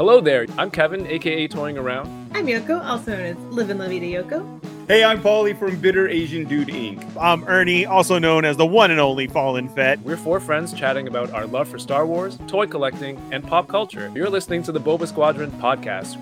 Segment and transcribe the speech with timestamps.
[0.00, 2.08] Hello there, I'm Kevin, aka Toying Around.
[2.34, 4.88] I'm Yoko, also known as Livin La Vida Yoko.
[4.88, 7.04] Hey, I'm Paulie from Bitter Asian Dude Inc.
[7.20, 9.98] I'm Ernie, also known as the one and only Fallen Fett.
[10.00, 14.10] We're four friends chatting about our love for Star Wars, toy collecting, and pop culture.
[14.14, 16.16] You're listening to the Boba Squadron podcast.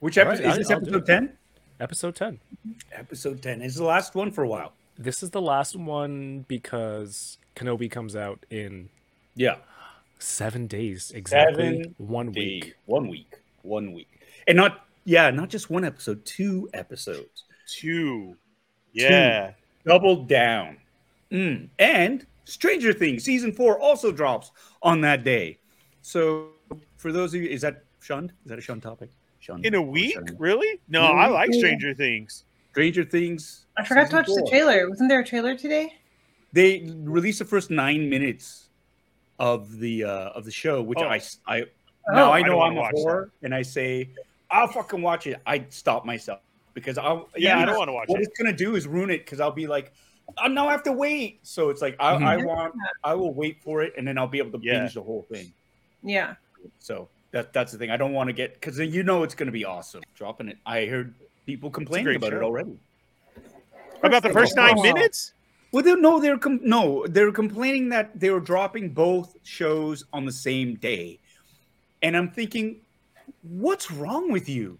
[0.00, 0.70] Which episode I- is this?
[0.72, 1.32] I'll Episode ten.
[1.78, 2.40] Episode 10.
[2.90, 4.72] Episode ten is the last one for a while.
[4.98, 8.88] This is the last one because Kenobi comes out in
[9.34, 9.56] Yeah,
[10.18, 11.78] seven days exactly.
[11.82, 12.74] Seven one Day- week.
[12.86, 14.08] one week, one week,
[14.46, 17.44] and not yeah, not just one episode, two episodes.
[17.66, 18.36] Two.
[18.92, 19.52] Yeah.
[19.86, 20.76] Double down.
[21.30, 21.68] Mm.
[21.78, 24.50] And Stranger Things season four also drops
[24.82, 25.58] on that day.
[26.02, 26.48] So
[26.96, 28.32] for those of you, is that shunned?
[28.44, 29.10] Is that a shunned topic?
[29.40, 29.64] Shunned.
[29.66, 30.14] In a week?
[30.14, 30.34] shunned?
[30.38, 30.80] Really?
[30.88, 31.10] No, Yeah.
[31.10, 32.44] I like Stranger Things.
[32.72, 33.66] Stranger Things.
[33.76, 34.88] I forgot to season watch the trailer.
[34.88, 35.94] Wasn't there a trailer today?
[36.52, 38.70] They released the first nine minutes
[39.38, 41.06] of the uh, of the show, which Oh.
[41.08, 41.64] I I
[42.10, 44.10] Oh, now I I know don't I'm wanna a watch whore, and I say
[44.50, 45.42] I'll fucking watch it.
[45.44, 46.40] I stop myself
[46.72, 48.20] because I'll Yeah, I don't want to watch What it.
[48.20, 49.92] What it's gonna do is ruin it because I'll be like,
[50.38, 51.40] I now I have to wait.
[51.42, 52.22] So it's like I, Mhm.
[52.24, 54.80] I want I will wait for it, and then I'll be able to Yeah.
[54.80, 55.52] binge the whole thing.
[56.02, 56.36] Yeah.
[56.78, 57.90] So that that's the thing.
[57.90, 60.02] I don't want to get because you know it's gonna be awesome.
[60.14, 60.56] Dropping it.
[60.64, 61.14] I heard
[61.44, 62.78] people complaining great about it already.
[64.02, 65.34] About the first nine minutes?
[65.72, 70.24] Well, they, no, they're com- no, they're complaining that they were dropping both shows on
[70.24, 71.18] the same day,
[72.02, 72.80] and I'm thinking,
[73.42, 74.78] what's wrong with you?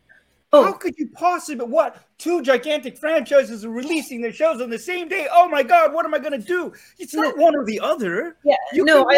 [0.50, 0.62] Oh.
[0.62, 1.66] How Oh, could you possibly?
[1.66, 5.28] What two gigantic franchises are releasing their shows on the same day?
[5.30, 6.72] Oh my god, what am I gonna do?
[6.98, 8.38] It's not one or the other.
[8.44, 8.54] yeah.
[8.72, 9.16] You no, I.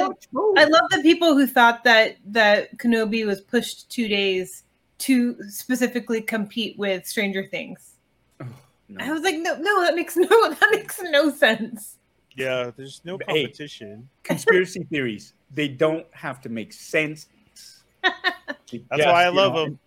[0.57, 4.65] I love the people who thought that that Kenobi was pushed two days
[4.99, 7.90] to specifically compete with Stranger Things.
[8.91, 9.05] No.
[9.05, 11.97] I was like, no, no, that makes no, that makes no sense.
[12.37, 13.43] Yeah, there's no Hey.
[13.45, 14.09] competition.
[14.23, 15.35] Conspiracy theories.
[15.53, 17.27] They don't have to make sense.
[18.03, 19.79] That's why I love them.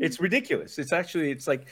[0.00, 0.78] it's ridiculous.
[0.78, 1.66] It's actually it's like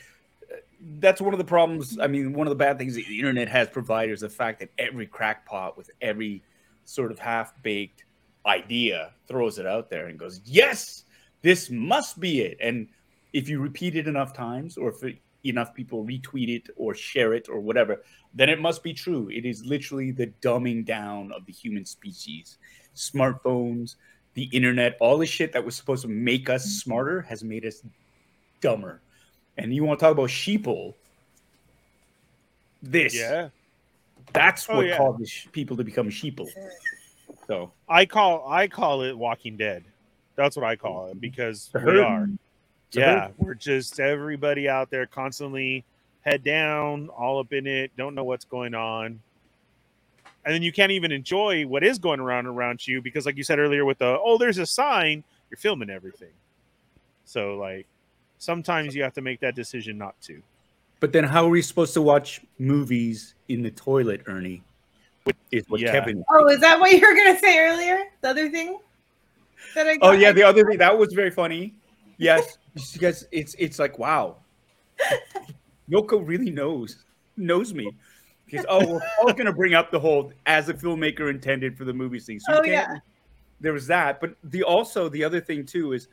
[0.51, 0.57] uh,
[0.99, 1.99] that's one of the problems.
[2.01, 4.61] I mean, one of the bad things that the internet has provided is the fact
[4.61, 6.43] that every crackpot with every
[6.85, 8.05] sort of half baked
[8.47, 11.05] idea throws it out there and goes, "Yes,
[11.43, 12.89] this must be it." And
[13.35, 17.35] if you repeat it enough times, or if it, enough people retweet it or share
[17.35, 18.03] it or whatever,
[18.35, 19.29] then it must be true.
[19.31, 22.59] It is literally the dumbing down of the human species.
[22.97, 23.97] Smartphones,
[24.35, 26.71] the internet, all the shit that was supposed to make us mm-hmm.
[26.71, 27.83] smarter has made us
[28.61, 29.01] dumber.
[29.57, 30.95] And you want to talk about sheeple?
[32.83, 33.49] This, Yeah.
[34.33, 34.97] that's Oh, what yeah.
[34.97, 36.49] caused sh- people to become sheeple.
[37.47, 39.85] So I call I call it Walking Dead.
[40.37, 41.19] That's what I call it mm-hmm.
[41.21, 42.29] because The we are.
[42.95, 43.35] It's a Yeah, herd.
[43.39, 45.85] we're just everybody out there constantly
[46.21, 49.21] head down, all up in it, don't know what's going on.
[50.45, 53.43] And then you can't even enjoy what is going around around you because like you
[53.43, 56.33] said earlier with the oh there's a sign, you're filming everything.
[57.25, 57.87] So like
[58.39, 60.41] sometimes you have to make that decision not to.
[61.01, 64.63] But then, how are we supposed to watch movies in the toilet, Ernie?
[65.51, 65.91] Is what Yeah.
[65.91, 66.25] Kevin.
[66.31, 67.99] Oh, is that what you were gonna say earlier?
[68.21, 68.79] The other thing
[69.75, 71.75] that I Oh yeah, the other thing that was very funny.
[72.19, 72.59] Yes,
[72.93, 74.37] because it's it's like wow,
[75.91, 77.05] Yoko really knows
[77.37, 77.91] knows me.
[78.47, 81.93] Because oh, we're all gonna bring up the whole as a filmmaker intended for the
[81.95, 82.39] movie scene.
[82.41, 82.97] So Oh, yeah.
[83.61, 86.09] there was that, but the also the other thing too is,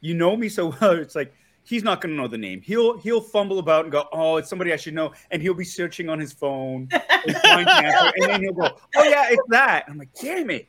[0.00, 0.92] you know me so well.
[0.92, 1.32] It's like
[1.64, 2.62] he's not gonna know the name.
[2.62, 5.64] He'll he'll fumble about and go, oh, it's somebody I should know, and he'll be
[5.64, 9.84] searching on his phone, and, find answer, and then he'll go, oh yeah, it's that.
[9.88, 10.66] I'm like, damn it,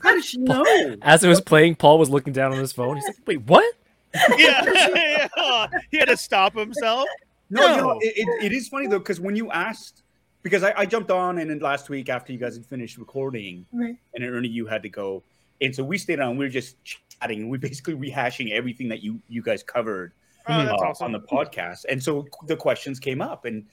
[0.00, 0.64] how did she know?
[1.02, 2.96] As it was playing, Paul was looking down on his phone.
[2.96, 3.74] He's like, wait, what?
[4.36, 5.66] yeah, yeah.
[5.90, 7.06] he had to stop himself.
[7.48, 10.02] No, you know, it, it, it is funny though because when you asked,
[10.42, 13.66] because I, I jumped on and then last week after you guys had finished recording,
[13.72, 13.96] Right.
[14.14, 15.22] and Ernie, you had to go,
[15.60, 16.36] and so we stayed on.
[16.36, 17.48] We were just chatting.
[17.48, 20.12] We are basically rehashing everything that you you guys covered
[20.48, 21.04] Oh, that's uh, awesome.
[21.06, 23.64] on the podcast, and so the questions came up, and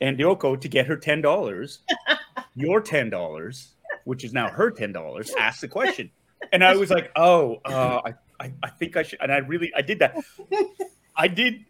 [0.00, 1.80] and Yoko to get her ten dollars,
[2.54, 3.74] your ten dollars,
[4.04, 6.10] which is now her ten dollars, asked the question,
[6.52, 9.72] and I was like, oh, uh, I, I I think I should, and I really
[9.76, 10.16] I did that.
[11.16, 11.64] I did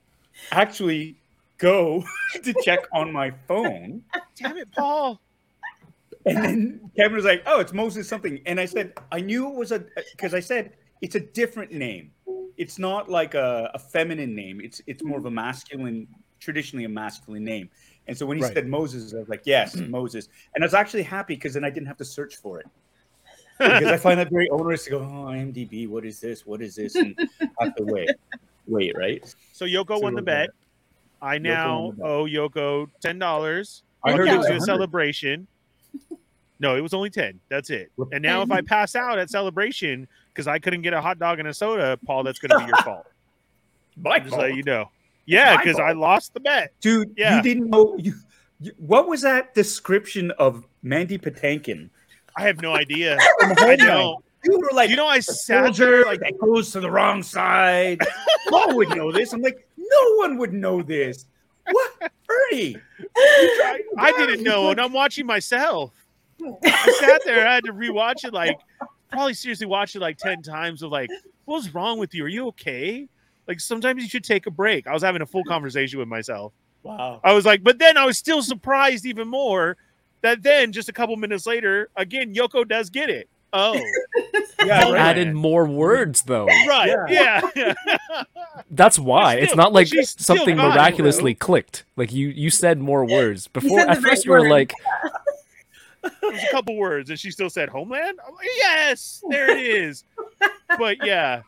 [0.52, 1.16] actually
[1.58, 2.04] go
[2.44, 4.02] to check on my phone.
[4.36, 5.20] Damn it, Paul.
[6.26, 9.54] And then Kevin was like, "Oh, it's Moses something," and I said, "I knew it
[9.54, 12.12] was a because I said it's a different name.
[12.56, 14.60] It's not like a, a feminine name.
[14.60, 16.06] It's it's more of a masculine,
[16.38, 17.70] traditionally a masculine name."
[18.06, 18.52] And so when he Right.
[18.54, 21.70] said Moses, I was like, "Yes, Moses," and I was actually happy because then I
[21.70, 22.66] didn't have to search for it
[23.60, 26.46] because I find that very onerous to go, "Oh, IMDb, what is this?
[26.46, 27.16] What is this?" And
[27.60, 28.10] have to wait,
[28.66, 29.34] wait, right?
[29.52, 30.50] So Yoko So, won the bet.
[31.22, 33.82] I now owe Yoko ten dollars.
[34.02, 35.46] I heard it was a celebration.
[36.60, 37.40] No, it was only 10.
[37.48, 37.90] That's it.
[38.12, 41.38] And now if I pass out at celebration because I couldn't get a hot dog
[41.38, 43.06] and a soda, Paul, that's going to be your fault.
[43.96, 44.90] My Just let you know.
[45.24, 46.72] Yeah, because I lost the bet.
[46.80, 47.36] Dude, Yeah.
[47.36, 48.14] you didn't know you,
[48.60, 51.88] you what was that description of Mandy Patinkin?
[52.36, 53.18] I have no idea.
[53.40, 54.24] I don't.
[54.44, 57.98] You were like You know, I sat soldier like that goes to the wrong side.
[58.48, 59.32] Paul would know this.
[59.32, 61.26] I'm like, no one would know this.
[61.70, 62.76] What, Ernie?
[63.16, 65.92] I, I didn't know, and I'm watching myself.
[66.64, 68.58] I sat there, I had to rewatch it like
[69.10, 71.10] probably seriously watch it like 10 times of like,
[71.44, 72.24] what's wrong with you?
[72.24, 73.08] Are you okay?
[73.46, 74.86] Like sometimes you should take a break.
[74.86, 76.52] I was having a full conversation with myself.
[76.82, 77.20] Wow.
[77.22, 79.76] I was like, but then I was still surprised even more
[80.22, 83.28] that then just a couple minutes later, again, Yoko does get it.
[83.52, 83.74] Oh,
[84.64, 84.94] Yeah, right.
[85.00, 86.46] added more words though.
[86.46, 86.94] right.
[87.08, 87.40] Yeah.
[88.70, 89.36] That's why.
[89.36, 91.84] But it's not like something got it, miraculously clicked.
[91.96, 93.48] Like you you said more words.
[93.48, 94.50] Before at first right you were word.
[94.50, 94.72] like,
[96.04, 98.18] It was a couple words, and she still said homeland.
[98.18, 100.04] Like, yes, there it is.
[100.78, 101.42] but yeah,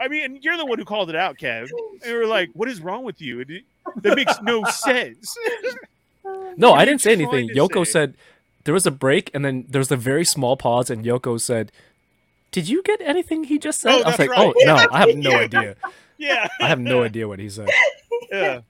[0.00, 1.70] I mean, and you're the one who called it out, Kev.
[2.02, 3.40] And we were like, "What is wrong with you?
[3.40, 3.64] It-
[4.02, 5.34] That makes no sense."
[6.58, 7.50] No, I didn't say anything.
[7.50, 7.92] Yoko say?
[7.92, 8.14] said
[8.64, 11.70] there was a break and then there was a very small pause and Yoko said,
[12.50, 14.52] "Did you get anything he just said?" Oh, I was like, right.
[14.56, 15.36] "Oh, no, I have no Yeah.
[15.38, 15.76] idea.
[16.18, 17.68] yeah, I have no idea what he said."
[18.32, 18.60] yeah.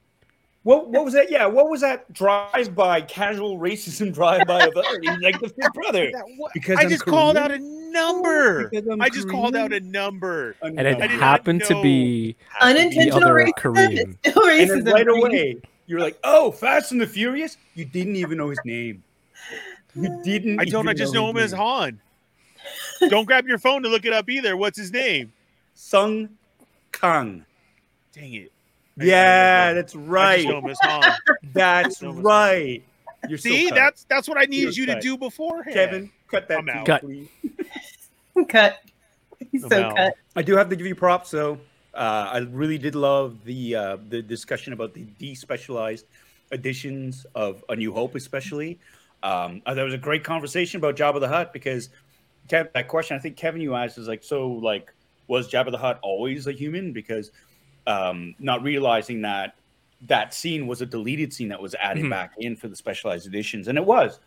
[0.64, 1.30] What what was that?
[1.30, 5.16] Yeah, what was that drive by casual racism drive by of Ernie?
[5.22, 6.10] Like the fifth brother.
[6.54, 8.68] Because I I'm just called out a number.
[8.90, 10.56] I'm I just called out a number.
[10.62, 13.56] And it I did not happened to be Unintentional other racism.
[13.56, 14.18] Korean.
[14.24, 14.84] It's And racism.
[14.86, 15.56] then right away,
[15.86, 19.02] you're like, "Oh, Fast and the Furious." You didn't even know his name.
[19.94, 20.60] You didn't.
[20.60, 20.88] I don't.
[20.88, 21.60] I just know him as name.
[21.60, 22.00] Han.
[23.08, 24.56] Don't grab your phone to look it up either.
[24.56, 25.32] What's his name?
[25.74, 26.28] Sung
[26.92, 27.44] Kang.
[28.12, 28.52] Dang it.
[28.96, 30.36] Yeah, that's I right.
[30.42, 31.12] just know him as Han.
[31.52, 32.82] That's right.
[33.28, 33.74] You're See, cut.
[33.74, 35.74] that's that's what I needed You're you to do beforehand.
[35.74, 36.10] Kevin.
[36.30, 36.58] Cut that.
[36.58, 36.86] I'm out.
[36.86, 37.02] Cut.
[37.02, 37.28] please.
[38.48, 38.78] cut.
[39.52, 39.96] He's I'm so out.
[39.96, 40.14] cut.
[40.34, 41.58] I do have to give you props, though.
[41.96, 46.04] Uh, I really did love the uh, the discussion about the despecialized
[46.52, 48.78] editions of A New Hope, especially.
[49.22, 51.88] Um, uh, there was a great conversation about Jabba the Hutt because
[52.48, 54.92] Kev, that question I think Kevin you asked is like, so like,
[55.26, 56.92] was Jabba the Hutt always a human?
[56.92, 57.30] Because
[57.86, 59.56] um, not realizing that
[60.02, 62.10] that scene was a deleted scene that was added Mhm.
[62.10, 64.20] back in for the specialized editions, and it was.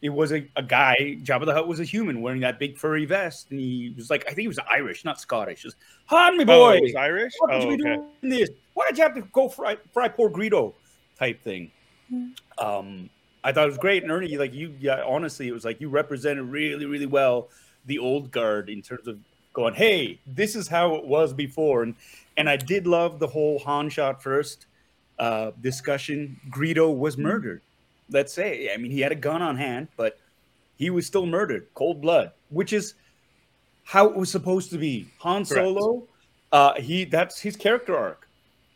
[0.00, 3.04] It was a, a guy, Jabba the Hutt was a human wearing that big furry
[3.04, 5.62] vest, and he was like, I think he was Irish, not Scottish.
[5.62, 7.32] Just, Han, me Oh, boy, he was Irish.
[7.38, 7.94] what Oh, did you be okay.
[8.22, 8.50] doing this?
[8.74, 10.72] Why did you have to go fry, fry poor Greedo
[11.18, 11.72] type thing?
[12.10, 12.26] Hmm.
[12.58, 13.10] Um,
[13.42, 15.88] I thought it was great, and Ernie, like you, yeah, honestly, it was like you
[15.88, 17.48] represented really, really well
[17.86, 19.18] the old guard in terms of
[19.52, 21.96] going, hey, this is how it was before, and
[22.36, 24.66] and I did love the whole Han shot first
[25.18, 26.38] uh, discussion.
[26.50, 27.22] Greedo was Hmm.
[27.22, 27.62] murdered.
[28.10, 30.18] Let's say, I mean, he had a gun on hand, but
[30.76, 32.94] he was still murdered, cold blood, which is
[33.84, 35.08] how it was supposed to be.
[35.18, 35.48] Han Correct.
[35.48, 36.06] Solo,
[36.52, 38.28] uh, he that's his character arc.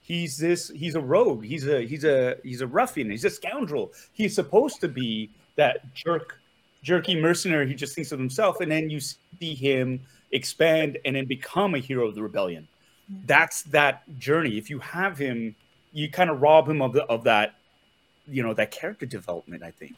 [0.03, 0.69] He's this.
[0.69, 1.45] He's a rogue.
[1.45, 3.11] He's a he's a he's a ruffian.
[3.11, 3.93] He's a scoundrel.
[4.13, 6.39] He's supposed to be that jerk,
[6.83, 7.69] jerky mercenary.
[7.69, 10.01] He just thinks of himself, and then you see him
[10.33, 12.67] expand and then become a hero of the rebellion.
[13.27, 14.59] That's that journey.
[14.59, 15.55] If you have him,
[15.93, 17.55] you kind of rob him of the, of that,
[18.29, 19.63] you know, that character development.
[19.63, 19.97] I think,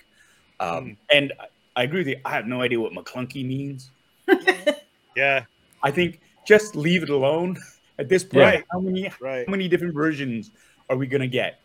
[0.60, 2.20] um, and I- I agree with you.
[2.24, 3.90] I have no idea what Maclunkey means.
[5.16, 5.44] Yeah,
[5.80, 7.56] I think just leave it alone
[8.00, 8.42] at this point.
[8.42, 8.60] Yeah.
[8.72, 9.46] How many right.
[9.46, 10.50] how many different versions
[10.90, 11.60] are we gonna get?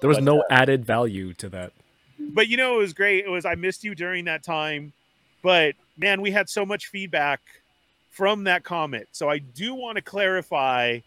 [0.00, 1.72] There was But, no added value to that.
[2.18, 3.24] But you know, it was great.
[3.24, 4.92] It was I missed you during that time,
[5.42, 7.40] but man, we had so much feedback
[8.10, 9.08] from that comment.
[9.12, 10.98] So I do want to clarify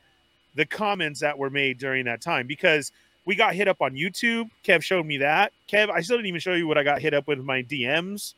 [0.55, 2.91] the comments that were made during that time because
[3.25, 4.49] we got hit up on YouTube.
[4.63, 5.51] Kev showed me that.
[5.67, 8.33] Kev, I still didn't even show you what I got hit up with my DMs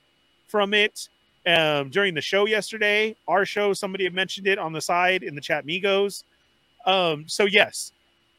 [0.47, 1.09] from it.
[1.45, 5.35] Um, during the show yesterday, our show, somebody had mentioned it on the side in
[5.35, 6.23] the chat Migos.
[6.85, 7.93] Um, so yes,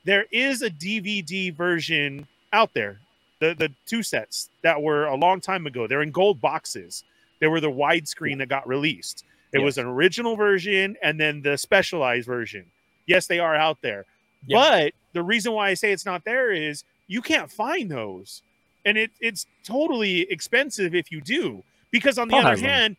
[0.04, 3.00] there is a DVD version out there
[3.40, 5.86] the the two sets that were a long time ago.
[5.86, 7.04] They're in gold boxes.
[7.40, 9.24] They were the widescreen that got released.
[9.52, 12.66] It was an original version and then the specialized version.
[13.06, 14.04] Yes, they are out there.
[14.46, 14.58] Yeah.
[14.58, 18.42] But the reason why I say it's not there is you can't find those.
[18.84, 21.62] And it, it's totally expensive if you do.
[21.90, 22.68] Because on the Paul other has them.
[22.70, 22.96] hand,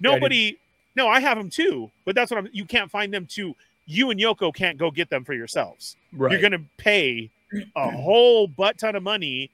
[0.00, 0.58] Yeah, I nobody
[0.96, 1.90] no, I have them too.
[2.04, 3.54] But that's what I'm you can't find them too.
[3.86, 6.32] You and Yoko can't go get them for yourselves Right.
[6.32, 7.30] you're going to pay
[7.76, 9.50] a whole butt ton of money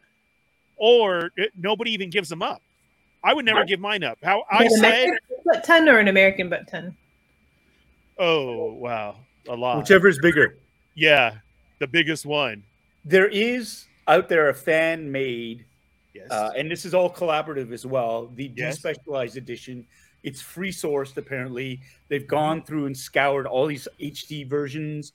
[0.77, 2.61] or it- nobody even gives them up
[3.25, 3.69] i would never Right.
[3.69, 6.95] give mine up how i An said American butt ton or an American butt ton?
[8.19, 9.17] oh wow
[9.49, 10.59] a lot Whichever is bigger.
[10.97, 11.35] Yeah
[11.79, 12.65] the biggest one
[13.05, 15.65] There is out there a fan made
[16.15, 16.31] Yes.
[16.31, 18.29] uh, and this is all collaborative as well.
[18.35, 18.81] The Yes.
[18.81, 19.87] despecialized edition,
[20.23, 21.15] it's free sourced.
[21.19, 25.13] Apparently, they've gone through and scoured all these HD versions,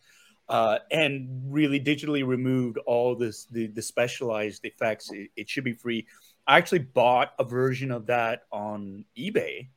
[0.48, 5.12] uh, and really digitally removed all this the the specialized effects.
[5.12, 6.06] It, it should be free.
[6.46, 9.70] I actually bought a version of that on eBay.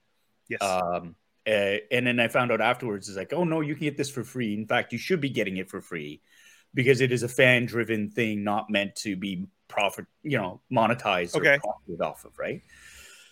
[0.50, 0.60] yes.
[0.60, 3.96] Um, uh, and then I found out afterwards, it's like, oh no, you can get
[3.96, 4.54] this for free.
[4.54, 6.22] In fact, you should be getting it for free
[6.72, 11.36] because it is a fan driven thing, not meant to be profit, you know, monetized
[11.36, 11.54] Okay.
[11.54, 12.62] or profited off of, right?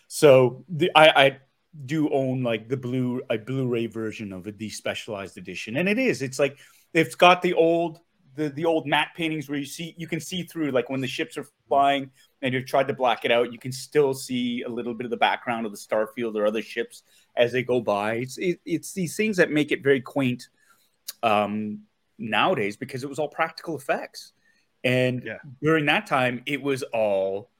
[0.08, 1.38] So the I, I
[1.86, 6.20] do own like the blue a Blu-ray version of a despecialized edition, and it is.
[6.22, 6.58] It's like
[6.92, 7.98] it's got the old
[8.34, 11.06] the the old matte paintings where you see you can see through like when the
[11.06, 12.10] ships are flying
[12.42, 15.10] and you've tried to black it out, you can still see a little bit of
[15.10, 17.02] the background of the Starfield or other ships
[17.36, 18.14] as they go by.
[18.14, 20.48] It's it, it's these things that make it very quaint
[21.22, 21.80] um,
[22.18, 24.32] nowadays because it was all practical effects,
[24.84, 25.38] and Yeah.
[25.62, 27.50] during that time it was all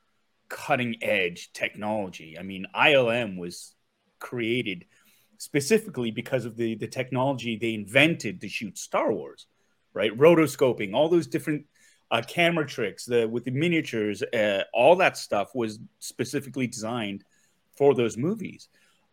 [0.48, 2.38] cutting edge technology.
[2.38, 3.74] I mean, ILM was
[4.18, 4.84] created
[5.38, 9.46] specifically because of the the technology they invented to shoot Star Wars,
[9.94, 10.16] right?
[10.16, 11.66] Rotoscoping, all those different
[12.10, 17.24] uh, camera tricks, the with the miniatures, uh, all that stuff was specifically designed
[17.76, 18.68] for those movies.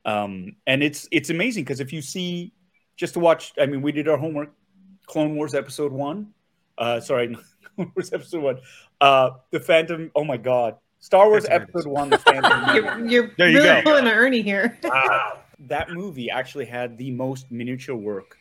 [0.05, 2.53] Um, and it's it's amazing because if you see
[2.95, 4.53] just to watch, I mean, we did our homework,
[5.07, 6.33] Clone Wars episode one.
[6.77, 7.35] Uh, sorry,
[7.75, 8.59] Clone Wars episode one.
[9.01, 10.11] Uh, the Phantom.
[10.15, 12.09] Oh my God, Star Wars Phantom episode one.
[12.09, 12.75] The Phantom.
[12.75, 13.81] You're, you're There you really go.
[13.83, 14.77] pulling an Ernie here.
[14.83, 15.39] wow.
[15.67, 18.37] That movie actually had the most miniature work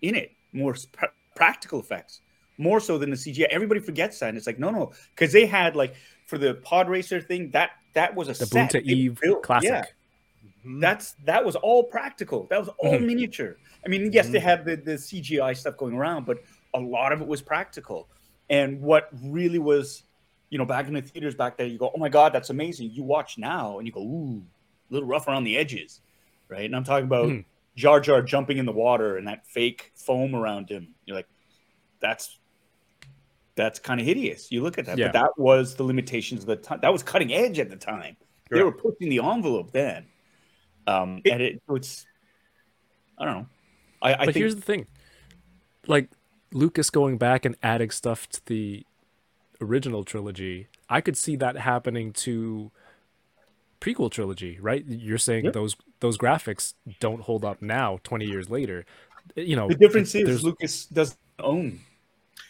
[0.00, 2.20] in it, more sp- practical effects,
[2.56, 3.46] more so than the CGI.
[3.50, 4.28] Everybody forgets that.
[4.28, 7.70] And it's like, no, no, because they had like for the pod racer thing, that
[7.94, 8.70] that was a The set.
[8.70, 9.68] Boonta They Eve built- classic.
[9.70, 9.84] Yeah,
[10.64, 10.80] Mhm.
[10.80, 12.46] that's that was all practical.
[12.50, 13.06] That was all Mhm.
[13.06, 13.56] miniature.
[13.84, 14.42] I mean, yes, they Mhm.
[14.42, 16.38] had the, the CGI stuff going around, but
[16.74, 18.08] a lot of it was practical.
[18.48, 20.04] And what really was,
[20.50, 22.90] you know, back in the theaters back there, you go, oh my god, that's amazing.
[22.90, 24.42] You watch now and you go, ooh,
[24.90, 26.00] a little rough around the edges,
[26.48, 26.64] right?
[26.64, 27.44] And I'm talking about Mhm.
[27.74, 30.94] Jar Jar jumping in the water and that fake foam around him.
[31.06, 31.28] You're like,
[32.00, 32.38] that's
[33.54, 34.50] that's kind of hideous.
[34.50, 35.08] You look at that, Yeah.
[35.08, 36.78] but that was the limitations of the time.
[36.80, 38.16] That was cutting edge at the time.
[38.50, 40.06] They were pushing the envelope then.
[40.86, 42.06] Um, It- and it, it's,
[43.18, 43.46] I don't know.
[44.00, 44.86] I, I but think here's the thing
[45.86, 46.10] like
[46.52, 48.84] lucas going back and adding stuff to the
[49.60, 52.70] original trilogy i could see that happening to
[53.80, 55.50] prequel trilogy right you're saying Yeah.
[55.52, 58.84] those those graphics don't hold up now 20 years later
[59.36, 61.78] you know the difference there's- is Lucas doesn't own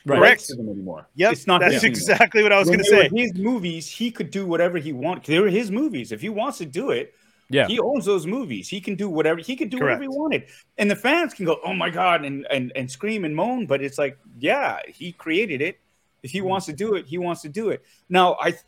[0.07, 0.23] right Correct.
[0.23, 1.07] rights to them anymore.
[1.17, 1.99] Yep, it's not that's his anymore.
[1.99, 3.09] exactly what I was going to say.
[3.09, 5.29] were His movies, he could do whatever he wants.
[5.29, 6.11] They were his movies.
[6.12, 7.15] If he wants to do it,
[7.53, 8.69] yeah he owns those movies.
[8.69, 10.45] He can do whatever he can do whatever he wanted,
[10.79, 13.67] and the fans can go, "Oh my god!" and and and scream and moan.
[13.67, 15.79] But it's like, yeah, he created it.
[16.23, 17.83] If he wants to do it, he wants to do it.
[18.09, 18.65] Now, I think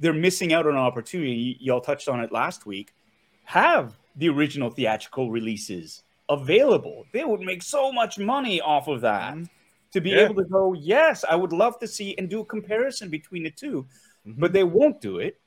[0.00, 1.56] they're missing out on an opportunity.
[1.60, 2.94] Y- Y'all touched on it last week.
[3.44, 7.04] Have the original theatrical releases available.
[7.12, 9.34] They would make so much money off of that.
[9.34, 9.48] Mhm.
[9.92, 10.24] To be Yeah.
[10.24, 13.50] able to go, yes, I would love to see and do a comparison between the
[13.50, 13.84] 2
[14.26, 14.38] Mhm.
[14.38, 15.38] but they won't do it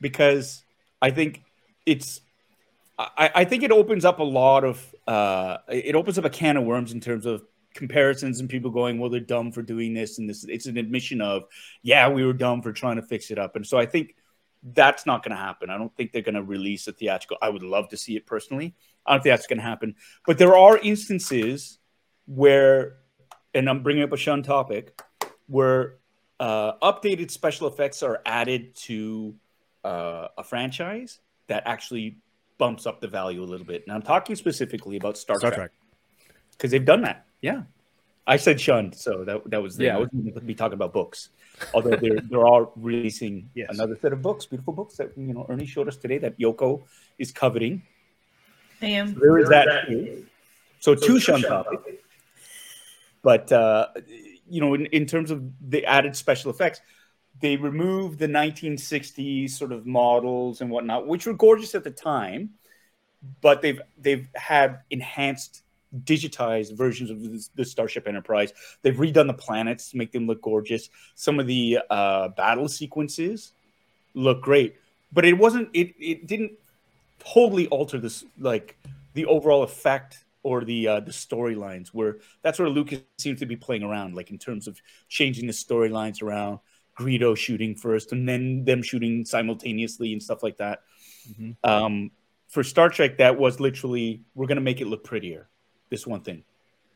[0.00, 0.64] because
[1.02, 1.42] I think
[1.86, 2.20] it's
[2.98, 6.56] I, I think it opens up a lot of uh, it opens up a can
[6.56, 10.18] of worms in terms of comparisons and people going, well, they're dumb for doing this
[10.18, 10.44] and this.
[10.44, 11.44] It's an admission of,
[11.82, 14.16] yeah, we were dumb for trying to fix it up, and so I think
[14.72, 15.70] that's not going to happen.
[15.70, 17.36] I don't think they're going to release a theatrical.
[17.40, 18.74] I would love to see it personally.
[19.04, 19.94] I don't think that's going to happen,
[20.26, 21.78] but there are instances
[22.26, 22.96] where,
[23.54, 25.00] and I'm bringing up a shun topic,
[25.46, 25.98] where
[26.40, 29.36] uh, updated special effects are added to
[29.84, 32.18] uh, a franchise that actually
[32.58, 33.84] bumps up the value a little bit.
[33.86, 35.70] And I'm talking specifically about Star, star Trek trek
[36.52, 37.26] because they've done that.
[37.42, 37.62] Yeah,
[38.26, 39.96] I said shunned, so that that was the, Yeah.
[39.96, 41.28] I wasn't going to be talking about books,
[41.74, 43.68] although they're they're all releasing Yes.
[43.70, 46.82] another set of books, beautiful books that you know Ernie showed us today that Yoko
[47.18, 47.82] is coveting.
[48.82, 49.14] I am.
[49.14, 49.86] There is that.
[49.88, 50.26] too.
[50.80, 51.82] So two shun topics,
[53.22, 53.88] but uh,
[54.48, 56.80] you know, in, in terms of the added special effects,
[57.40, 62.50] they removed the 1960s sort of models and whatnot, which were gorgeous at the time,
[63.40, 65.62] but they've they've had enhanced
[66.04, 68.52] digitized versions of the, the Starship Enterprise.
[68.82, 70.88] They've redone the planets to make them look gorgeous.
[71.14, 73.52] Some of the uh, battle sequences
[74.14, 74.76] look great,
[75.12, 75.68] but it wasn't.
[75.72, 76.52] It it didn't
[77.18, 78.76] totally alter this like
[79.14, 81.88] the overall effect or the uh, the storylines.
[81.88, 85.52] Where that's where Lucas seems to be playing around, like in terms of changing the
[85.52, 86.60] storylines around.
[86.98, 90.82] Greedo shooting first, and then them shooting simultaneously and stuff like that.
[91.30, 91.56] Mhm.
[91.62, 92.10] Um,
[92.48, 95.48] for Star Trek, that was literally we're going to make it look prettier.
[95.90, 96.44] This one thing.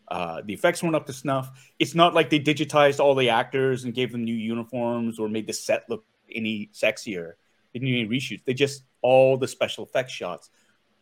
[0.08, 1.50] Uh, the effects weren't up to snuff.
[1.78, 5.46] It's not like they digitized all the actors and gave them new uniforms or made
[5.46, 6.04] the set look
[6.34, 7.34] any sexier,
[7.72, 8.44] they didn't need any reshoots.
[8.44, 10.50] They just all the special effects shots,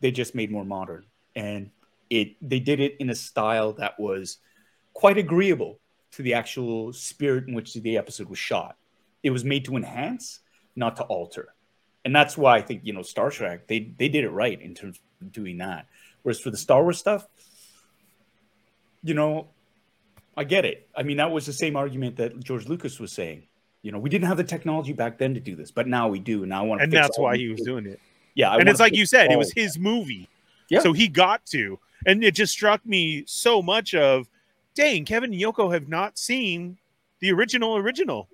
[0.01, 1.71] they just made more modern, and
[2.11, 4.39] it they did it in a style that was
[4.95, 5.79] quite agreeable
[6.13, 8.77] to the actual spirit in which the episode was shot.
[9.23, 10.41] It was made to enhance,
[10.77, 11.55] not to alter,
[12.05, 14.75] and that's why I think you know Star Trek they they did it right in
[14.75, 15.87] terms of doing that.
[16.23, 17.27] Whereas for the Star Wars stuff,
[19.03, 19.49] you know,
[20.37, 20.89] I get it.
[20.97, 23.45] I mean, that was the same argument that George Lucas was saying.
[23.83, 26.19] You know, we didn't have the technology back then to do this, but now we
[26.19, 26.45] do.
[26.47, 28.01] Now I want to, and that's why he was doing it.
[28.35, 30.29] Yeah, I and it's like you said, it was his movie.
[30.69, 30.81] Yeah.
[30.81, 31.79] So he got to.
[32.07, 34.29] And it just struck me so much of,
[34.75, 36.79] dang, Kevin and Yoko have not seen
[37.21, 38.29] the original original.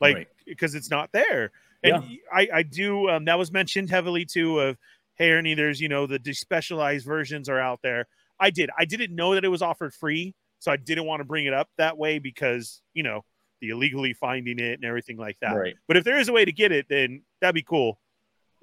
[0.00, 0.28] Like, Right.
[0.46, 1.52] because it's not there.
[1.82, 4.76] And I, I do, um, that was mentioned heavily too of,
[5.14, 8.06] hey, Ernie, there's, you know, the despecialized versions are out there.
[8.40, 8.70] I did.
[8.76, 10.34] I didn't know that it was offered free.
[10.58, 13.24] So I didn't want to bring it up that way because, you know,
[13.60, 15.52] the illegally finding it and everything like that.
[15.54, 15.76] Right.
[15.86, 18.00] But if there is a way to get it, then that'd be cool.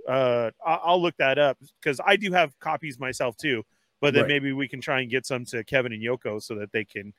[0.07, 3.63] Uh, I- I'll look that up because I do have copies myself too.
[4.01, 4.27] But then Right.
[4.29, 7.13] maybe we can try and get some to Kevin and Yoko so that they can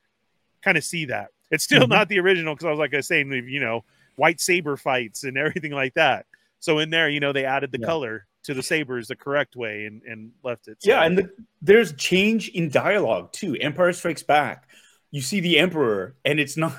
[0.63, 1.31] kind of see that.
[1.51, 1.91] It's still Mhm.
[1.91, 3.85] not the original because I was like I was saying, you know,
[4.17, 6.27] white saber fights and everything like that.
[6.61, 7.87] So in there, you know, they added the Yeah.
[7.87, 10.77] color to the sabers the correct way and and left it.
[10.83, 11.31] So, Yeah, and the,
[11.63, 13.57] there's change in dialogue too.
[13.61, 14.69] Empire Strikes Back.
[15.11, 16.77] You see the Emperor, and it's not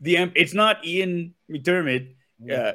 [0.00, 2.14] the em- it's not Ian McDermott.
[2.50, 2.72] Uh,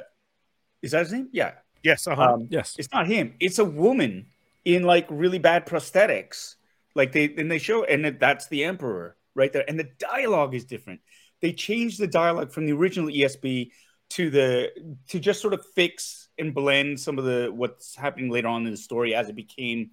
[0.82, 1.28] is that his name?
[1.32, 1.52] Yeah.
[1.84, 2.34] yes, uh-huh.
[2.34, 2.74] Um, Yes.
[2.78, 3.34] it's not him.
[3.38, 4.26] It's a woman
[4.64, 6.56] in like really bad prosthetics.
[6.94, 9.64] Like they and they show, and that's the Emperor right there.
[9.68, 11.00] And the dialogue is different.
[11.40, 13.70] They changed the dialogue from the original ESB
[14.12, 14.70] to the
[15.08, 18.70] to just sort of fix and blend some of the what's happening later on in
[18.70, 19.90] the story as it became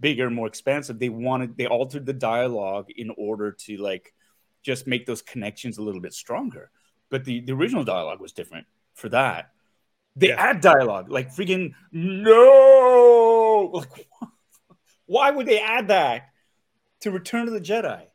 [0.00, 0.98] bigger and more expansive.
[0.98, 4.12] They wanted they altered the dialogue in order to like
[4.62, 6.70] just make those connections a little bit stronger.
[7.08, 9.50] But the, the original dialogue was different for that.
[10.16, 10.36] They Yeah.
[10.42, 13.70] add dialogue like freaking no.
[13.72, 14.08] Like,
[15.06, 16.28] why would they add that
[17.00, 18.06] to Return of the Jedi?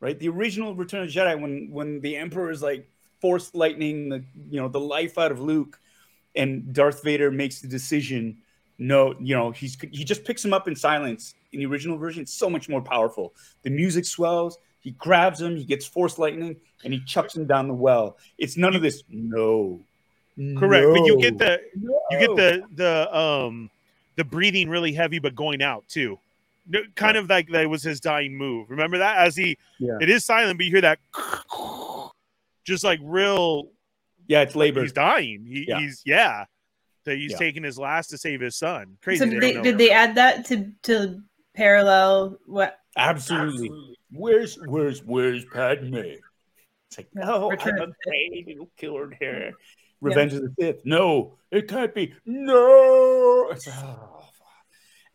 [0.00, 2.88] Right, the original Return of the Jedi when when the Emperor is like
[3.20, 5.78] force lightning the you know the life out of Luke,
[6.34, 8.38] and Darth Vader makes the decision.
[8.78, 11.34] No, you know he's he just picks him up in silence.
[11.52, 13.34] In the original version, it's so much more powerful.
[13.62, 14.58] The music swells.
[14.80, 15.56] He grabs him.
[15.56, 18.16] He gets force lightning, and he chucks him down the well.
[18.38, 19.02] It's none of this.
[19.10, 19.80] No,
[20.56, 20.86] correct.
[20.92, 21.38] But you get No.
[21.38, 21.60] the
[22.10, 23.70] you get the the um
[24.16, 26.18] the breathing really heavy but going out too
[26.68, 29.96] No, kind of like that was his dying move remember that as he Yeah.
[30.00, 30.98] it is silent but you hear that
[32.64, 33.70] just like real
[34.28, 34.82] yeah, it's labor.
[34.82, 35.80] he's dying he, Yeah.
[35.80, 36.44] he's yeah
[37.04, 37.38] that he's Yeah.
[37.38, 40.14] taking his last to save his son crazy So did don't they, did they add
[40.16, 41.20] that to to
[41.54, 42.78] parallel what?
[42.96, 43.70] Absolutely.
[44.12, 45.94] Where's where's where's Padme?
[45.96, 48.06] It's like no, Return I'm of the Sith.
[48.06, 49.52] afraid you'll kill her here.
[50.00, 50.80] Revenge of the Sith.
[50.84, 52.14] No, it can't be.
[52.26, 53.48] No.
[53.52, 54.24] It's oh,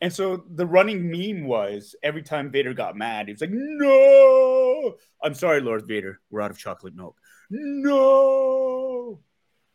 [0.01, 4.95] and so the running meme was every time Vader got mad, he was like, "No,
[5.23, 7.17] I'm sorry, Lord Vader, we're out of chocolate milk."
[7.49, 9.19] No,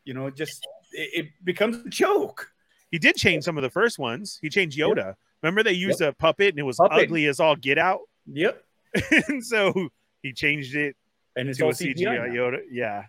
[0.05, 2.51] you know, just it, it becomes a joke.
[2.91, 4.39] he did change some of the first ones.
[4.43, 5.15] He changed yoda.
[5.43, 7.05] Remember they used a puppet and it was Puppet.
[7.05, 8.01] ugly as all get out?
[8.33, 8.63] Yep,
[9.29, 9.89] and so
[10.23, 10.95] he changed it
[11.35, 11.97] and it's to all a CGI.
[11.97, 12.59] cgi yoda.
[12.71, 13.07] Yeah.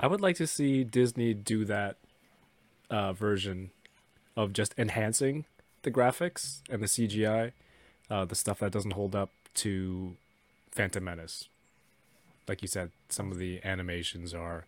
[0.00, 1.96] I would like to see Disney do that
[2.90, 3.70] uh, version
[4.36, 5.44] of just enhancing
[5.82, 7.52] the graphics and the CGI,
[8.10, 10.16] uh, the stuff that doesn't hold up to
[10.72, 11.48] Phantom Menace.
[12.48, 14.66] Like you said, some of the animations are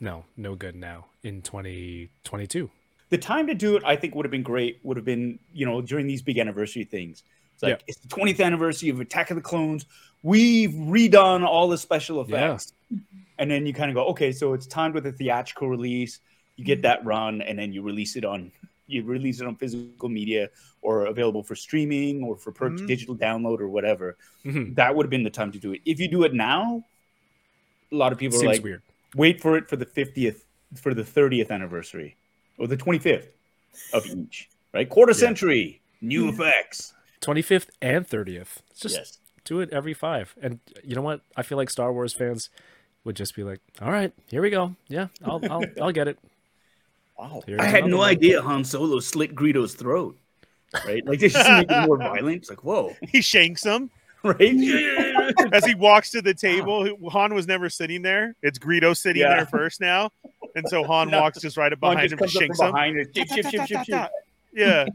[0.00, 2.70] no, no good now in 2022.
[3.10, 4.78] the time to do it, I think, would have been great.
[4.84, 7.24] Would have been, you know, during these big anniversary things.
[7.54, 7.84] It's like Yeah.
[7.88, 9.84] it's the 20th anniversary of Attack of the Clones.
[10.22, 12.72] We've redone all the special effects,
[13.38, 16.20] and then you kind of go, okay, so it's timed with a theatrical release.
[16.56, 16.82] You get mm-hmm.
[16.82, 18.52] that run, and then you release it on
[18.90, 20.48] you release it on physical media
[20.82, 22.86] or available for streaming or for purchase, Mhm.
[22.86, 24.16] digital download or whatever.
[24.44, 24.74] Mhm.
[24.74, 25.80] That would have been the time to do it.
[25.84, 26.84] If you do it now,
[27.92, 28.82] a lot of people are Seems like, weird.
[29.14, 30.44] wait for it for the 50th
[30.76, 32.16] for the 30th anniversary
[32.56, 33.28] or the 25th
[33.92, 38.62] of each right quarter century new effects 25th and 30th.
[38.70, 40.34] It's just yes do it every five.
[40.42, 41.22] And you know what?
[41.34, 42.50] I feel like Star Wars fans
[43.04, 44.76] would just be like, "All right, here we go.
[44.86, 46.18] Yeah, I'll I'll, I'll get it."
[47.20, 48.08] Wow Here's i had no one.
[48.10, 50.16] idea han solo slit greedo's throat
[50.86, 53.90] right like they just make it more violent it's like whoa he shanks him
[54.22, 54.40] right
[55.52, 56.86] as he walks to the table.
[57.10, 58.34] Han was never sitting there.
[58.42, 59.36] It's Greedo sitting Yeah.
[59.36, 60.10] there first now,
[60.54, 61.22] and so Han No.
[61.22, 62.60] walks just right up behind just him, comes up shanks
[63.88, 64.08] him.
[64.52, 64.86] Yeah,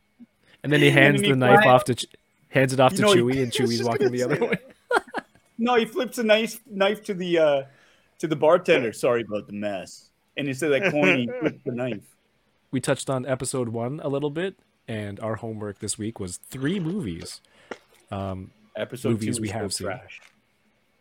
[0.63, 2.05] And then he hands the knife fly- off to Ch-
[2.49, 4.57] hands it off You to know, Chewie, and Chewie's walking the other way.
[5.57, 7.63] no he flips a nice knife to the uh
[8.19, 11.71] to the bartender sorry about the mess and instead of that coin he flips the
[11.71, 12.03] knife
[12.75, 14.53] we touched on episode one a little bit,
[14.85, 17.39] and our homework this week was three movies.
[18.11, 19.97] Um, Episode Movies two we is have still seen.
[19.97, 20.21] trash.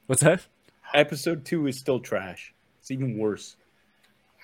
[0.07, 0.47] what's that?
[0.95, 2.55] Episode two is still trash.
[2.81, 3.57] It's even worse.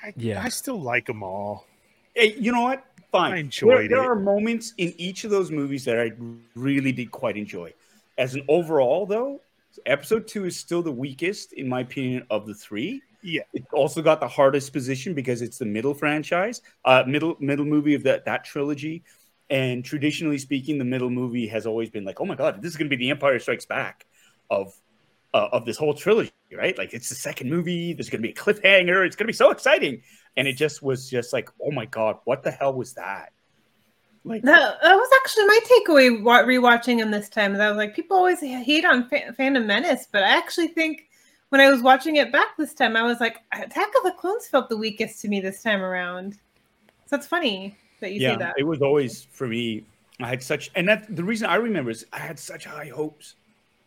[0.02, 0.42] I, Yeah.
[0.42, 1.68] I still like them all.
[2.16, 2.84] Hey, you know what?
[3.12, 3.26] Fine.
[3.26, 4.06] I there, enjoyed there it.
[4.08, 6.10] are moments in each of those movies that I
[6.56, 7.72] really did quite enjoy.
[8.18, 9.40] As an overall, though,
[9.86, 13.02] episode two is still the weakest, in my opinion, of the three.
[13.22, 13.42] Yeah.
[13.52, 17.94] It also got the hardest position because it's the middle franchise, uh, middle middle movie
[17.94, 19.04] of that that trilogy.
[19.48, 22.76] And traditionally speaking, the middle movie has always been like, oh my god, this is
[22.76, 24.06] going to be the Empire Strikes Back
[24.48, 24.72] of
[25.34, 26.76] uh, of this whole trilogy, right?
[26.78, 27.92] Like it's the second movie.
[27.92, 29.04] There's going to be a cliffhanger.
[29.04, 30.02] It's going to be so exciting.
[30.36, 33.32] And it just was just like, oh my god, what the hell was that?
[34.22, 37.54] Like, That, that was actually my takeaway rewatching him this time.
[37.54, 41.08] Is I was like, people always hate on Fa- Phantom Menace, but I actually think
[41.50, 44.46] when I was watching it back this time, I was like, Attack of the Clones
[44.48, 46.38] felt the weakest to me this time around.
[47.06, 48.54] So it's funny that you yeah, say that.
[48.58, 49.84] it was always for me.
[50.20, 53.34] I had such, and that the reason I remember is I had such high hopes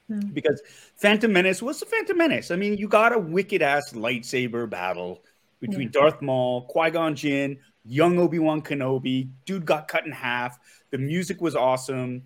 [0.10, 0.20] Hmm.
[0.34, 0.62] because
[0.98, 2.52] Phantom Menace was the Phantom Menace.
[2.52, 5.24] I mean, you got a wicked ass lightsaber battle
[5.62, 9.30] between Darth Maul, Qui Gon Jinn, young Obi Wan Kenobi.
[9.46, 10.60] Dude got cut in half.
[10.92, 12.24] The music was awesome.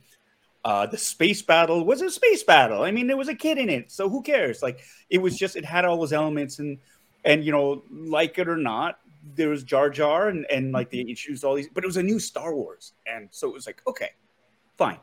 [0.67, 2.83] Uh, the space battle was a space battle.
[2.83, 4.61] I mean, there was a kid in it, so who cares?
[4.61, 6.77] Like, it was just it had all those elements, and
[7.23, 8.99] and you know, like it or not,
[9.35, 12.03] there was Jar Jar, and and like they introduced all these, but it was a
[12.03, 14.09] new Star Wars, and so it was like, okay,
[14.77, 14.97] fine.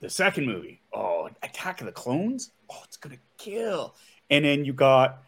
[0.00, 3.94] The second movie, oh, Attack of the Clones, oh, it's gonna kill,
[4.30, 5.22] and then you got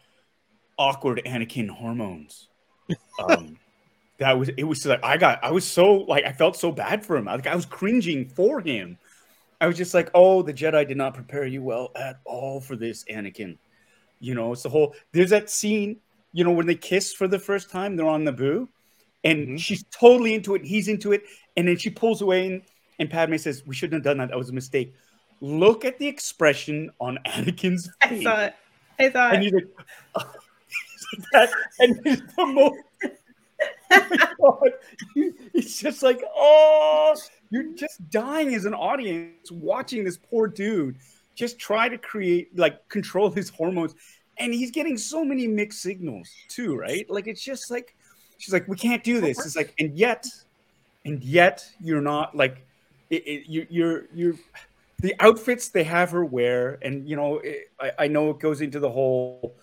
[0.78, 2.48] awkward Anakin hormones.
[3.20, 3.56] Um,
[4.18, 7.06] that was it was like I got I was so like I felt so bad
[7.06, 7.26] for him.
[7.26, 8.98] Like I was cringing for him.
[9.60, 12.76] I was just like, oh, the Jedi did not prepare you well at all for
[12.76, 13.58] this, Anakin.
[14.18, 15.98] You know, it's the whole there's that scene,
[16.32, 18.68] you know, when they kiss for the first time, they're on Naboo,
[19.24, 19.58] and Mhm.
[19.58, 21.22] she's totally into it, he's into it,
[21.56, 22.62] and then she pulls away and,
[22.98, 24.28] and Padme says, We shouldn't have done that.
[24.30, 24.94] That was a mistake.
[25.40, 28.22] Look at the expression on Anakin's I face.
[28.22, 28.54] saw it.
[28.98, 29.44] I saw And it.
[29.44, 30.26] he's like,
[31.32, 32.78] that, and it's the most.
[33.92, 34.72] Oh my God.
[35.52, 37.14] It's just like, oh,
[37.50, 40.96] you're just dying as an audience watching this poor dude
[41.34, 43.94] just try to create, like, control his hormones.
[44.38, 47.08] And he's getting so many mixed signals, too, right?
[47.10, 47.94] Like, it's just like,
[48.38, 49.44] she's like, we can't do this.
[49.44, 50.26] It's like, and yet,
[51.04, 52.64] and yet, you're not like,
[53.10, 54.34] it, it, you, you're, you're,
[55.00, 58.60] the outfits they have her wear, and you know, it, I, I know it goes
[58.60, 59.56] into the whole,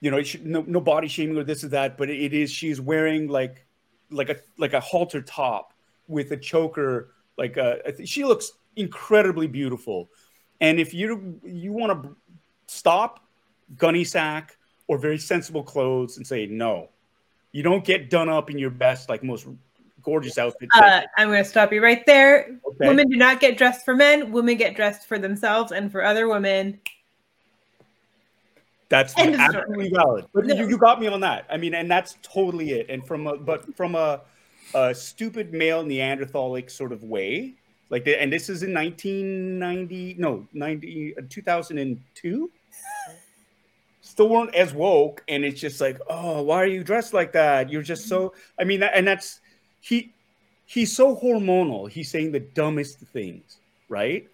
[0.00, 2.80] you know, should, no, no body shaming or this or that, but it is she's
[2.80, 3.66] wearing like,
[4.10, 5.73] like a like a halter top
[6.08, 10.10] with a choker, like a, I she looks incredibly beautiful,
[10.60, 12.16] and if you you want to
[12.66, 13.20] stop
[13.76, 16.90] gunny sack or very sensible clothes and say no,
[17.52, 19.46] you don't get done up in your best like most
[20.02, 20.68] gorgeous outfit.
[20.74, 22.58] Uh, I'm going to stop you right there.
[22.66, 22.88] Okay.
[22.88, 24.32] Women do not get dressed for men.
[24.32, 26.78] Women get dressed for themselves and for other women.
[28.90, 29.56] That's End of story.
[29.56, 30.26] absolutely valid.
[30.34, 30.54] But No.
[30.54, 31.46] you, you got me on that.
[31.50, 32.90] I mean, and that's totally it.
[32.90, 34.20] And from a but from a,
[34.74, 37.54] a stupid male Neanderthalic sort of way,
[37.90, 42.50] like the, and this is in 1990, no, 90, uh, 2002.
[44.00, 47.70] Still weren't as woke, and it's just like, oh, why are you dressed like that?
[47.70, 48.34] You're just so.
[48.58, 49.40] I mean, and that's
[49.80, 50.12] he.
[50.66, 51.88] He's so hormonal.
[51.88, 54.28] He's saying the dumbest things, right?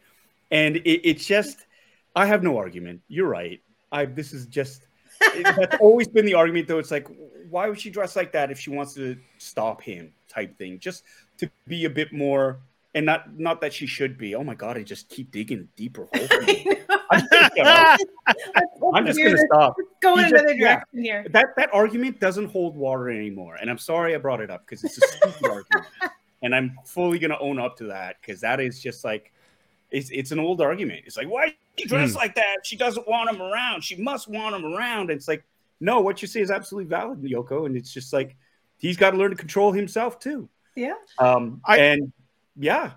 [0.50, 1.66] And it, it's just,
[2.14, 3.00] I have no argument.
[3.08, 3.60] You're right.
[3.92, 4.86] I this is just
[5.56, 6.78] that's always been the argument though.
[6.78, 7.08] It's like
[7.48, 10.78] why would she dress like that if she wants to stop him type thing?
[10.78, 11.04] Just
[11.38, 12.60] to be a bit more
[12.94, 14.34] and not not that she should be.
[14.34, 16.26] Oh my god, I just keep digging deeper hole.
[17.10, 17.96] I'm, you know,
[18.94, 19.76] I'm just gonna stop.
[20.02, 20.74] Go in You just- another yeah.
[20.74, 21.26] direction here.
[21.30, 23.56] That that argument doesn't hold water anymore.
[23.56, 25.86] And I'm sorry I brought it up because it's a stupid argument.
[26.42, 29.30] And I'm fully gonna own up to that because that is just like
[29.90, 31.02] it's it's an old argument.
[31.04, 32.18] It's like, why she dressed hmm.
[32.18, 32.64] like that?
[32.64, 33.84] She doesn't want him around.
[33.84, 35.10] She must want him around.
[35.10, 35.44] It's like,
[35.80, 37.66] no, what you say is absolutely valid, Yoko.
[37.66, 38.36] And it's just like
[38.80, 40.48] he's got to learn to control himself too.
[40.74, 40.94] Yeah.
[41.18, 42.12] Um, I- and
[42.56, 42.92] yeah,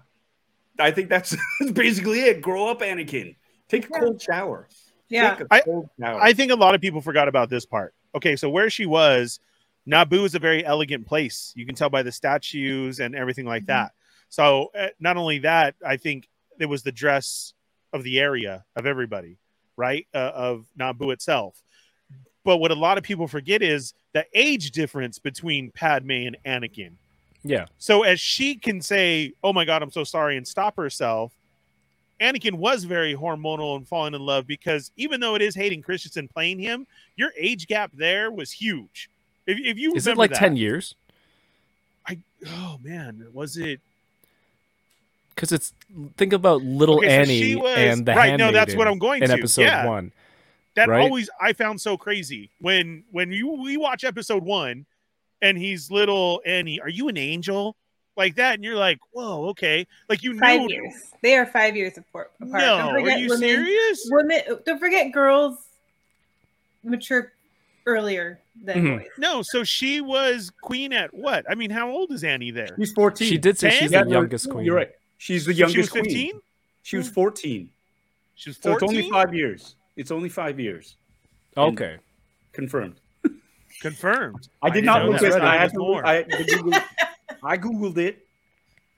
[0.80, 1.36] I think that's
[1.74, 2.41] basically it.
[2.41, 3.36] Grow up, Anakin.
[3.67, 4.00] Take a Yeah.
[4.00, 4.67] cold shower.
[5.10, 5.36] Yeah.
[5.36, 6.22] Take a cold shower.
[6.22, 7.93] I think a lot of people forgot about this part.
[8.15, 9.39] Okay, so where she was,
[9.88, 11.52] Naboo is a very elegant place.
[11.56, 13.91] You can tell by the statues and everything like that.
[14.30, 16.28] So uh, not only that, I think
[16.60, 17.54] it was the dress
[17.91, 19.38] of the area of everybody,
[19.76, 20.08] right?
[20.13, 21.62] Uh, of Naboo itself.
[22.43, 26.91] But what a lot of people forget is the age difference between Padme and Anakin.
[27.43, 27.65] Yeah.
[27.77, 31.32] So as she can say, "Oh my God, I'm so sorry," and stop herself,
[32.21, 36.27] Anakin was very hormonal and falling in love because even though it is Hayden Christensen
[36.27, 39.10] playing him, your age gap there was huge.
[39.45, 40.95] If, if you Is it like that- 10 years?
[42.08, 43.79] I oh man, was it?
[45.36, 45.73] Because it's
[46.17, 49.23] think about little Okay, Annie she was- and the right, no, that's what I'm going
[49.23, 49.86] in to, episode yeah.
[49.86, 50.12] one.
[50.76, 51.02] That Right?
[51.02, 54.86] always I found so crazy when when you we watch episode one,
[55.42, 56.80] and he's little Annie.
[56.80, 57.76] Are you an angel?
[58.16, 59.88] Like that, and you're like, whoa, okay.
[60.08, 60.70] Like you Five knew.
[60.70, 60.94] years.
[61.24, 62.32] They are five years apart.
[62.40, 62.62] apart.
[62.62, 64.08] No, Don't are forget you women, serious?
[64.12, 65.58] Women, don't forget girls
[66.84, 67.32] mature
[67.88, 68.98] earlier than Mhm.
[69.00, 69.08] boys.
[69.18, 71.44] No, so she was queen at what?
[71.50, 72.76] I mean, how old is Annie there?
[72.78, 73.28] She's 14.
[73.28, 73.80] She did say Ten?
[73.80, 74.64] she's Yeah, the youngest queen.
[74.66, 74.92] You're right.
[75.18, 76.04] She's the So youngest she was queen.
[76.06, 76.42] 15?
[76.84, 77.70] She was 14.
[78.36, 78.74] She was 14.
[78.74, 79.00] So 14?
[79.00, 79.76] it's only five years.
[79.95, 80.97] It's only five years.
[81.56, 81.97] Okay.
[82.51, 82.99] Confirmed.
[83.82, 84.47] Confirmed.
[84.62, 85.41] I did didn't look at it.
[85.41, 86.06] I had to more.
[86.06, 86.84] I, the
[87.43, 88.25] I googled it,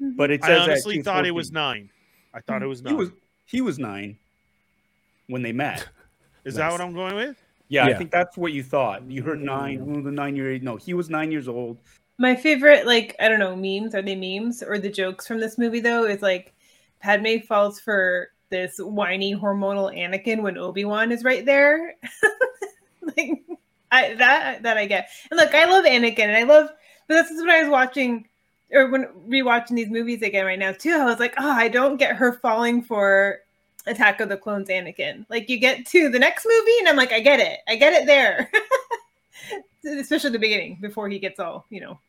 [0.02, 0.16] mm-hmm.
[0.16, 1.90] but it I says that honestly she's thought it was nine.
[2.34, 2.98] I thought it was He nine.
[2.98, 3.10] was
[3.46, 4.18] he was nine
[5.28, 5.88] when they met.
[6.46, 7.42] Is that what I'm going with?
[7.70, 7.96] Yeah, Yeah.
[7.96, 9.10] I think that's what you thought.
[9.10, 10.04] You heard nine.
[10.04, 10.62] The nine-year-old.
[10.62, 11.80] No, he was nine years old.
[12.20, 13.96] My favorite, like, I don't know, memes.
[13.96, 16.06] Are they memes or the jokes from this movie, though?
[16.06, 16.54] Is like
[17.00, 21.96] Padme falls for this whiny hormonal Anakin when Obi Wan is right there.
[23.02, 23.44] like,
[23.92, 25.10] I that that I get.
[25.30, 26.70] And look, I love Anakin, and I love.
[27.08, 28.28] But this is when I was watching
[28.72, 30.94] or when rewatching these movies again right now too.
[30.94, 33.40] I was like, oh, I don't get her falling for
[33.88, 35.26] Attack of the Clones Anakin.
[35.30, 37.60] Like, you get to the next movie, and I'm like, I get it.
[37.68, 38.50] I get it there.
[40.00, 42.00] Especially the beginning before he gets all you know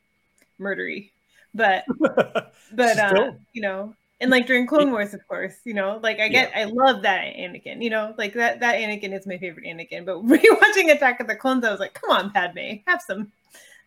[0.60, 1.10] murdery.
[1.54, 6.20] But but uh, you know, and like during Clone Wars, of course, you know, like
[6.20, 7.82] I get, I love that Anakin.
[7.82, 10.04] You know, like that that Anakin is my favorite Anakin.
[10.06, 13.30] But rewatching Attack of the Clones, I was like, come on, Padme, have some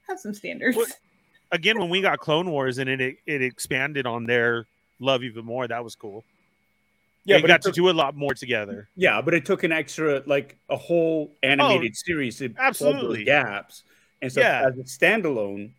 [0.07, 0.77] have some standards.
[0.77, 0.97] What-
[1.51, 4.67] Again, when we got Clone Wars and it it expanded on their
[4.99, 6.23] love even more, that was cool.
[7.25, 8.87] Yeah, they but got it to do a lot more together.
[8.95, 13.23] yeah, but it took an extra like a whole animated series to absolutely.
[13.23, 13.81] gaps.
[14.21, 14.67] And so Yeah.
[14.67, 15.71] as a standalone,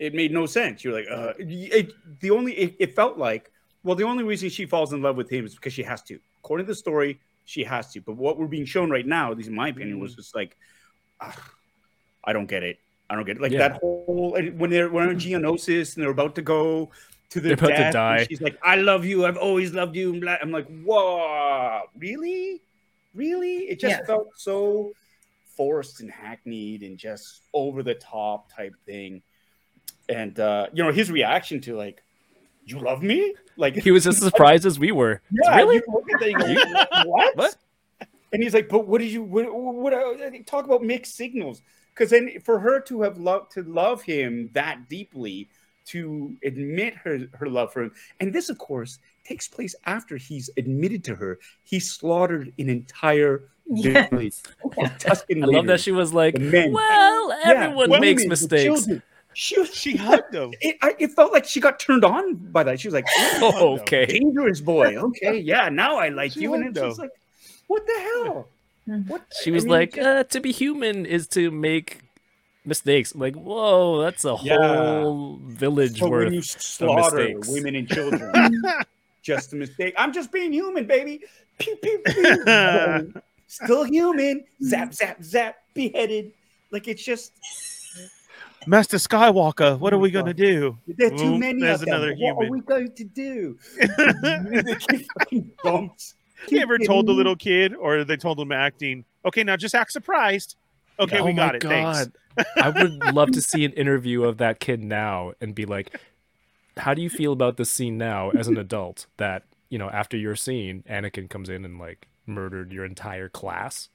[0.00, 0.82] it made no sense.
[0.82, 3.50] You're like, uh, it, the only it, it felt like
[3.84, 6.18] well, the only reason she falls in love with him is because she has to.
[6.42, 8.00] According to the story, she has to.
[8.00, 10.02] But what we're being shown right now, at least in my opinion, Mm.
[10.02, 10.56] was just like,
[11.20, 11.50] ah,
[12.24, 12.78] I don't get it.
[13.10, 13.42] I don't get it.
[13.42, 13.68] Like Yeah.
[13.68, 16.90] that whole when they're we're in Geonosis and they're about to go
[17.30, 18.26] to They're their about to death, and die.
[18.28, 19.26] She's like, I love you.
[19.26, 20.14] I've always loved you.
[20.40, 22.60] I'm like, whoa, really,
[23.14, 23.56] really?
[23.70, 24.06] It just Yeah.
[24.06, 24.92] felt so
[25.56, 29.22] forced and hackneyed and just over the top type thing.
[30.08, 32.02] And uh, you know, his reaction to like,
[32.64, 33.34] you love me?
[33.56, 35.20] Like He was as surprised as we were.
[35.30, 35.76] yeah, really?
[35.76, 37.36] you look at that, you go, what?
[37.36, 37.56] What?
[38.32, 41.62] And he's like, but what did you what, what, what talk about mixed signals?
[41.94, 45.50] Because then for her to have loved to love him that deeply,
[45.86, 50.48] to admit her her love for him, and this of course takes place after he's
[50.56, 51.38] admitted to her.
[51.64, 54.10] He slaughtered an entire Yes.
[54.10, 56.72] village of Tusken I love that she was like, the men.
[56.72, 58.88] well, Yeah, everyone women, makes the mistakes.
[59.34, 59.34] Children.
[59.34, 60.52] She was, She hugged him.
[60.60, 62.80] it, I, it felt like she got turned on by that.
[62.80, 63.06] She was like,
[63.40, 64.06] Oh, okay.
[64.06, 64.96] dangerous boy.
[65.02, 66.54] Okay, yeah, now I like She you.
[66.54, 67.10] And would, it's like,
[67.66, 68.48] what the hell?
[69.06, 69.22] What?
[69.42, 71.98] She I was mean, like, just- uh, to be human is to make
[72.64, 73.12] mistakes.
[73.12, 74.56] I'm like, whoa, that's a Yeah.
[75.02, 76.24] whole village so worth.
[76.26, 77.48] when you slaughter mistakes.
[77.48, 78.62] women and children,
[79.22, 79.94] just a mistake.
[79.96, 81.20] I'm just being human, baby.
[81.58, 83.14] Pew, pew, pew.
[83.46, 84.44] Still human.
[84.62, 85.56] Zap, zap, zap.
[85.74, 86.32] Beheaded.
[86.70, 87.32] Like it's just
[88.66, 90.78] Master Skywalker, what are we gonna do?
[90.86, 92.16] there are too many there's of them.
[92.18, 93.58] What are we going to do?
[95.62, 96.14] Bumps.
[96.48, 99.04] You ever told the little kid, or they told him acting?
[99.24, 100.56] Okay, now just act surprised.
[100.98, 101.62] Okay, oh we got it.
[101.62, 102.06] Thanks.
[102.36, 102.46] God.
[102.56, 105.96] I would love to see an interview of that kid now and be like,
[106.76, 110.16] how do you feel about this scene now as an adult that, you know, after
[110.16, 113.88] your scene, Anakin comes in and like murdered your entire class?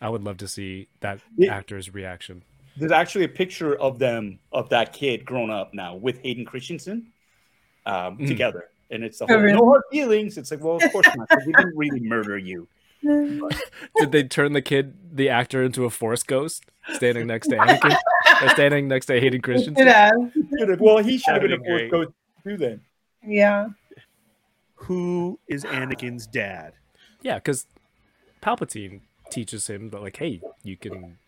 [0.00, 2.42] I would love to see that actor's reaction.
[2.76, 7.06] There's actually a picture of them of that kid grown up now with Hayden Christensen
[7.86, 8.26] um, Mm.
[8.28, 9.52] together, and it's the Oh, whole really?
[9.58, 10.36] no hard feelings.
[10.38, 11.28] It's like, well, of course not.
[11.46, 12.68] We didn't really murder you.
[13.02, 17.96] Did they turn the kid, the actor, into a force ghost standing next to Anakin?
[18.52, 19.86] standing next to Hayden Christensen?
[19.86, 20.14] have.
[20.80, 22.10] Well, he should have That'd been a be fourth ghost
[22.44, 22.56] too.
[22.56, 22.80] Then
[23.24, 23.68] Yeah.
[24.74, 26.72] Who is Anakin's dad?
[27.22, 27.66] Yeah, because
[28.42, 31.18] Palpatine teaches him that, like, hey, you can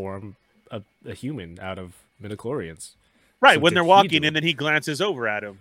[0.00, 0.36] form
[0.70, 2.92] a, a human out of midichlorians.
[3.40, 5.60] Right So when they're walking, and then he glances over at him.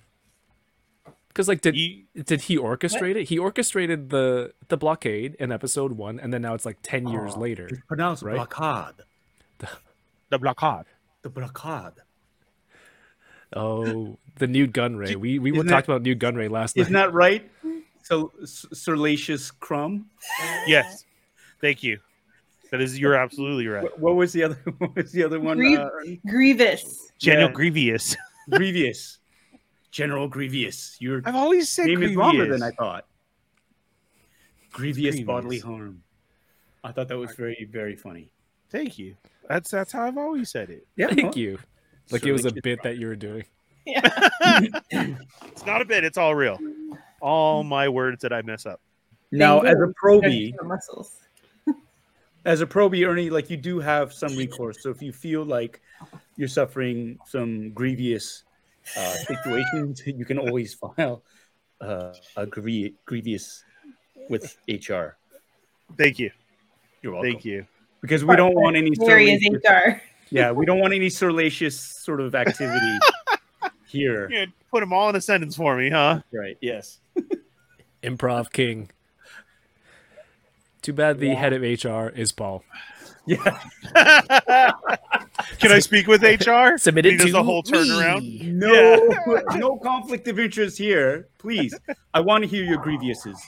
[1.30, 3.30] Because, like, did He- did he orchestrate it?
[3.30, 7.34] He orchestrated the the blockade in episode one, and then now it's like ten years
[7.36, 7.68] Oh, later.
[7.68, 8.36] it's pronounced right?
[8.36, 8.96] blockade.
[10.30, 10.86] the blockade.
[11.22, 11.94] The blockade.
[13.54, 15.16] Oh, the Nute Gunray.
[15.16, 16.82] We we Isn't talked that- about Nute Gunray last night.
[16.84, 17.50] Isn't that right?
[18.04, 20.10] So S- Sirlacious Crumb.
[20.68, 21.06] Yes,
[21.62, 22.00] thank you.
[22.72, 23.84] That is, you're absolutely right.
[23.84, 24.60] What, what was the other?
[24.78, 25.58] What was the other one?
[25.58, 25.90] Grieve- Uh,
[26.28, 27.12] Grievous.
[27.18, 27.54] General Yeah.
[27.54, 28.16] Grievous.
[28.52, 29.18] Grievous,
[29.92, 30.98] General Grievous.
[31.00, 32.12] Your I've always said name Grievous.
[32.12, 33.06] is longer than I thought.
[34.72, 35.22] Grievous, Grievous.
[35.22, 36.02] bodily harm.
[36.84, 38.32] I thought that was very, very funny.
[38.70, 39.16] Thank you.
[39.48, 40.86] That's that's how I've always said it.
[40.96, 41.58] Yeah, Thank you.
[42.12, 43.44] Like it was a Certainly bit that you were doing.
[43.86, 44.02] Yeah.
[44.92, 46.04] It's not a bit.
[46.04, 46.58] It's all real.
[47.22, 48.80] All my words that I mess up.
[49.32, 49.94] Now, as a Bingo.
[50.02, 51.18] probie, muscles.
[52.46, 54.82] As a probie, Ernie, like you do have some recourse.
[54.82, 55.82] So if you feel like
[56.36, 58.44] you're suffering some grievous
[58.98, 61.24] uh, situations, you can always file
[61.82, 63.64] uh, a grie- grievous
[64.30, 65.18] with HR.
[65.98, 66.32] Thank you.
[67.02, 67.32] You're welcome.
[67.32, 67.66] Thank you.
[68.02, 70.02] Because we don't want any Mary is HR.
[70.30, 73.00] yeah, we don't want any salacious sort of activity
[73.88, 74.30] here.
[74.30, 76.22] You put them all in a sentence for me, huh?
[76.32, 76.58] Right?
[76.62, 77.00] Yes.
[78.02, 78.90] Improv king.
[80.90, 82.64] Too bad the head of HR is Paul.
[83.28, 83.60] Yeah.
[85.60, 86.80] Can I speak with HR?
[86.80, 87.72] Submitted He does to a whole me.
[87.72, 88.54] turnaround.
[88.54, 91.28] No, no conflict of interest here.
[91.38, 91.78] Please,
[92.16, 93.40] I want to hear your grievances.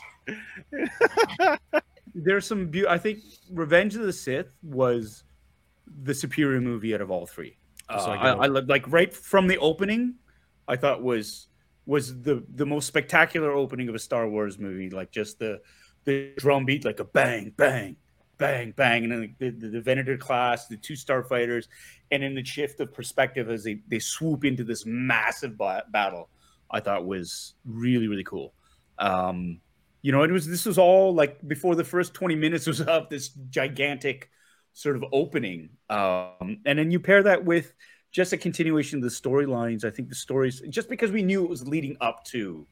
[2.13, 2.67] There's some.
[2.67, 5.23] Be- I think Revenge of the Sith was
[6.03, 7.57] the superior movie out of all three.
[7.89, 10.13] Uh, Just like I, I like right from the opening.
[10.67, 11.47] I thought was
[11.87, 14.91] was the the most spectacular opening of a Star Wars movie.
[14.91, 15.59] Like just the
[16.05, 17.95] the drum beat, like a bang, bang,
[18.37, 21.67] bang, bang, and then the, the, the Venator class, the two starfighters,
[22.11, 26.29] and then the shift of perspective as they, they swoop into this massive ba- battle
[26.71, 28.53] i thought was really really cool.
[28.97, 29.59] Um
[30.01, 33.09] you know it was this was all like before the first 20 minutes was up
[33.09, 34.29] this gigantic
[34.73, 35.69] sort of opening.
[35.89, 37.73] Um and then you pair that with
[38.11, 39.85] just a continuation of the storylines.
[39.85, 42.65] I think the stories just because we knew it was leading up to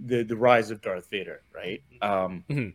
[0.00, 2.74] the the rise of darth vader right um Mhm.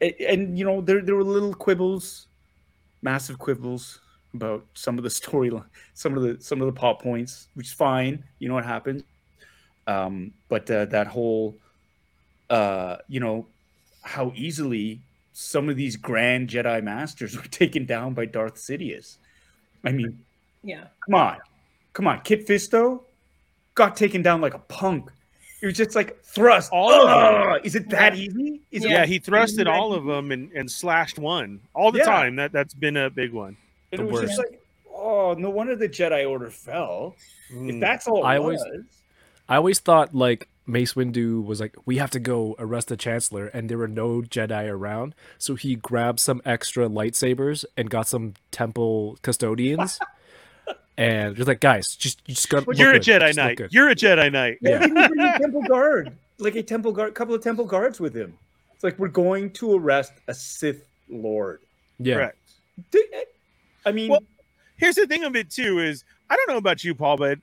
[0.00, 2.26] a- and, you know there there were little quibbles
[3.02, 4.00] massive quibbles
[4.34, 7.72] about some of the storyline, some of the some of the pop points, which is
[7.72, 8.22] fine.
[8.38, 9.02] You know what happened,
[9.86, 11.56] um, but uh, that whole,
[12.48, 13.46] uh, you know,
[14.02, 15.00] how easily
[15.32, 19.16] some of these grand Jedi masters were taken down by Darth Sidious.
[19.84, 20.24] I mean,
[20.62, 20.84] Yeah.
[21.04, 21.38] come on,
[21.92, 23.02] come on, Kit Fisto
[23.74, 25.10] got taken down like a punk.
[25.62, 26.70] It was just like thrust.
[26.72, 27.08] All of
[27.52, 27.60] them.
[27.64, 28.60] Is it that easy?
[28.70, 32.04] Is Yeah, it, he thrusted all of them and, and slashed one all the Yeah.
[32.06, 32.36] time.
[32.36, 33.56] That that's been a big one.
[33.92, 34.60] and the it was just like,
[34.94, 37.14] oh, no wonder the Jedi Order fell.
[37.50, 37.80] If Mm.
[37.80, 38.84] that's all it I always- was.
[39.48, 43.48] I always thought like Mace Windu was like, we have to go arrest the Chancellor,
[43.48, 48.34] and there were no Jedi around, so he grabbed some extra lightsabers and got some
[48.52, 49.98] temple custodians,
[51.00, 52.64] and just like, guys, just you just got.
[52.66, 53.60] But you're a Jedi Knight.
[53.70, 54.58] You're a Jedi Knight.
[54.60, 55.08] Yeah, Yeah.
[55.08, 58.36] he a temple guard, like a temple guard, couple of temple guards with him.
[58.74, 61.60] It's like we're going to arrest a Sith Lord.
[61.98, 62.14] yeah.
[62.14, 62.36] Correct.
[63.84, 64.22] I mean, Well,
[64.76, 67.38] Here's the thing of it too is I don't know about you, Paul, but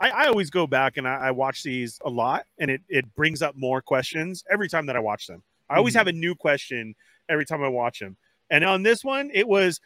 [0.00, 3.14] I, I always go back and I, I watch these a lot, and it it
[3.14, 5.42] brings up more questions every time that I watch them.
[5.68, 5.98] I always Mhm.
[5.98, 6.94] have a new question
[7.28, 8.16] every time I watch them.
[8.50, 9.80] And on this one, it was,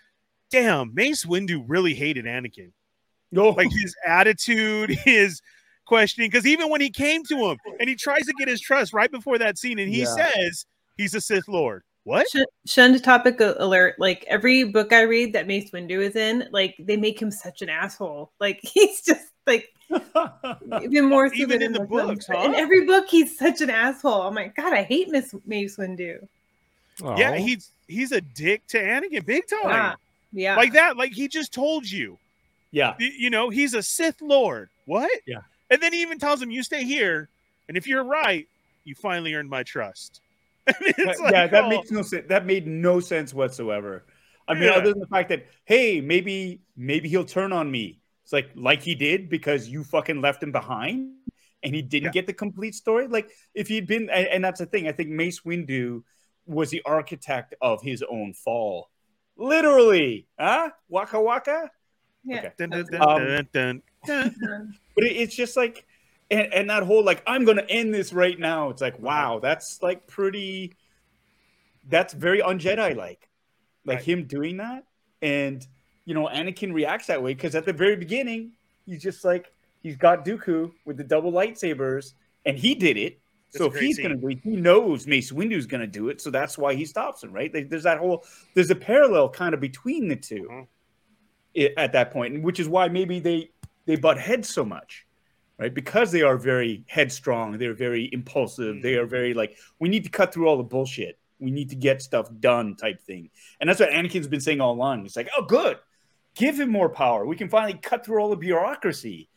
[0.50, 2.70] damn, Mace Windu really hated Anakin.
[3.32, 5.40] No, like his attitude, his
[5.86, 6.30] questioning.
[6.30, 9.10] Because even when he came to him and he tries to get his trust right
[9.10, 10.14] before that scene, and he Yeah.
[10.32, 11.82] says he's a Sith Lord.
[12.04, 12.26] What?
[12.66, 13.96] Shunned topic alert.
[13.98, 17.60] Like every book I read that Mace Windu is in, like they make him such
[17.60, 18.32] an asshole.
[18.40, 19.68] Like he's just like
[20.82, 22.24] even more so Even than in the films.
[22.24, 22.38] books, huh?
[22.44, 24.22] In every book, he's such an asshole.
[24.22, 26.26] I'm like, God, I hate Miss Mace Windu.
[27.16, 27.34] Yeah, oh.
[27.34, 29.68] he's he's a dick to Anakin, big time.
[29.70, 29.94] Yeah,
[30.32, 30.56] yeah.
[30.56, 30.96] Like that.
[30.96, 32.18] Like he just told you.
[32.70, 34.70] Yeah, You know, he's a Sith Lord.
[34.86, 35.10] What?
[35.26, 35.40] Yeah.
[35.70, 37.28] And then he even tells him, "You stay here,
[37.68, 38.46] and if you're right,
[38.84, 40.20] you finally earned my trust."
[40.80, 42.26] It's yeah, that oh, makes no sense.
[42.28, 44.04] That made no sense whatsoever.
[44.46, 44.70] I mean, Yeah.
[44.70, 48.00] other than the fact that hey, maybe maybe he'll turn on me.
[48.24, 51.12] It's like like he did because you fucking left him behind,
[51.62, 52.10] and he didn't Yeah.
[52.12, 53.06] get the complete story.
[53.08, 54.88] Like if he'd been, and, and that's the thing.
[54.88, 56.02] I think Mace Windu
[56.46, 58.88] was the architect of his own fall,
[59.36, 60.26] literally.
[60.38, 60.70] Huh?
[60.88, 61.70] Waka waka.
[62.28, 62.38] Yeah.
[62.38, 62.50] okay.
[62.58, 63.82] dun, dun, dun, dun, dun,
[64.40, 64.78] dun.
[64.94, 65.84] But it, it's just like,
[66.30, 68.70] and, and that whole like, I'm gonna end this right now.
[68.70, 70.74] It's like, wow, that's like pretty.
[71.88, 73.28] That's very un-Jedi like,
[73.86, 74.04] like Right.
[74.04, 74.84] him doing that,
[75.22, 75.66] and
[76.04, 78.52] you know, Anakin reacts that way because at the very beginning,
[78.86, 79.52] he's just like,
[79.82, 82.12] he's got Dooku with the double lightsabers,
[82.46, 83.20] and he did it.
[83.52, 84.04] That's So if he's scene.
[84.04, 87.22] gonna do it, he knows Mace Windu's gonna do it, so that's why he stops
[87.22, 87.50] him, right?
[87.52, 88.24] There's that whole,
[88.54, 90.66] there's a parallel kind of between the 2 Mhm.
[91.76, 93.50] At that point, and which is why maybe they
[93.86, 95.06] they butt heads so much,
[95.58, 95.72] right?
[95.72, 99.02] Because they are very headstrong, they're very impulsive, they Mm-hmm.
[99.04, 102.02] are very like, we need to cut through all the bullshit, We need to get
[102.02, 103.30] stuff done, type thing.
[103.60, 105.02] And that's what Anakin's been saying all along.
[105.02, 105.78] He's like, oh, good,
[106.34, 107.24] give him more power.
[107.26, 109.28] We can finally cut through all the bureaucracy.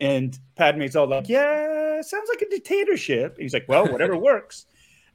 [0.00, 3.36] And Padme's all like, yeah, sounds like a dictatorship.
[3.38, 4.66] he's like, well, whatever works.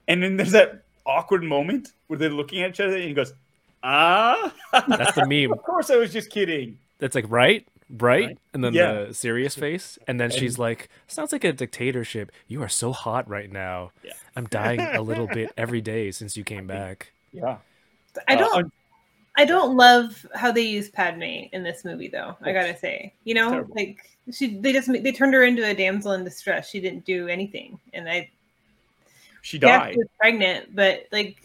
[0.07, 3.33] And then there's that awkward moment where they're looking at each other, and he goes,
[3.85, 4.53] ah,
[4.87, 5.51] That's the meme.
[5.53, 6.77] of course, I was just kidding.
[6.99, 8.37] That's like right, right, Right.
[8.53, 9.05] and then Yeah.
[9.05, 12.31] the serious face, and then she's like, "Sounds like a dictatorship.
[12.47, 13.91] You are so hot right now.
[14.03, 14.13] Yeah.
[14.35, 17.57] I'm dying a little bit every day since you came back." Yeah.
[18.27, 18.73] I Uh, don't.
[19.37, 21.21] I don't love how they use Padme
[21.51, 22.37] in this movie, though.
[22.41, 23.75] I gotta say, you know, Terrible.
[23.75, 23.97] like
[24.31, 26.69] she they just they turned her into a damsel in distress.
[26.69, 28.29] She didn't do anything, and I
[29.41, 29.93] she yeah, died.
[29.93, 31.35] she was pregnant, but like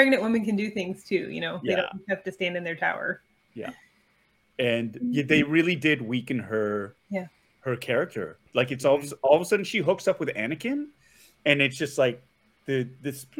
[0.00, 1.30] pregnant women can do things too.
[1.30, 3.22] You know, they don't have to stand in their tower.
[3.54, 3.70] Yeah,
[4.60, 5.26] and y- mm-hmm.
[5.26, 7.26] they really did weaken her Yeah.
[7.60, 9.14] her character like it's all, of- mm-hmm.
[9.22, 10.86] all of a sudden she hooks up with anakin
[11.46, 12.22] and it's just like
[12.66, 13.26] the this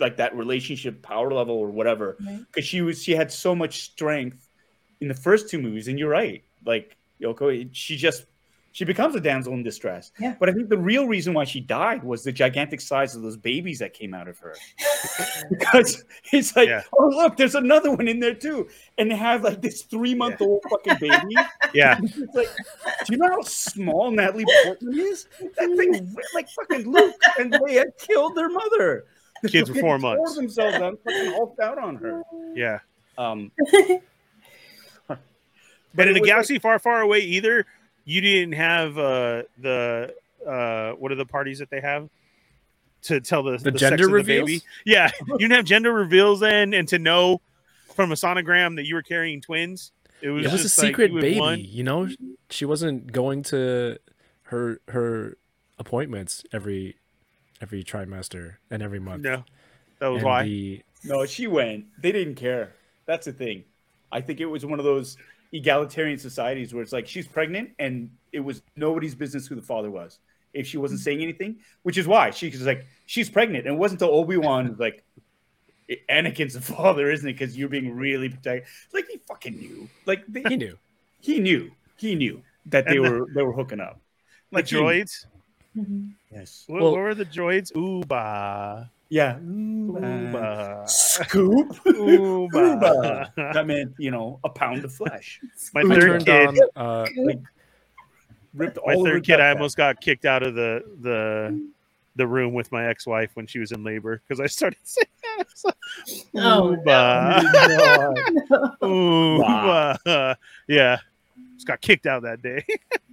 [0.00, 2.40] like that relationship power level or whatever Right.
[2.46, 4.48] because she was she had so much strength
[5.00, 8.24] in the first two movies and you're right like yoko she just
[8.74, 10.34] she becomes a damsel in distress Yeah.
[10.40, 13.36] but i think the real reason why she died was the gigantic size of those
[13.36, 14.54] babies that came out of her
[15.48, 16.82] because it's like, Yeah.
[16.98, 18.68] oh look, there's another one in there too,
[18.98, 21.36] and they have like this three month old fucking baby.
[21.74, 21.98] Yeah.
[22.34, 22.48] Like,
[23.06, 25.26] do you know how small Natalie Portman is?
[25.40, 29.04] That thing like fucking Luke and Leia killed their mother.
[29.42, 30.36] The Kids were four tore months.
[30.36, 32.22] themselves out, fucking hulked out on her.
[32.54, 32.78] Yeah.
[33.18, 33.50] Um,
[35.06, 35.18] But
[35.94, 37.66] But in a was galaxy far, far away, either
[38.04, 40.14] you didn't have uh, the
[40.46, 42.08] uh, what are the parties that they have
[43.02, 44.62] to tell the, The sex gender of the baby?
[44.84, 47.40] Yeah, you didn't have gender reveals then, and to know
[47.94, 50.86] from a sonogram that you were carrying twins, it was, It was a just like
[50.88, 51.60] secret you baby, won.
[51.60, 52.08] you know.
[52.50, 53.98] She wasn't going to
[54.44, 55.36] her her
[55.78, 56.96] appointments every
[57.60, 59.22] every trimester and every month.
[59.22, 59.44] No,
[59.98, 60.42] that was And why.
[60.44, 61.84] the- no, she went.
[62.00, 62.72] They didn't care.
[63.06, 63.64] That's the thing.
[64.10, 65.16] I think it was one of those
[65.52, 69.90] egalitarian societies where it's like she's pregnant and it was nobody's business who the father
[69.90, 70.18] was
[70.52, 73.66] if she wasn't saying anything, which is why she was like, she's pregnant.
[73.66, 75.02] And it wasn't until Obi Wan was like,
[76.08, 77.32] Anakin's the father, isn't it?
[77.34, 78.64] Because you're being really protected.
[78.92, 79.88] Like he fucking knew.
[80.06, 80.78] Like they, he knew.
[81.20, 81.70] he knew.
[81.96, 84.00] He knew that they And the- were they were hooking up.
[84.50, 85.26] the Like he- droids.
[85.76, 86.08] Mm-hmm.
[86.32, 86.64] Yes.
[86.68, 87.72] What, Well- what were the droids?
[87.72, 88.88] Ooba.
[89.08, 89.38] Yeah.
[89.38, 90.88] Ooba.
[90.88, 91.68] Scoop.
[91.84, 93.30] Ooba.
[93.36, 95.40] that meant you know a pound of flesh.
[95.72, 96.60] My I third kid.
[96.76, 97.06] on.
[97.06, 97.06] Uh,
[98.54, 101.68] Ripped my all her third kid, I almost got kicked out of the the
[102.16, 105.34] the room with my ex-wife when she was in labor because I started saying that.
[105.38, 105.74] I was like,
[106.36, 106.76] Oh,
[108.80, 110.36] "Ooba, ooba."
[110.68, 110.98] Yeah,
[111.56, 112.64] just got kicked out that day.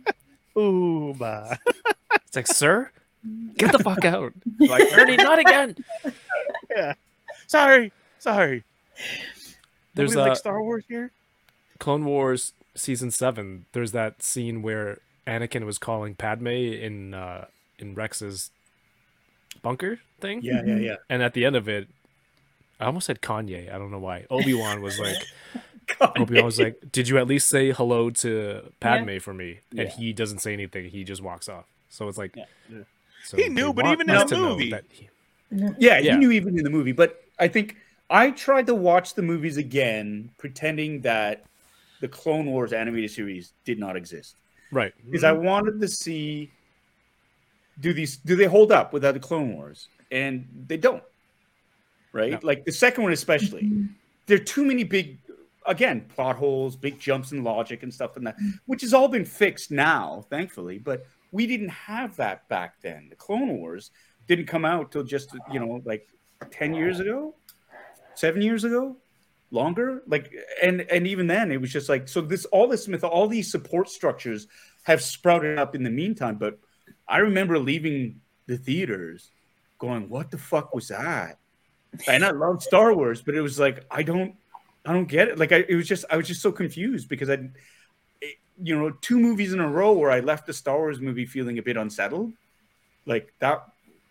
[0.56, 1.58] Ooba.
[2.26, 2.92] it's like, sir,
[3.58, 5.76] get the fuck out, Like, Ernie, not again.
[6.74, 6.94] Yeah.
[7.48, 8.64] Sorry, sorry.
[9.94, 11.12] There's Nobody a like Star Wars here.
[11.80, 13.66] Clone Wars season seven.
[13.74, 17.48] There's that scene where Anakin was calling Padme in uh,
[17.78, 18.52] in Rex's
[19.62, 20.40] bunker thing.
[20.44, 20.96] yeah, yeah, yeah.
[21.10, 21.90] And at the end of it,
[22.80, 23.70] I almost said Kanye.
[23.74, 24.26] I don't know why.
[24.30, 25.18] Obi Wan was like,
[26.18, 29.80] Obi Wan was like, "Did you at least say hello to Padme for me?" And
[29.90, 29.90] Yeah.
[29.90, 30.90] he doesn't say anything.
[30.90, 31.66] He just walks off.
[31.90, 32.46] So it's like, Yeah.
[33.22, 33.28] Yeah.
[33.28, 34.74] so He knew, but even in the movie.
[34.90, 35.10] he-
[35.52, 36.00] Yeah, Yeah.
[36.14, 37.78] he knew even in the movie, but I think
[38.10, 41.46] I tried to watch the movies again, pretending that
[42.02, 44.36] the Clone Wars animated series did not exist,
[44.72, 44.94] right.
[45.06, 46.52] because I wanted to see
[47.80, 51.04] do these do they hold up without the Clone Wars, and they don't.
[52.14, 52.40] Right, No.
[52.44, 53.86] like the second one especially, mm-hmm.
[54.26, 55.18] there are too many big,
[55.66, 59.24] again, plot holes, big jumps in logic and stuff, and that, which has all been
[59.24, 60.78] fixed now, thankfully.
[60.78, 63.08] But we didn't have that back then.
[63.10, 63.92] The Clone Wars
[64.28, 66.08] didn't come out till just you know like
[66.52, 67.36] 10 years ago
[68.16, 68.96] seven years ago
[69.52, 70.32] longer like
[70.64, 73.52] and and even then it was just like so this all this myth all these
[73.52, 74.48] support structures
[74.84, 76.60] have sprouted up in the meantime but
[77.08, 79.32] i remember leaving the theaters
[79.78, 81.38] going what the fuck was that
[82.08, 84.36] and i love star wars but it was like i don't
[84.86, 87.30] i don't get it like I, it was just i was just so confused because
[87.30, 87.38] i
[88.62, 91.58] you know two movies in a row where i left the star wars movie feeling
[91.58, 92.32] a bit unsettled
[93.06, 93.66] like that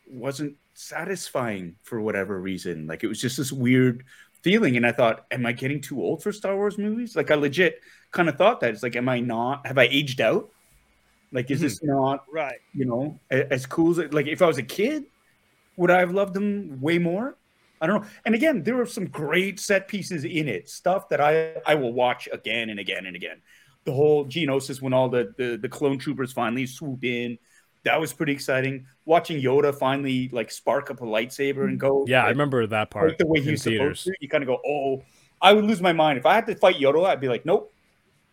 [0.09, 2.87] wasn't satisfying for whatever reason.
[2.87, 4.05] Like it was just this weird
[4.43, 4.77] feeling.
[4.77, 7.15] And I thought, am I getting too old for Star Wars movies?
[7.15, 7.81] Like I legit
[8.11, 8.71] kind of thought that.
[8.71, 9.67] It's like, am I not?
[9.67, 10.51] Have I aged out?
[11.33, 11.93] Like, is this mm-hmm.
[11.93, 12.59] not, Right.
[12.75, 14.13] you know, as cool as it?
[14.13, 15.05] Like, if I was a kid,
[15.77, 17.37] would I have loved them way more?
[17.81, 18.09] I don't know.
[18.25, 21.93] And again, there were some great set pieces in it, stuff that I I will
[21.93, 23.41] watch again and again and again.
[23.85, 27.39] The whole Geonosis when all the the, the clone troopers finally swoop in,
[27.85, 28.87] that was pretty exciting.
[29.07, 32.05] Watching Yoda finally like spark up a lightsaber and go.
[32.07, 34.01] Yeah, I remember that part like the way he in was theaters.
[34.01, 34.25] supposed to.
[34.25, 35.03] You kind of go, oh,
[35.41, 37.07] I would lose my mind if I had to fight Yoda.
[37.07, 37.73] I'd be like, nope,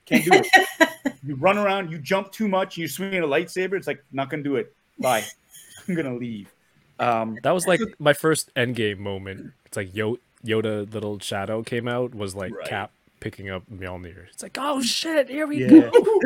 [0.05, 0.89] can't do it.
[1.23, 3.73] you run around, you jump too much, you swing a lightsaber.
[3.73, 4.75] It's like not gonna do it.
[4.99, 5.23] Bye.
[5.87, 6.51] I'm gonna leave.
[6.99, 9.53] Um, That was like my first Endgame moment.
[9.65, 12.67] It's like Yo- Yoda little shadow came out was like Right.
[12.67, 14.25] Cap picking up Mjolnir.
[14.31, 16.21] It's like, oh shit, here we yeah, go.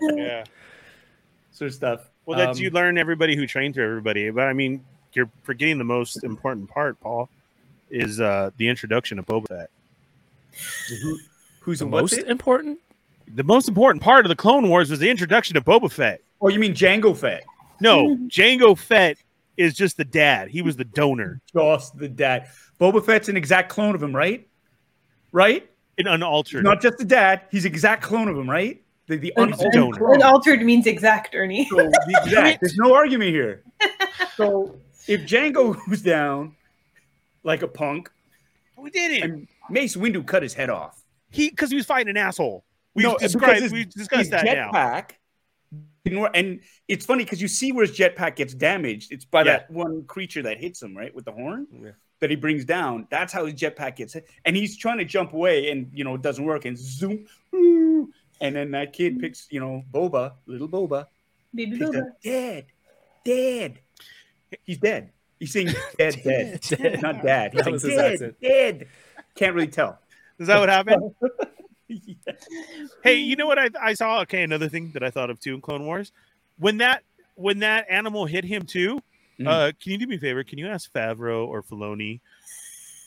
[0.16, 0.44] Yeah.
[1.52, 2.08] sort of stuff.
[2.26, 4.30] Well, that's Um, you learn everybody who trained through everybody.
[4.30, 7.28] But I mean, you're forgetting the most important part, Paul,
[7.90, 9.70] is uh the introduction of Boba Fett.
[11.02, 11.18] Who,
[11.60, 12.28] who's The the most it?
[12.28, 12.78] important?
[13.34, 16.20] The most important part of the Clone Wars was the introduction of Boba Fett.
[16.40, 17.44] Oh, you mean Jango Fett?
[17.80, 19.18] No, Jango Fett
[19.56, 20.48] is just the dad.
[20.48, 22.48] He was the donor, Just the dad.
[22.80, 24.46] Boba Fett's an exact clone of him, right?
[25.32, 25.68] Right?
[25.98, 26.64] An unaltered.
[26.64, 27.42] Not just the dad.
[27.50, 28.82] He's exact clone of him, right?
[29.06, 29.96] The, the And- unaltered donor.
[29.96, 30.14] clone.
[30.16, 31.66] Unaltered means exact, Ernie.
[31.68, 32.60] So the exact.
[32.60, 33.62] There's no argument here.
[34.36, 34.76] So
[35.06, 36.54] if Jango goes down
[37.42, 38.10] like a punk,
[38.76, 39.48] we did it.
[39.70, 41.02] Mace Windu cut his head off.
[41.30, 42.64] He because he was fighting an asshole.
[42.94, 43.60] We No, described.
[43.62, 44.70] his- We discussed his that now.
[44.72, 45.10] jetpack.
[46.04, 46.30] didn't.
[46.34, 49.10] And it's funny because you see where his jetpack gets damaged.
[49.12, 49.44] It's by Yeah.
[49.44, 51.90] that one creature that hits him, right, with the horn Yeah.
[52.20, 53.06] That he brings down.
[53.10, 54.28] That's how his jetpack gets hit.
[54.44, 56.64] And he's trying to jump away, and you know it doesn't work.
[56.64, 58.10] And zoom, woo,
[58.40, 59.20] and then that kid mm-hmm.
[59.22, 61.06] picks, you know, Boba, little Boba,
[61.54, 62.00] Baby Boba.
[62.00, 62.66] up, dead,
[63.24, 63.78] dead.
[64.64, 65.12] He's dead.
[65.38, 67.02] He's saying dead, dead, Dead.
[67.02, 67.52] not dad.
[67.54, 68.36] He's like dead, accent.
[68.40, 68.88] dead.
[69.34, 69.98] Can't really tell.
[70.38, 71.14] Is that what happened?
[71.90, 72.34] Yeah.
[73.02, 74.20] Hey, you know what I, I saw?
[74.20, 76.12] Okay, another thing that I thought of too in Clone Wars,
[76.58, 77.02] when that
[77.34, 79.00] when that animal hit him too.
[79.38, 79.46] Mhm.
[79.46, 80.42] Uh, can you do me a favor?
[80.44, 82.20] Can you ask Favreau or Filoni?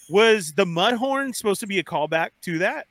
[0.09, 2.87] Was the Mudhorn supposed to be a callback to that?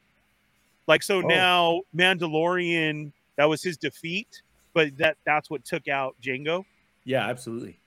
[0.87, 1.21] Like so Oh.
[1.27, 4.43] now Mandalorian that was his defeat,
[4.75, 6.65] but that that's what took out Jango.
[7.05, 7.79] Yeah, absolutely.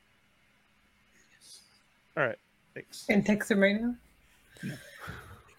[2.18, 2.38] All right.
[2.74, 3.06] Thanks.
[3.10, 3.96] And text him right now.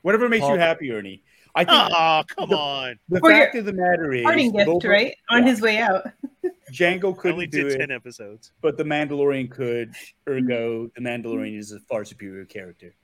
[0.02, 1.22] Whatever makes Paul- you happy, Ernie.
[1.54, 2.98] I think Oh, come the- on!
[3.08, 5.14] the For your fact of the matter is, Parting gift, Boba- right?
[5.30, 5.48] On yeah.
[5.50, 6.02] his way out.
[6.72, 8.52] Jango I only couldn't do did it, ten episodes.
[8.60, 9.94] but the Mandalorian could.
[10.28, 12.94] Ergo, the Mandalorian is a far superior character.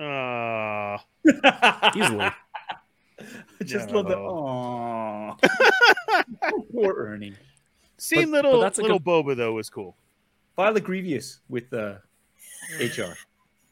[0.00, 1.04] Ah,
[1.96, 2.30] Easily.
[3.20, 4.16] I just love that.
[4.18, 5.36] No.
[5.40, 6.62] Aww.
[6.72, 7.34] Poor Ernie.
[7.96, 9.96] seeing But- but little that's a little Boba though was cool.
[10.56, 11.94] Violet Grievous with uh,
[12.80, 13.14] HR.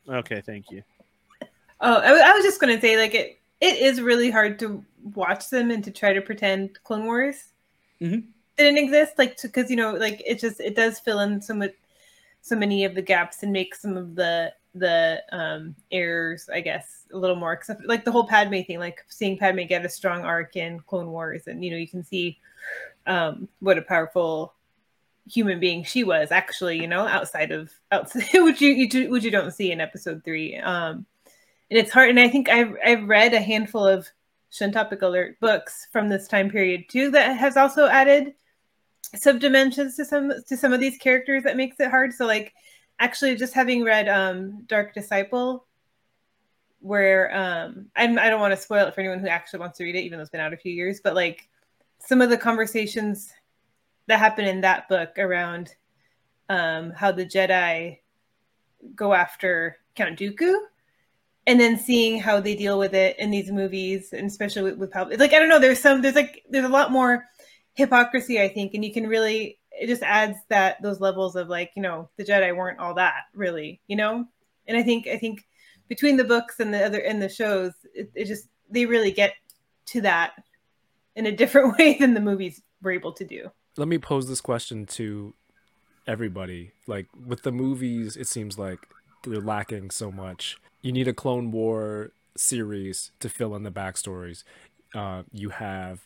[0.08, 0.82] Okay, thank you.
[1.80, 4.84] Oh, I, I was just gonna say, like it, it is really hard to
[5.14, 7.52] watch them and to try to pretend Clone Wars
[8.00, 8.24] Mhm.
[8.58, 11.72] didn't exist, like because you know, like it just it does fill in some of
[12.42, 17.04] so many of the gaps and make some of the the um errors, I guess,
[17.12, 17.88] a little more acceptable.
[17.88, 21.46] Like the whole Padme thing, like seeing Padme get a strong arc in Clone Wars,
[21.46, 22.38] and you know, you can see
[23.06, 24.52] um what a powerful
[25.28, 29.24] human being she was actually you know outside of outside which you, you do- which
[29.24, 31.04] you don't see in episode three um
[31.70, 34.08] and it's hard and i think i've i've read a handful of
[34.52, 38.34] shintopic alert books from this time period too that has also added
[39.14, 42.12] subdimensions to some to some of these characters that makes it hard.
[42.12, 42.52] So like
[42.98, 45.66] actually just having read um dark disciple
[46.80, 49.84] where um I'm, i don't want to spoil it for anyone who actually wants to
[49.84, 51.48] read it even though it's been out a few years but like
[51.98, 53.32] some of the conversations
[54.06, 55.74] that happen in that book around
[56.48, 57.98] um how the jedi
[58.94, 60.54] go after count dooku
[61.46, 64.94] and then seeing how they deal with it in these movies and especially with, with
[64.94, 67.24] like i don't know there's some there's like there's a lot more
[67.74, 71.70] hypocrisy i think and you can really it just adds that those levels of like
[71.76, 74.24] you know the jedi weren't all that really you know
[74.66, 75.46] and i think i think
[75.88, 79.34] between the books and the other and the shows it, it just they really get
[79.84, 80.32] to that
[81.14, 84.40] in a different way than the movies were able to do Let me pose this
[84.40, 85.34] question to
[86.06, 86.72] everybody.
[86.86, 88.78] Like with the movies, it seems like
[89.26, 90.58] they're lacking so much.
[90.82, 94.44] You need a Clone War series to fill in the backstories.
[94.94, 96.00] Uh, you have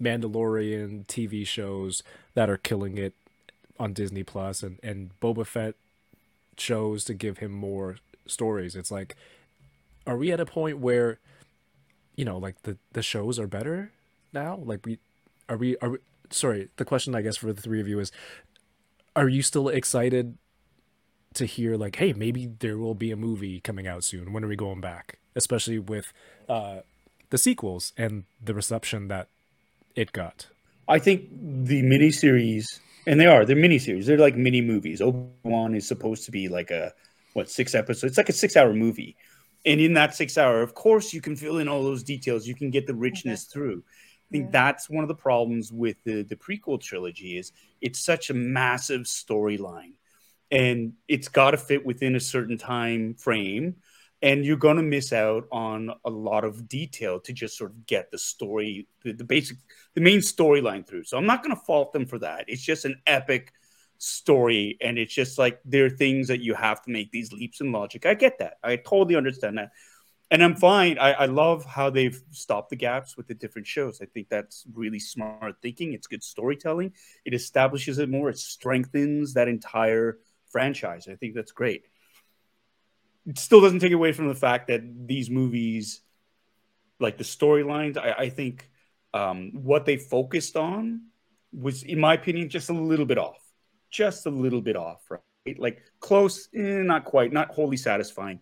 [0.00, 2.02] Mandalorian TV shows
[2.34, 3.14] that are killing it
[3.78, 5.74] on Disney Plus, and and Boba Fett
[6.56, 7.96] shows to give him more
[8.26, 8.76] stories.
[8.76, 9.16] It's like,
[10.06, 11.18] are we at a point where,
[12.16, 13.90] you know, like the the shows are better
[14.32, 14.56] now?
[14.56, 14.98] Like we,
[15.48, 15.98] are we are we,
[16.30, 16.68] sorry.
[16.76, 18.12] The question I guess for the three of you is,
[19.16, 20.36] are you still excited
[21.34, 24.32] to hear like, hey, maybe there will be a movie coming out soon?
[24.32, 25.18] When are we going back?
[25.36, 26.12] Especially with
[26.48, 26.80] uh,
[27.30, 29.28] the sequels and the reception that
[29.94, 30.48] it got.
[30.88, 34.06] I think the miniseries, and they are, they're miniseries.
[34.06, 35.00] They're like mini movies.
[35.00, 36.92] Obi Wan is supposed to be like a,
[37.32, 38.12] what, six episodes?
[38.12, 39.16] It's like a six hour movie.
[39.66, 42.46] And in that six hour, of course, you can fill in all those details.
[42.46, 43.82] You can get the richness through.
[44.30, 44.50] I think Yeah.
[44.52, 49.02] that's one of the problems with the the prequel trilogy is it's such a massive
[49.02, 49.92] storyline
[50.50, 53.76] and it's got to fit within a certain time frame
[54.22, 57.84] and you're going to miss out on a lot of detail to just sort of
[57.86, 59.58] get the story the, the basic
[59.94, 61.04] the main storyline through.
[61.04, 62.46] So i'm not going to fault them for that.
[62.48, 63.52] It's just an epic
[63.98, 67.60] story and it's just like there are things that you have to make these leaps
[67.60, 68.06] in logic.
[68.06, 68.54] I get that.
[68.62, 69.70] I totally understand that.
[70.30, 70.98] And i'm fine.
[70.98, 74.00] I, I love how they've stopped the gaps with the different shows.
[74.00, 75.92] I think that's really smart thinking.
[75.92, 76.92] It's good storytelling.
[77.24, 78.30] It establishes it more.
[78.30, 80.18] It strengthens that entire
[80.54, 81.08] franchise.
[81.08, 81.82] I think that's great.
[83.26, 84.82] It still doesn't take away from the fact that
[85.12, 86.00] these movies
[87.00, 88.70] like the storylines i, I think
[89.20, 89.38] um,
[89.70, 90.82] what they focused on
[91.52, 93.42] was in my opinion just a little bit off.
[94.02, 95.58] Just a little bit off right?
[95.66, 98.38] Like close eh, not quite not wholly satisfying.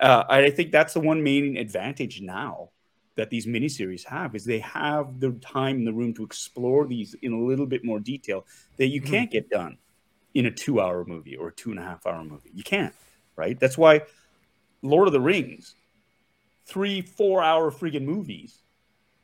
[0.00, 2.70] Uh, I think that's the one main advantage now
[3.16, 7.10] that these miniseries have is they have the time and the room to explore these
[7.26, 8.40] in a little bit more detail
[8.78, 9.10] that you Mhm.
[9.12, 9.74] can't get done
[10.34, 12.50] in a two-hour movie or a two and a half hour movie.
[12.54, 12.94] You can't,
[13.36, 13.58] right?
[13.58, 14.02] That's why
[14.82, 15.76] Lord of the Rings,
[16.66, 18.62] three, four-hour freaking movies,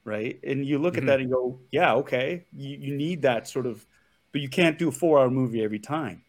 [0.04, 0.40] right?
[0.44, 0.98] And you look Mhm.
[0.98, 3.86] at that and go, yeah, okay, you, you need that sort of,
[4.32, 6.24] but you can't do a four-hour movie every time.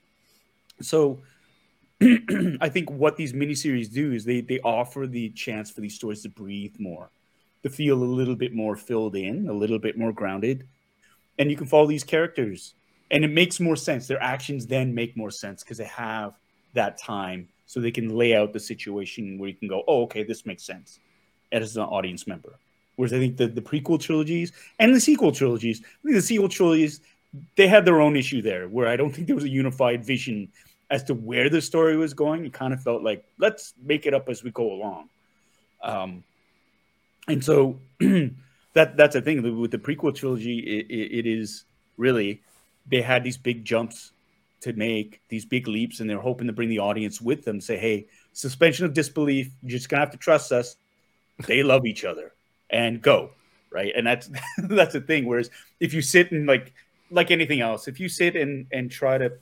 [0.82, 1.22] So
[2.02, 6.24] I think what these miniseries do is they they offer the chance for these stories
[6.24, 7.12] to breathe more,
[7.64, 10.68] to feel a little bit more filled in, a little bit more grounded,
[11.40, 12.76] and you can follow these characters,
[13.12, 14.08] and it makes more sense.
[14.08, 16.34] Their actions then make more sense because they have
[16.74, 20.24] that time, so they can lay out the situation where you can go, oh, okay,
[20.24, 21.00] this makes sense,
[21.52, 22.58] as an audience member.
[22.96, 26.50] Whereas I think the the prequel trilogies and the sequel trilogies, I think the sequel
[26.50, 27.02] trilogies,
[27.56, 30.50] they had their own issue there, where I don't think there was a unified vision
[30.90, 32.46] as to where the story was going.
[32.46, 35.10] It kind of felt like let's make it up as we go along.
[35.82, 36.24] Um,
[37.28, 40.60] and so that that's the thing with the prequel trilogy.
[40.60, 41.66] It, it, it is
[41.98, 42.42] really
[42.88, 44.12] they had these big jumps
[44.62, 47.60] to make, these big leaps, and they're hoping to bring the audience with them.
[47.60, 49.52] Say, hey, suspension of disbelief.
[49.62, 50.76] You're just gonna have to trust us.
[51.48, 52.34] They love each other,
[52.70, 53.32] and go
[53.72, 53.92] right.
[53.96, 55.26] And that's that's the thing.
[55.26, 56.74] Whereas if you sit and like
[57.10, 59.34] like anything else, if you sit and and try to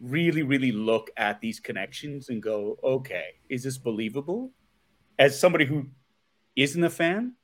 [0.00, 4.50] really, really look at these connections and go, okay, is this believable?
[5.18, 5.86] As somebody who
[6.54, 7.34] isn't a fan,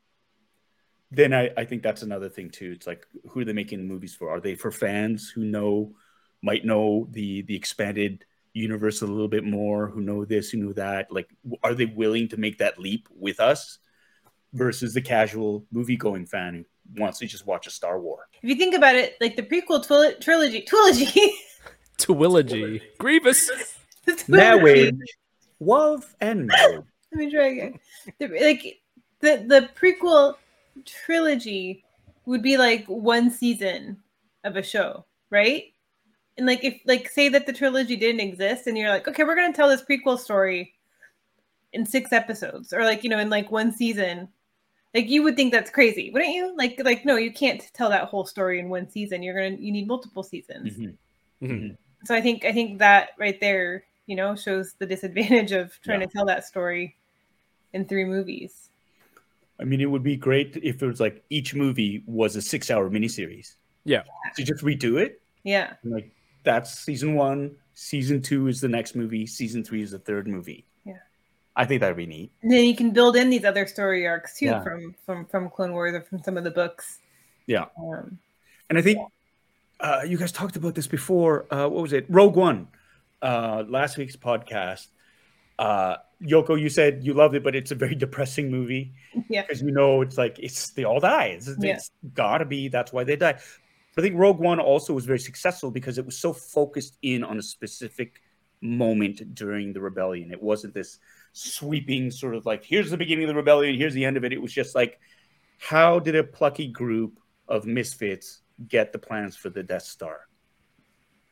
[1.17, 2.73] then I, I think that's another thing too.
[2.75, 4.31] It's like who are they making the movies for?
[4.31, 5.95] Are they for fans who know
[6.43, 10.73] might know the the expanded universe a little bit more, who know this, who know
[10.75, 11.11] that?
[11.11, 11.29] Like,
[11.63, 13.79] are they willing to make that leap with us
[14.53, 16.55] versus the casual movie going fan
[16.95, 18.29] who wants to just watch a Star War?
[18.43, 21.33] If you think about it, like the prequel twil- trilogy, trilogy,
[21.99, 22.83] Twilogy.
[22.99, 23.49] Grievous.
[24.05, 25.17] the trilogy- Marriage,
[25.61, 26.85] love, and marriage.
[27.13, 27.81] Let me try again.
[28.19, 28.81] The, like
[29.21, 30.35] the the prequel
[30.85, 31.85] trilogy
[32.27, 33.97] would be like one season
[34.45, 35.65] of a show, right?
[36.37, 39.37] And like if like say that the trilogy didn't exist and you're like, okay, we're
[39.37, 40.75] gonna tell this prequel story
[41.73, 44.29] in six episodes or like you know in like one season.
[44.95, 46.57] Like you would think that's crazy, wouldn't you?
[46.57, 49.23] Like like no, you can't tell that whole story in one season.
[49.23, 50.73] You're gonna you need multiple seasons.
[50.79, 50.97] Mhm.
[51.43, 51.77] Mhm.
[52.05, 56.01] So I think I think that right there, you know, shows the disadvantage of trying
[56.01, 56.07] Yeah.
[56.07, 56.95] to tell that story
[57.73, 58.71] in three movies.
[59.61, 62.91] I mean, it would be great if it was like each movie was a six-hour
[62.91, 63.55] miniseries.
[63.85, 64.03] Yeah.
[64.37, 65.75] To just redo it, Yeah.
[65.83, 66.11] and like
[66.43, 70.65] that's season one, season two is the next movie, season three is the third movie.
[70.85, 70.95] Yeah.
[71.55, 72.33] I think that'd be neat.
[72.43, 74.63] And then you can build in these other story arcs too Yeah.
[74.63, 76.99] from from from Clone Wars or from some of the books.
[77.47, 77.67] Yeah.
[77.79, 78.19] Um,
[78.71, 78.99] And I think
[79.81, 81.47] uh, you guys talked about this before.
[81.53, 82.07] Uh, what was it?
[82.09, 82.69] Rogue One,
[83.23, 84.87] uh, last week's podcast.
[85.59, 88.93] Uh, Yoko, you said you loved it, but it's a very depressing movie
[89.29, 89.43] yeah.
[89.43, 91.37] because you know it's like it's they all die.
[91.37, 91.75] It's, Yeah.
[91.75, 93.35] it's gotta be that's why they die.
[93.95, 97.23] But I think Rogue One also was very successful because it was so focused in
[97.23, 98.23] on a specific
[98.61, 100.33] moment during the rebellion.
[100.33, 100.99] It wasn't this
[101.33, 104.33] sweeping sort of like here's the beginning of the rebellion, here's the end of it.
[104.33, 104.99] It was just like
[105.59, 110.21] how did a plucky group of misfits get the plans for the Death Star?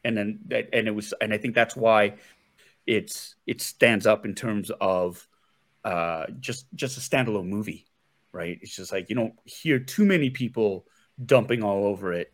[0.05, 2.15] And then and it was and I think that's why
[2.87, 5.27] it's it stands up in terms of
[5.85, 7.87] uh just just a standalone movie,
[8.33, 8.59] right?
[8.63, 10.87] It's just like you don't hear too many people
[11.25, 12.33] dumping all over it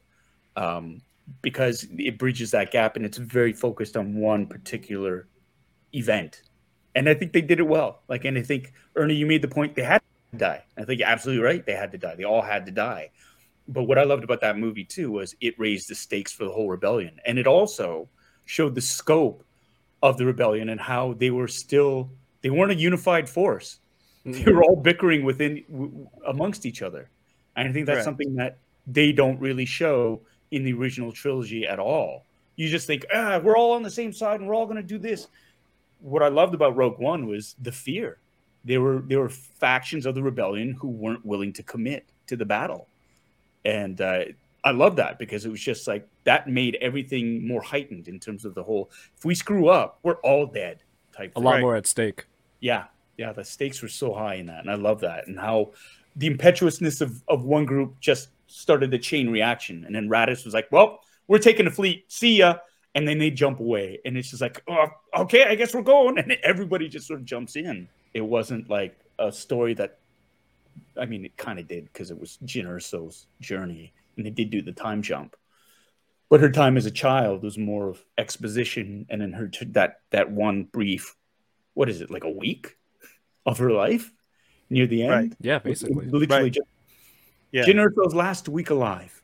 [0.56, 1.00] um
[1.42, 5.28] because it bridges that gap and it's very focused on one particular
[5.94, 6.42] event.
[6.94, 8.02] And I think they did it well.
[8.08, 10.64] Like, and I think Ernie, you made the point they had to die.
[10.76, 11.64] I think you're absolutely right.
[11.64, 12.14] They had to die.
[12.16, 13.10] They all had to die.
[13.68, 16.50] But what I loved about that movie too was it raised the stakes for the
[16.50, 18.08] whole rebellion, and it also
[18.46, 19.44] showed the scope
[20.02, 22.10] of the rebellion and how they were still
[22.42, 23.78] they weren't a unified force.
[24.24, 27.08] They were all bickering within w- amongst each other,
[27.56, 28.04] and I think that's Right.
[28.04, 30.20] something that they don't really show
[30.50, 32.24] in the original trilogy at all.
[32.56, 34.82] You just think, ah, we're all on the same side and we're all going to
[34.82, 35.28] do this.
[36.00, 38.18] What I loved about Rogue One was the fear.
[38.64, 42.44] There were there were factions of the rebellion who weren't willing to commit to the
[42.44, 42.86] battle,
[43.64, 44.24] and uh,
[44.64, 48.44] I love that because it was just like that made everything more heightened in terms
[48.44, 48.90] of the whole.
[49.16, 50.82] If we screw up, we're all dead.
[51.16, 51.30] Type.
[51.32, 51.44] A thing.
[51.44, 51.60] lot Right.
[51.60, 52.26] more at stake.
[52.60, 52.84] Yeah,
[53.16, 53.32] yeah.
[53.32, 55.72] The stakes were so high in that, and I love that, and how
[56.16, 60.54] the impetuousness of of one group just started the chain reaction, and then Raddus was
[60.54, 62.04] like, "Well, we're taking the fleet.
[62.08, 62.58] See ya."
[62.94, 64.86] And then they jump away, and it's just like, oh,
[65.16, 67.86] okay, I guess we're going, and everybody just sort of jumps in.
[68.14, 69.98] It wasn't like a story that,
[70.96, 74.50] I mean, it kind of did because it was Jyn Erso's journey, and they did
[74.50, 75.34] do the time jump.
[76.28, 80.30] But her time as a child was more of exposition, and then her that that
[80.30, 81.16] one brief,
[81.72, 82.76] what is it, like a week
[83.46, 84.12] of her life
[84.68, 85.10] near the end?
[85.10, 85.32] Right.
[85.40, 86.04] Yeah, basically.
[86.06, 86.52] literally Right.
[86.52, 86.68] just
[87.50, 87.64] Yeah.
[87.64, 89.22] Jyn Erso's last week alive,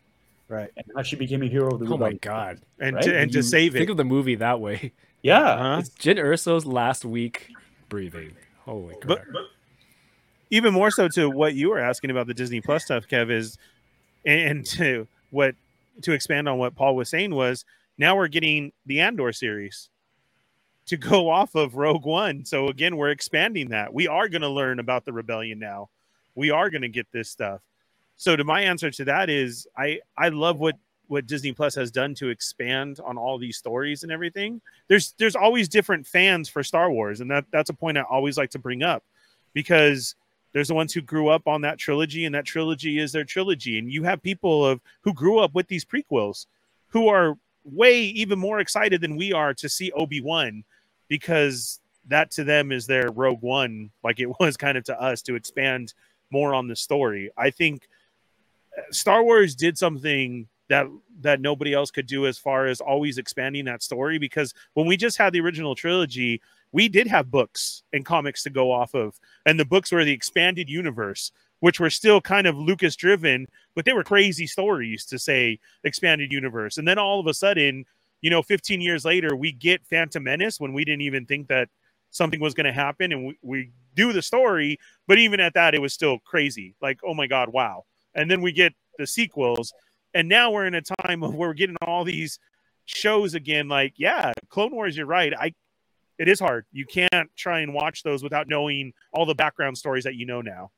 [0.48, 0.70] Right.
[0.78, 2.60] and how she became a hero of the Oh my god.
[2.80, 3.04] And Right?
[3.04, 3.80] to, and You to save it.
[3.80, 4.92] Think of the movie that way.
[5.22, 5.76] Yeah, Uh-huh.
[5.80, 7.50] It's Jyn Erso's last week
[7.90, 8.32] breathing.
[8.64, 9.06] Holy crap.
[9.08, 9.42] But, but
[10.50, 13.58] even more so to what you were asking about the Disney Plus stuff, Kev, is
[14.24, 15.54] and to what
[16.02, 17.64] to expand on what Paul was saying was
[17.98, 19.90] now we're getting the Andor series
[20.86, 22.44] to go off of Rogue One.
[22.44, 23.92] So again, we're expanding that.
[23.92, 25.88] We are going to learn about the rebellion now.
[26.34, 27.60] We are going to get this stuff.
[28.16, 30.76] So to my answer to that is I I love what
[31.08, 34.60] what Disney Plus has done to expand on all these stories and everything.
[34.88, 38.38] There's there's always different fans for Star Wars, and that that's a point I always
[38.38, 39.02] like to bring up
[39.52, 40.14] because
[40.54, 43.78] there's the ones who grew up on that trilogy, and that trilogy is their trilogy,
[43.78, 46.46] and you have people of who grew up with these prequels
[46.88, 50.64] who are way even more excited than we are to see Obi Wan
[51.08, 55.22] because that to them is their Rogue One, like it was kind of to us
[55.22, 55.92] to expand
[56.30, 57.30] more on the story.
[57.36, 57.88] I think
[58.78, 60.86] uh, Star Wars did something that
[61.20, 64.96] that nobody else could do as far as always expanding that story because when we
[64.96, 66.40] just had the original trilogy
[66.74, 70.12] we did have books and comics to go off of and the books were the
[70.12, 75.18] expanded universe which were still kind of lucas driven but they were crazy stories to
[75.18, 76.76] say expanded universe.
[76.76, 77.86] And then all of a sudden
[78.20, 81.68] you know 15 years later we get phantom menace when we didn't even think that
[82.10, 85.74] something was going to happen and we, we do the story but even at that
[85.74, 87.84] it was still crazy like oh my god wow.
[88.16, 89.72] And then we get the sequels
[90.12, 92.40] and now we're in a time of where we're getting all these
[92.86, 95.32] shows again like yeah clone wars you're right.
[95.38, 95.54] I
[96.18, 96.66] it is hard.
[96.72, 100.40] You can't try and watch those without knowing all the background stories that you know
[100.40, 100.70] now.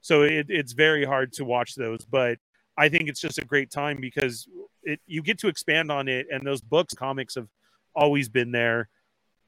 [0.00, 2.38] So it, it's very hard to watch those but
[2.78, 4.46] i think it's just a great time because
[4.84, 7.48] it you get to expand on it and those books comics have
[7.96, 8.88] always been there.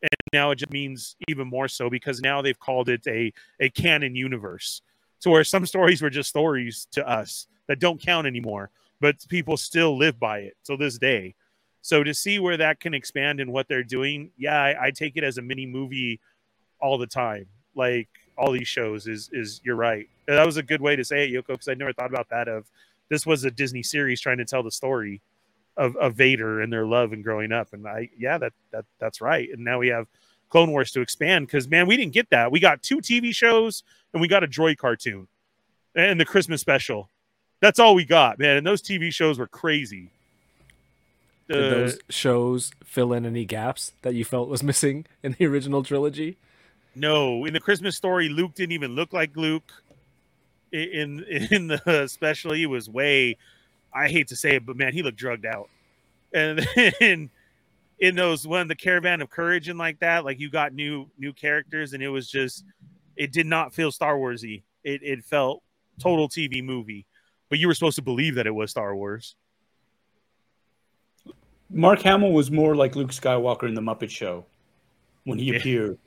[0.02, 3.68] And now it just means even more so because now they've called it a a
[3.70, 4.82] canon universe
[5.18, 8.70] so where some stories were just stories to us that don't count anymore
[9.00, 11.34] but people still live by it till this day
[11.82, 15.16] so to see where that can expand and what they're doing yeah I, I take
[15.16, 16.20] it as a mini movie
[16.80, 17.46] all the time.
[17.74, 20.08] Like all these shows is is you're right.
[20.26, 22.48] That was a good way to say it yoko because i never thought about that
[22.48, 22.70] of
[23.08, 25.22] this was a disney series trying to tell the story
[25.76, 27.72] of, of vader and their love and growing up.
[27.72, 29.48] And i yeah that that that's right.
[29.52, 30.06] And now we have
[30.50, 32.50] clone wars to expand because man we didn't get that.
[32.50, 35.28] We got two tv shows and we got a droid cartoon
[35.94, 37.10] and the christmas special.
[37.60, 38.56] That's all we got man.
[38.56, 40.10] And those tv shows were crazy
[41.48, 45.82] Did those shows fill in any gaps that you felt was missing in the original
[45.82, 46.36] trilogy?
[46.94, 49.72] No, in the Christmas story, Luke didn't even look like Luke.
[50.72, 53.36] In in the special, he was way.
[53.92, 55.70] I hate to say it, but man, he looked drugged out.
[56.34, 56.58] And
[57.00, 57.30] then
[57.98, 61.32] in those when the Caravan of Courage and like that, like you got new new
[61.32, 62.64] characters, and it was just,
[63.16, 64.62] it did not feel Star Warsy.
[64.84, 65.62] It it felt
[65.98, 67.06] total TV movie,
[67.48, 69.34] but you were supposed to believe that it was Star Wars.
[71.70, 74.46] Mark Hamill was more like Luke Skywalker in the Muppet Show
[75.24, 75.56] when he Yeah.
[75.58, 75.98] appeared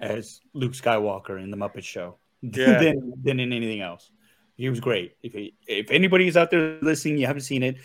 [0.00, 2.78] as Luke Skywalker in the Muppet Show Yeah.
[2.80, 4.10] than, than in anything else.
[4.56, 5.16] He was great.
[5.22, 7.76] If he, if anybody is out there listening, you haven't seen it,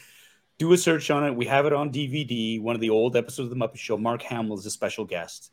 [0.57, 1.35] do a search on it.
[1.35, 2.59] We have it on DVD.
[2.59, 3.97] One of the old episodes of the Muppet Show.
[3.97, 5.51] Mark Hamill is a special guest,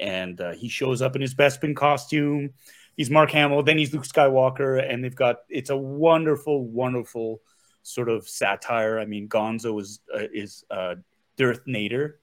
[0.00, 2.50] and uh, he shows up in his Bespin costume.
[2.96, 3.62] He's Mark Hamill.
[3.62, 7.42] Then he's Luke Skywalker, and they've got it's a wonderful, wonderful
[7.82, 8.98] sort of satire.
[8.98, 10.96] I mean, Gonzo is uh, is uh,
[11.36, 12.14] Darth Nader.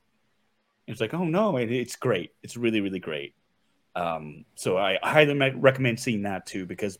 [0.87, 2.31] It's like, oh no, it, it's great.
[2.43, 3.35] It's really, really great.
[3.95, 6.99] Um, so I highly recommend seeing that too, because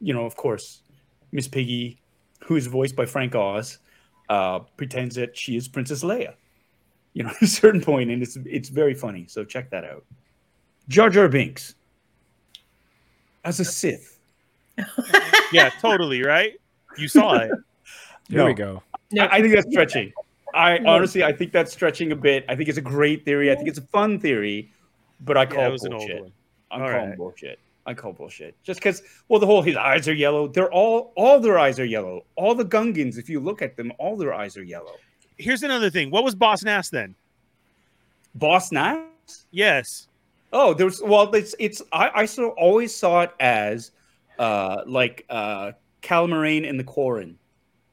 [0.00, 0.82] you know, of course,
[1.32, 2.00] Miss Piggy,
[2.44, 3.78] who is voiced by Frank Oz,
[4.28, 6.34] uh, pretends that she is Princess Leia.
[7.14, 9.26] You know, at a certain point, and it's it's very funny.
[9.28, 10.04] So check that out.
[10.88, 11.74] Jar Jar Binks
[13.44, 14.18] as a Sith.
[15.52, 16.54] Yeah, totally right.
[16.98, 17.52] You saw it.
[18.28, 18.46] Here No.
[18.46, 18.82] we go.
[19.12, 19.24] No.
[19.24, 20.12] I, I think that's stretching.
[20.54, 20.90] I No.
[20.90, 22.44] honestly, I think that's stretching a bit.
[22.48, 23.50] I think it's a great theory.
[23.52, 24.70] I think it's a fun theory,
[25.20, 26.32] but I call Yeah, it it was an old bullshit.
[26.70, 27.18] I'm All calling right.
[27.18, 27.58] bullshit.
[27.88, 28.56] I call bullshit.
[28.64, 30.48] Just because, well, the whole his eyes are yellow.
[30.48, 32.24] They're all all their eyes are yellow.
[32.34, 34.94] All the Gungans, if you look at them, all their eyes are yellow.
[35.38, 36.10] Here's another thing.
[36.10, 37.14] What was Boss Nass then?
[38.34, 39.46] Boss Nass.
[39.50, 40.08] Yes.
[40.52, 43.92] Oh, there's well, it's it's I I sort of always saw it as
[44.38, 45.72] uh like uh
[46.02, 47.38] Calamarian and the Quarren,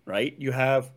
[0.05, 0.35] right?
[0.37, 0.91] You have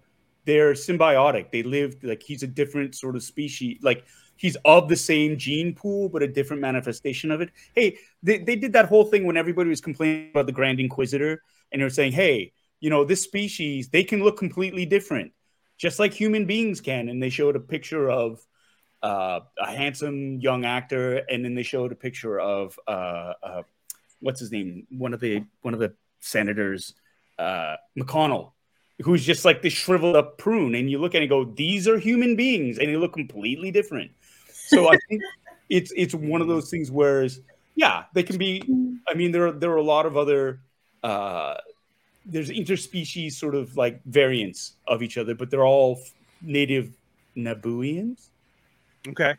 [0.47, 1.51] they're symbiotic.
[1.51, 4.05] They live like he's a different sort of species, like
[4.37, 7.51] he's of the same gene pool, but a different manifestation of it.
[7.75, 11.43] Hey, they, they did that whole thing when everybody was complaining about the Grand Inquisitor,
[11.73, 15.33] and they were saying, Hey, you know, this species, they can look completely different,
[15.79, 17.09] just like human beings can.
[17.09, 18.41] And they showed a picture of
[19.03, 23.63] uh, a handsome young actor, and then they showed a picture of uh, uh,
[24.21, 26.95] what's his name, one of the one of the senators,
[27.39, 28.53] uh, McConnell,
[29.03, 31.87] who's just like this shriveled up prune, and you look at it and go, these
[31.87, 34.11] are human beings, and they look completely different.
[34.49, 35.23] So I think
[35.69, 37.27] it's it's one of those things where,
[37.75, 38.63] yeah, they can be.
[39.09, 40.61] I mean, there are there are a lot of other.
[41.03, 41.55] Uh,
[42.29, 46.01] there's interspecies sort of like variants of each other, but they're all
[46.43, 46.93] native
[47.37, 48.31] Nabooians
[49.09, 49.35] Okay.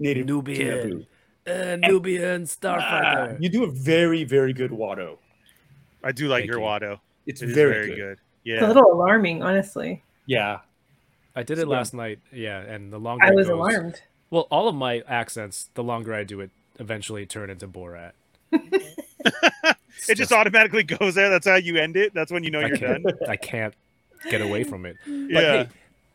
[0.00, 0.90] native to Nubian.
[0.90, 1.06] Naboo.
[1.46, 3.36] Uh, Nubian Starfighter.
[3.40, 5.18] you do a very, very good Watto.
[6.02, 6.64] I do like Thank your you.
[6.66, 7.00] Watto.
[7.26, 7.96] It's It is very, very, good.
[7.96, 8.18] good.
[8.44, 10.02] It's a little alarming, honestly.
[10.26, 10.60] Yeah.
[11.34, 12.18] I did it So- last night.
[12.32, 14.02] Yeah, and the longer I was goes- alarmed.
[14.30, 18.12] Well, all of my accents, the longer I do it, eventually turn into Borat.
[20.08, 21.30] It just automatically goes there.
[21.30, 22.12] That's how you end it.
[22.12, 23.18] That's when you know I you're can't, done.
[23.28, 23.72] I can't
[24.30, 24.96] get away from it.
[25.06, 25.52] But Yeah.
[25.64, 25.68] hey,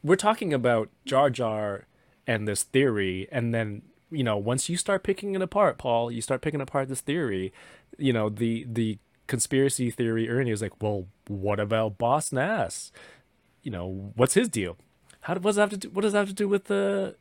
[0.04, 1.86] we're talking about Jar Jar
[2.26, 6.22] and this theory, and then you know, once you start picking it apart, Paul, you
[6.22, 7.54] start picking apart this theory.
[7.98, 8.98] You know, the the
[9.28, 10.30] conspiracy theory.
[10.30, 12.92] Ernie was like, "Well, what about Boss Nass?
[13.64, 14.78] You know, what's his deal?
[15.22, 15.90] How what does that have to do?
[15.90, 17.16] What does that have to do with the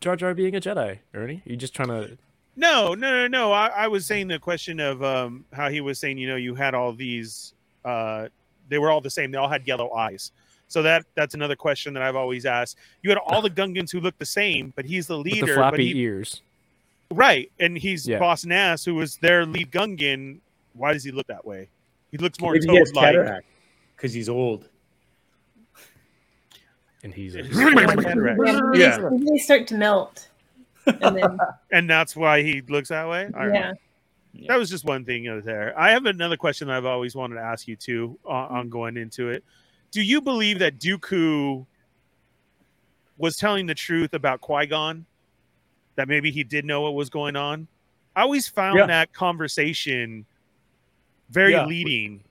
[0.00, 0.98] Jar Jar being a Jedi?
[1.14, 2.16] Ernie, you just trying to
[2.56, 3.52] No, no, no, no.
[3.52, 6.54] I, I was saying the question of um, how he was saying, you know, you
[6.54, 7.52] had all these,
[7.84, 8.28] uh,
[8.68, 9.30] they were all the same.
[9.32, 10.30] They all had yellow eyes.
[10.68, 12.76] So that that's another question that I've always asked.
[13.02, 15.46] You had all the Gungans who look the same, but he's the with leader.
[15.46, 16.42] the but floppy he- ears."
[17.12, 18.18] right, and he's Yeah.
[18.18, 20.38] Boss Nass, who was their lead Gungan.
[20.76, 21.68] Why does he look that way?
[22.10, 23.14] He looks more Maybe he has toad-like.
[23.14, 23.46] cataract
[23.96, 24.68] because he's old.
[27.02, 28.40] And he's a Cataract.
[28.40, 28.98] Maybe Yeah.
[28.98, 30.28] they- maybe start to melt.
[30.86, 31.38] And then,
[31.72, 33.28] and that's why he looks that way.
[33.36, 33.74] All right.
[34.32, 34.46] yeah.
[34.48, 35.78] that was just one thing out there.
[35.78, 38.96] I have another question that I've always wanted to ask you too on, on going
[38.96, 39.44] into it.
[39.90, 41.64] Do you believe that Dooku
[43.18, 45.06] was telling the truth about Qui Gon?
[45.96, 47.66] That maybe he did know what was going on.
[48.14, 48.86] I always found Yeah.
[48.86, 50.26] that conversation
[51.30, 51.66] very Yeah.
[51.66, 52.22] leading.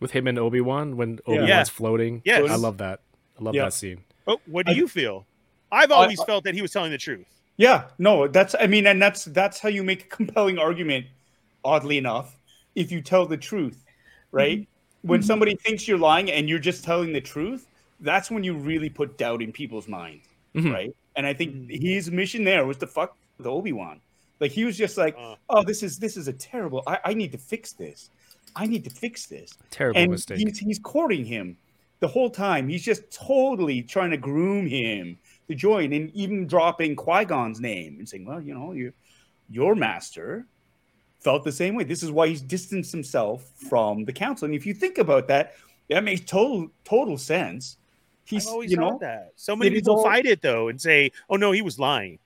[0.00, 1.64] with him and Obi Wan when Obi Wan's Yeah.
[1.64, 2.22] floating.
[2.24, 2.50] Yes.
[2.50, 3.00] I love that.
[3.38, 3.64] I love Yeah.
[3.64, 3.98] that scene.
[4.26, 5.26] Oh, what do I- you feel?
[5.70, 7.26] I've always I- felt that he was telling the truth.
[7.58, 11.04] Yeah, no, that's I mean, and that's that's how you make a compelling argument.
[11.62, 12.34] Oddly enough,
[12.74, 13.84] if you tell the truth,
[14.32, 14.66] right?
[15.02, 17.66] When somebody thinks you're lying and you're just telling the truth,
[18.00, 20.72] that's when you really put doubt in people's minds, Mhm.
[20.72, 20.94] right?
[21.14, 24.00] And I think his mission there was to fuck with Obi Wan.
[24.40, 25.36] Like he was just like, Uh.
[25.50, 26.82] "Oh, this is this is a terrible.
[26.86, 28.08] I, I need to fix this.
[28.56, 30.38] I need to fix this." Terrible and mistake.
[30.38, 31.56] he's he's courting him
[32.00, 32.68] the whole time.
[32.68, 37.96] He's just totally trying to groom him to join, and even dropping Qui Gon's name
[37.98, 38.92] and saying, "Well, you know, you,
[39.48, 40.46] your master
[41.18, 41.84] felt the same way.
[41.84, 45.54] This is why he's distanced himself from the council." And if you think about that,
[45.88, 47.76] that makes total total sense.
[48.24, 49.32] He's I've always you thought know that.
[49.36, 52.18] So many people all- fight it though and say, "Oh no, he was lying.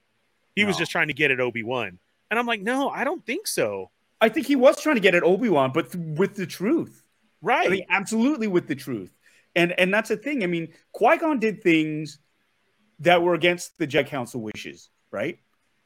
[0.55, 1.99] He was just trying to get at Obi Wan."
[2.31, 3.91] And I'm like, "No, I don't think so."
[4.25, 7.03] I think he was trying to get at Obi Wan, but th- with the truth.
[7.43, 7.67] Right?
[7.67, 9.13] I mean, absolutely with the truth.
[9.55, 10.43] And and that's the thing.
[10.43, 12.19] I mean, Qui Gon did things
[13.01, 15.39] that were against the Jedi Council wishes, right?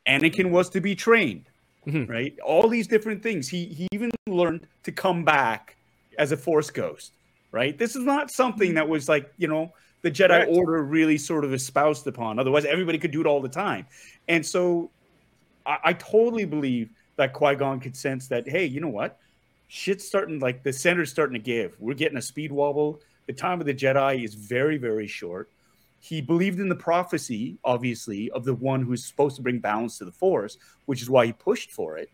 [0.06, 1.46] Anakin was to be trained,
[1.86, 2.08] Mhm.
[2.08, 2.38] right?
[2.44, 3.48] All these different things.
[3.48, 5.76] He he even learned to come back
[6.16, 7.12] as a Force ghost,
[7.50, 7.76] right?
[7.76, 9.72] This is not something that was like you know
[10.02, 10.50] the Jedi Correct.
[10.52, 12.38] Order really sort of espoused upon.
[12.38, 13.84] Otherwise, everybody could do it all the time.
[14.28, 14.90] And so,
[15.66, 16.88] I, I totally believe
[17.18, 18.48] that Qui Gon could sense that.
[18.48, 19.18] Hey, you know what?
[19.68, 21.76] shit's starting like the center's starting to give.
[21.78, 23.00] We're getting a speed wobble.
[23.26, 25.50] The time of the Jedi is very, very short.
[26.00, 30.04] He believed in the prophecy, obviously, of the one who's supposed to bring balance to
[30.04, 30.56] the Force,
[30.86, 32.10] which is why he pushed for it.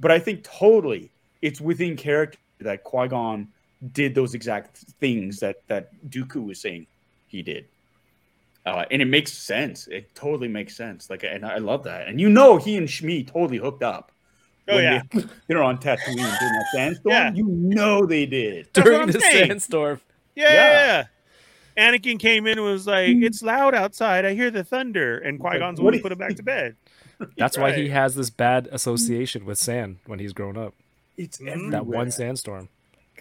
[0.00, 3.48] But I think totally it's within character that Qui Gon
[3.92, 6.86] did those exact things that that Dooku was saying
[7.26, 7.66] he did.
[8.66, 9.86] Uh, and it makes sense.
[9.86, 11.08] It totally makes sense.
[11.08, 12.08] Like, and I love that.
[12.08, 14.12] And you know, he and Shmi totally hooked up.
[14.68, 15.02] Oh, yeah.
[15.12, 17.12] they, they're on Tatooine during that sandstorm.
[17.12, 17.32] Yeah.
[17.32, 18.68] You know they did.
[18.72, 19.48] That's During the saying.
[19.48, 20.00] sandstorm.
[20.34, 20.52] yeah, Yeah.
[20.52, 21.04] yeah,
[21.76, 21.90] yeah.
[21.90, 24.24] Anakin came in and was like, "It's loud outside.
[24.24, 26.42] I hear the thunder." And Qui Gon's What one do to put him back to
[26.42, 26.74] bed.
[27.36, 30.74] That's why he has this bad association with sand when he's grown up.
[31.16, 31.70] It's Mhm.
[31.70, 32.68] That one sandstorm.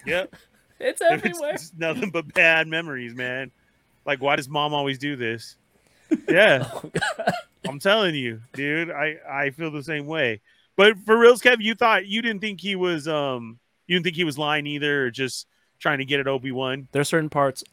[0.06, 0.34] Yep.
[0.80, 3.50] It's It's, it's nothing but bad memories, man.
[4.06, 5.56] Like, why does mom always do this?
[6.30, 6.70] Yeah,
[7.68, 8.92] I'm telling you, dude.
[8.92, 10.40] I I feel the same way.
[10.78, 14.16] But for reals, Kev, you thought you didn't think he was um you didn't think
[14.16, 15.48] he was lying either, or just
[15.80, 16.88] trying to get at Obi Wan.
[16.92, 17.64] There's certain parts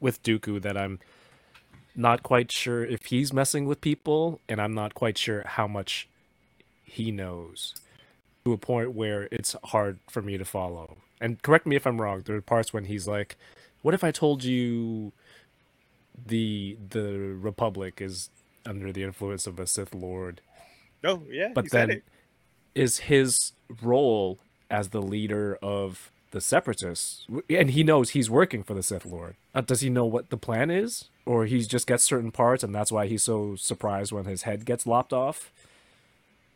[0.00, 0.98] with Dooku that I'm
[1.96, 6.08] not quite sure if he's messing with people, and I'm not quite sure how much
[6.84, 7.74] he knows
[8.44, 10.96] to a point where it's hard for me to follow.
[11.20, 12.22] And correct me if I'm wrong.
[12.24, 13.36] There are parts when he's like,
[13.82, 15.12] "What if I told you
[16.26, 18.30] the the Republic is
[18.66, 20.40] under the influence of a Sith Lord?"
[21.04, 22.02] Oh yeah, But then.
[22.74, 23.52] Is his
[23.82, 24.38] role
[24.70, 29.34] as the leader of the Separatists, and he knows he's working for the Sith Lord.
[29.54, 32.74] Uh, does he know what the plan is, or he just gets certain parts, and
[32.74, 35.52] that's why he's so surprised when his head gets lopped off?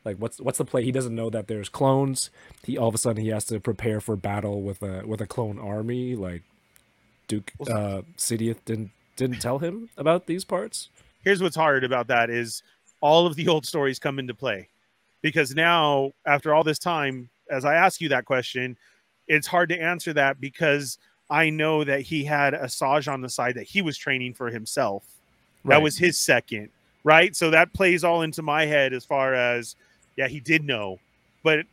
[0.04, 0.84] Like, what's what's the play?
[0.84, 2.30] He doesn't know that there's clones.
[2.62, 5.26] He all of a sudden he has to prepare for battle with a with a
[5.26, 6.14] clone army.
[6.14, 6.42] Like,
[7.26, 10.88] Duke uh, Sidious didn't didn't tell him about these parts.
[11.22, 12.62] here's what's hard about that is
[13.00, 14.68] all of the old stories come into play
[15.24, 18.76] because now after all this time as i ask you that question
[19.26, 20.98] it's hard to answer that because
[21.30, 24.50] i know that he had a Asajj on the side that he was training for
[24.50, 25.02] himself.
[25.64, 26.68] That was his second
[27.04, 27.36] right?
[27.36, 29.74] So that plays all into my head as far as
[30.16, 31.00] yeah he did know.
[31.42, 31.66] But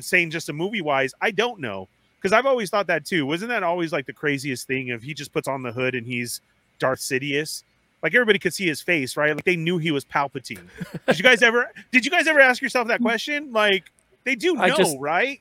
[0.00, 1.88] saying just a movie wise i don't know.
[2.16, 3.26] Because i've always thought that too.
[3.26, 6.06] Wasn't that always like the craziest thing if he just puts on the hood and
[6.06, 6.40] he's
[6.78, 7.64] darth sidious
[8.02, 10.60] like everybody could see his face right like they knew he was palpatine
[11.06, 13.90] did you guys ever did you guys ever ask yourself that question like
[14.24, 15.40] they do know I just- right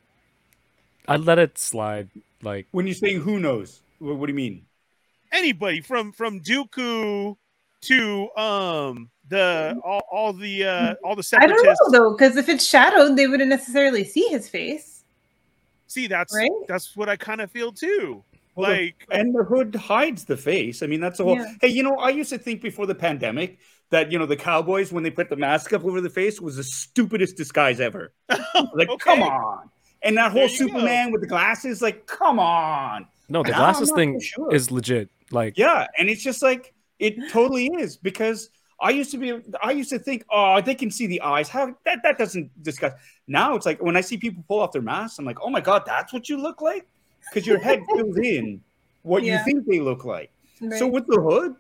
[1.07, 2.09] I let it slide.
[2.43, 4.65] Like, When you're saying who knows, what, what do you mean?
[5.31, 7.35] anybody from from dooku
[7.81, 12.49] to um the all, all the uh all the I don't know though, because if
[12.49, 15.03] it's shadowed, they wouldn't necessarily see his face.
[15.87, 16.51] See, that's Right?
[16.67, 18.23] that's what I kind of feel too.
[18.55, 20.83] Well, the- like, and the hood hides the face.
[20.83, 21.35] I mean, that's the whole.
[21.37, 21.53] Yeah.
[21.61, 23.59] Hey, you know, I used to think before the pandemic
[23.91, 26.55] that you know the cowboys when they put the mask up over the face was
[26.57, 28.13] the stupidest disguise ever.
[28.73, 28.97] Like, Okay.
[28.99, 29.69] come on!
[30.03, 30.53] And that whole you go.
[30.67, 33.07] Superman with the glasses, like, come on!
[33.29, 34.53] no, the Now glasses I'm thing sure.
[34.53, 35.09] is legit.
[35.31, 38.49] Like, Yeah, and it's just like it totally is because
[38.81, 39.39] I used to be.
[39.61, 41.47] I used to think, oh, they can see the eyes.
[41.49, 42.93] How that that doesn't discuss.
[43.27, 45.61] Now it's like when I see people pull off their masks, I'm like, oh my
[45.61, 46.87] god, that's what you look like
[47.29, 48.61] because your head fills in
[49.03, 49.39] what Yeah.
[49.39, 50.31] you think they look like.
[50.77, 51.55] So with the hood,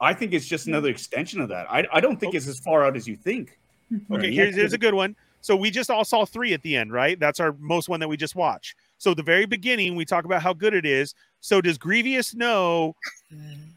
[0.00, 0.74] I think it's just mm-hmm.
[0.74, 1.70] another extension of that.
[1.70, 3.58] I, I don't think it's as far out as you think.
[3.92, 4.32] okay, Right.
[4.32, 5.14] here's here's a good one.
[5.40, 7.18] So we just all saw three at the end, right?
[7.18, 8.76] That's our most one that we just watched.
[8.98, 11.14] So the very beginning, we talk about how good it is.
[11.40, 12.94] So does Grievous know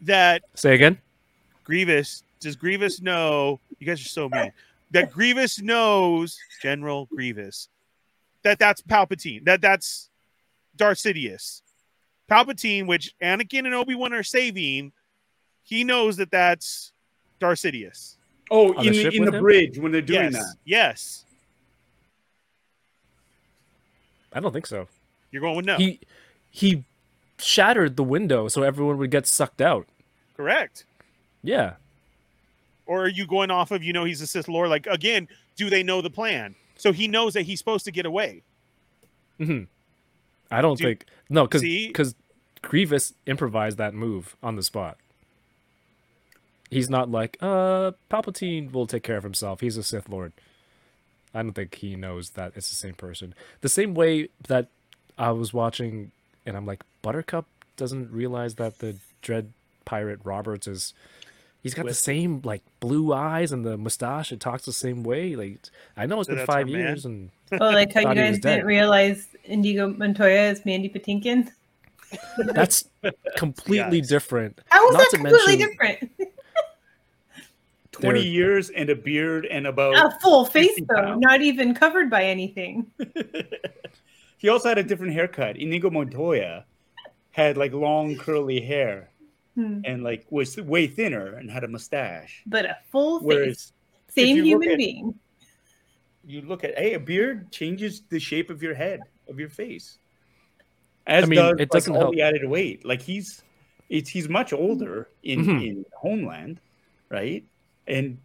[0.01, 0.99] that say again.
[1.63, 3.59] Grievous does Grievous know?
[3.80, 4.51] You guys are so mean.
[4.91, 7.69] That Grievous knows General Grievous
[8.45, 9.43] that that's Palpatine.
[9.43, 10.09] That that's
[10.76, 11.61] Darth Sidious.
[12.30, 14.91] Palpatine, which Anakin and Obi Wan are saving,
[15.63, 16.91] he knows that that's
[17.39, 18.15] Darth Sidious.
[18.51, 19.41] Oh, On in the the, in the him?
[19.43, 20.55] bridge when they're doing yes, that.
[20.65, 21.26] yes.
[24.34, 24.88] I don't think so.
[25.32, 25.78] You're going with no.
[25.78, 25.99] He
[26.51, 26.84] he
[27.39, 29.88] shattered the window so everyone would get sucked out.
[30.38, 30.86] Correct.
[31.43, 31.73] Yeah.
[32.86, 34.69] Or are you going off of you know he's a Sith Lord?
[34.69, 36.55] Like again, do they know the plan?
[36.76, 38.43] So he knows that he's supposed to get away.
[39.38, 39.63] hmm
[40.52, 42.16] I don't Do- think no, because because
[42.62, 44.98] Grievous improvised that move on the spot.
[46.72, 49.62] He's not like, uh, Palpatine will take care of himself.
[49.62, 50.34] He's a Sith Lord.
[51.34, 53.36] I don't think he knows that it's the same person.
[53.62, 54.68] The same way that
[55.18, 56.12] I was watching,
[56.46, 57.46] and I'm like, Buttercup
[57.78, 59.52] doesn't realize that the Dread
[59.86, 60.93] Pirate Roberts is.
[61.66, 64.32] He's got the same like blue eyes and the mustache.
[64.32, 65.36] It talks the same way.
[65.36, 65.57] Like
[65.97, 66.76] I know it's So been that's our five man?
[66.80, 71.49] years, and Oh, like how you guys didn't realize Inigo Montoya is Mandy Patinkin.
[72.53, 72.88] that's
[73.36, 74.09] completely Yes.
[74.09, 74.61] different.
[74.70, 76.11] How is Not that to completely mention- different?
[77.93, 81.22] 20 They're- years and a beard and about A full face though, pounds.
[81.22, 82.91] not even covered by anything.
[84.38, 85.57] he also had a different haircut.
[85.57, 86.66] Inigo Montoya
[87.32, 89.09] had like long curly hair
[89.56, 89.80] Hmm.
[89.86, 92.43] and like was way thinner and had a mustache.
[92.45, 93.72] But a full Whereas
[94.08, 95.16] face, same human at- being.
[96.28, 98.99] you look at hey, a beard changes the shape of your head,
[99.30, 99.97] of your face.
[101.08, 102.16] As I mean, does it like, doesn't all help.
[102.16, 102.84] the added weight.
[102.86, 103.43] Like he's
[103.89, 105.68] it's he's much older in Mhm.
[105.68, 106.60] in Homeland,
[107.10, 107.43] right?
[107.88, 108.18] And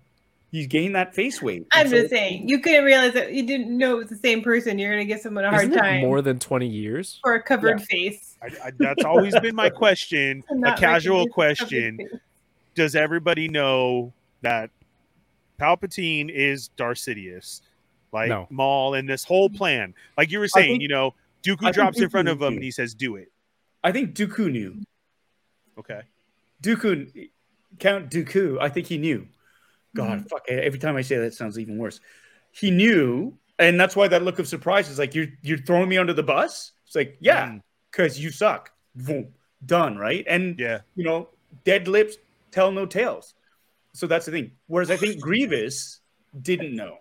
[0.53, 1.67] He's gained that face weight.
[1.71, 4.43] I'm so- just saying, you couldn't realize that you didn't know it was the same
[4.43, 4.79] person.
[4.79, 7.21] You're gonna give someone a hard time more than 20 years?
[7.23, 8.37] for a covered face.
[8.43, 10.43] I, I, that's always been my question.
[10.65, 12.01] a casual question.
[12.75, 14.71] Does everybody know that
[15.61, 17.61] Palpatine is Darth Sidious?
[18.13, 18.47] Like No.
[18.51, 19.95] Maul and this whole plan.
[20.19, 22.47] Like you were saying, think- you know, Dooku I think drops in front of knew.
[22.47, 23.31] him and he says, Do it.
[23.85, 24.83] I think Dooku knew.
[25.79, 26.03] Okay.
[26.63, 27.31] Dooku,
[27.79, 29.27] Count Dooku, I think he knew.
[29.95, 30.27] God, Mm-hmm.
[30.29, 30.45] fuck!
[30.49, 32.01] Every time I say that, it sounds even worse.
[32.53, 35.99] He knew, and that's why that look of surprise is like you're you're throwing me
[35.99, 36.73] under the bus.
[36.87, 38.71] It's like, yeah, Mm, because you suck.
[38.95, 39.29] Boom,
[39.67, 40.25] done, right?
[40.29, 40.81] And yeah.
[40.97, 41.29] you know,
[41.65, 42.17] dead lips
[42.51, 43.35] tell no tales.
[43.93, 44.53] So that's the thing.
[44.67, 46.01] Whereas I think Grievous
[46.43, 46.99] didn't know,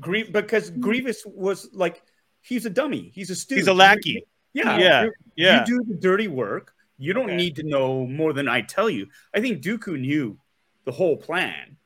[0.00, 2.02] Grie- because Grievous was like
[2.42, 3.10] he's a dummy.
[3.14, 3.58] He's a stooge.
[3.58, 4.24] He's a lackey.
[4.54, 5.60] Yeah, Yeah, You- Yeah.
[5.60, 6.74] You do the dirty work.
[6.98, 7.36] You don't Okay.
[7.36, 9.06] need to know more than I tell you.
[9.34, 10.38] I think Dooku knew
[10.84, 11.76] the whole plan.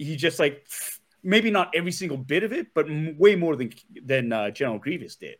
[0.00, 0.66] He just like
[1.22, 3.72] maybe not every single bit of it, but m- way more than
[4.04, 5.36] than uh, General Grievous did.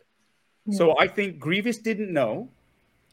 [0.72, 2.48] So I think Grievous didn't know,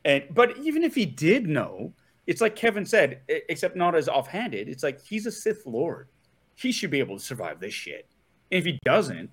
[0.06, 1.94] and but even if he did know,
[2.28, 4.68] it's like Kevin said, except not as offhanded.
[4.68, 6.08] It's like he's a Sith Lord.
[6.56, 8.06] He should be able to survive this shit.
[8.52, 9.32] And if he doesn't,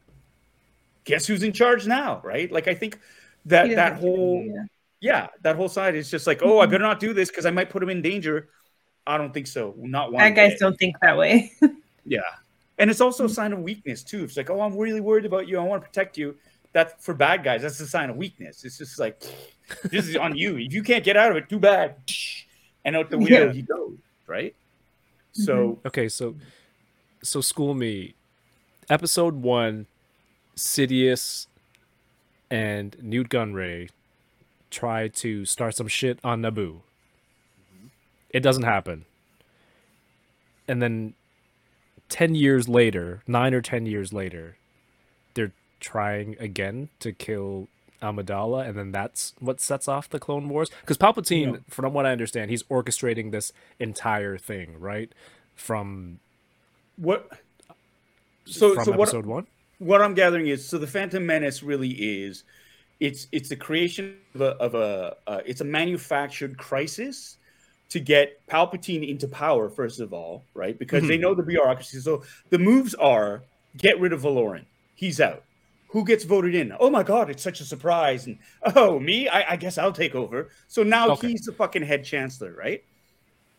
[1.04, 2.50] guess who's in charge now, right?
[2.50, 2.98] Like I think
[3.46, 4.64] that He that whole yeah.
[5.00, 7.50] yeah, that whole side is just like, oh, I better not do this because I
[7.50, 8.48] might put him in danger.
[9.06, 9.74] I don't think so.
[9.76, 10.20] Not one.
[10.20, 10.60] Bad guys bit.
[10.60, 11.52] don't think that way.
[12.04, 12.20] Yeah,
[12.78, 13.34] and it's also a mm-hmm.
[13.34, 14.24] sign of weakness too.
[14.24, 15.58] It's like, oh, I'm really worried about you.
[15.58, 16.36] I want to protect you.
[16.72, 17.62] That's for bad guys.
[17.62, 18.64] That's a sign of weakness.
[18.64, 19.22] It's just like,
[19.84, 20.56] this is on you.
[20.56, 21.96] If you can't get out of it, too bad.
[22.84, 23.52] And out the window Yeah.
[23.52, 23.96] he goes.
[24.26, 24.54] Right.
[25.34, 25.42] Mm-hmm.
[25.42, 26.34] So Okay, so
[27.22, 28.14] so school me.
[28.90, 29.86] Episode one,
[30.56, 31.46] Sidious
[32.50, 33.88] and Nute Gunray
[34.70, 36.80] try to start some shit on Naboo.
[36.80, 37.86] Mm-hmm.
[38.30, 39.06] It doesn't happen.
[40.66, 41.14] And then
[42.08, 44.56] ten years later, nine or ten years later,
[45.34, 47.68] they're trying again to kill
[48.02, 50.70] Amidala, and then that's what sets off the Clone Wars.
[50.82, 51.58] Because Palpatine, Yeah.
[51.68, 55.10] from what I understand, he's orchestrating this entire thing, right?
[55.54, 56.20] From
[56.96, 57.28] what?
[58.44, 59.24] So from so what?
[59.24, 59.46] one.
[59.78, 62.44] what I'm gathering is so the Phantom Menace really is
[63.00, 67.38] it's it's the creation of a, of a uh, it's a manufactured crisis
[67.90, 70.78] to get Palpatine into power first of all, right?
[70.78, 71.22] Because they mhm.
[71.22, 71.98] know the bureaucracy.
[72.00, 73.42] So the moves are
[73.76, 74.64] get rid of Valorum.
[74.94, 75.44] He's out.
[75.88, 76.74] Who gets voted in?
[76.80, 78.26] Oh my god, it's such a surprise!
[78.26, 78.38] And
[78.74, 79.28] oh, me?
[79.28, 80.48] I, I guess I'll take over.
[80.66, 81.28] So now Okay.
[81.28, 82.82] he's the fucking head chancellor, right?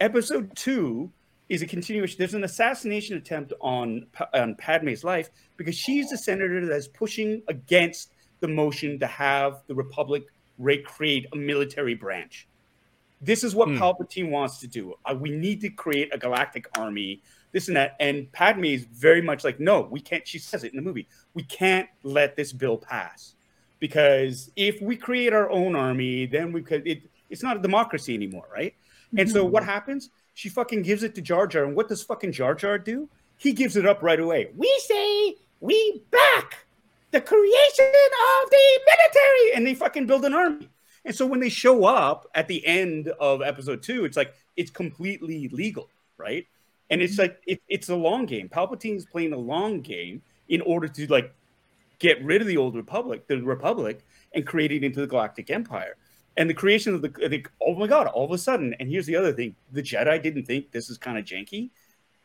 [0.01, 1.09] Episode two
[1.47, 2.17] is a continuation.
[2.17, 8.11] There's an assassination attempt on on Padme's life because she's the senator that's pushing against
[8.41, 10.25] the motion to have the Republic
[10.57, 12.47] recreate a military branch.
[13.21, 13.77] This is what Hmm.
[13.77, 14.93] Palpatine wants to do.
[15.05, 17.21] Uh, we need to create a galactic army.
[17.51, 17.95] This and that.
[17.99, 20.27] And Padme is very much like, no, we can't.
[20.27, 21.07] She says it in the movie.
[21.33, 23.35] We can't let this bill pass
[23.79, 26.85] because if we create our own army, then we could.
[26.87, 28.73] It, it's not a democracy anymore, right?
[29.17, 30.09] And so what happens?
[30.33, 33.07] She fucking gives it to Jar Jar, and what does fucking Jar Jar do?
[33.37, 34.49] He gives it up right away.
[34.55, 36.65] We say we back
[37.11, 40.69] the creation of the military, and they fucking build an army.
[41.05, 44.71] And so when they show up at the end of episode two, it's like it's
[44.71, 46.45] completely legal, right?
[46.89, 47.21] And it's mm-hmm.
[47.21, 48.49] like it, it's a long game.
[48.49, 51.33] Palpatine's playing a long game in order to like
[51.99, 54.03] get rid of the old republic, the republic,
[54.33, 55.95] and create it into the galactic empire.
[56.37, 58.07] And the creation of the, I think, oh my god!
[58.07, 60.97] All of a sudden, and here's the other thing: the Jedi didn't think this is
[60.97, 61.69] kind of janky.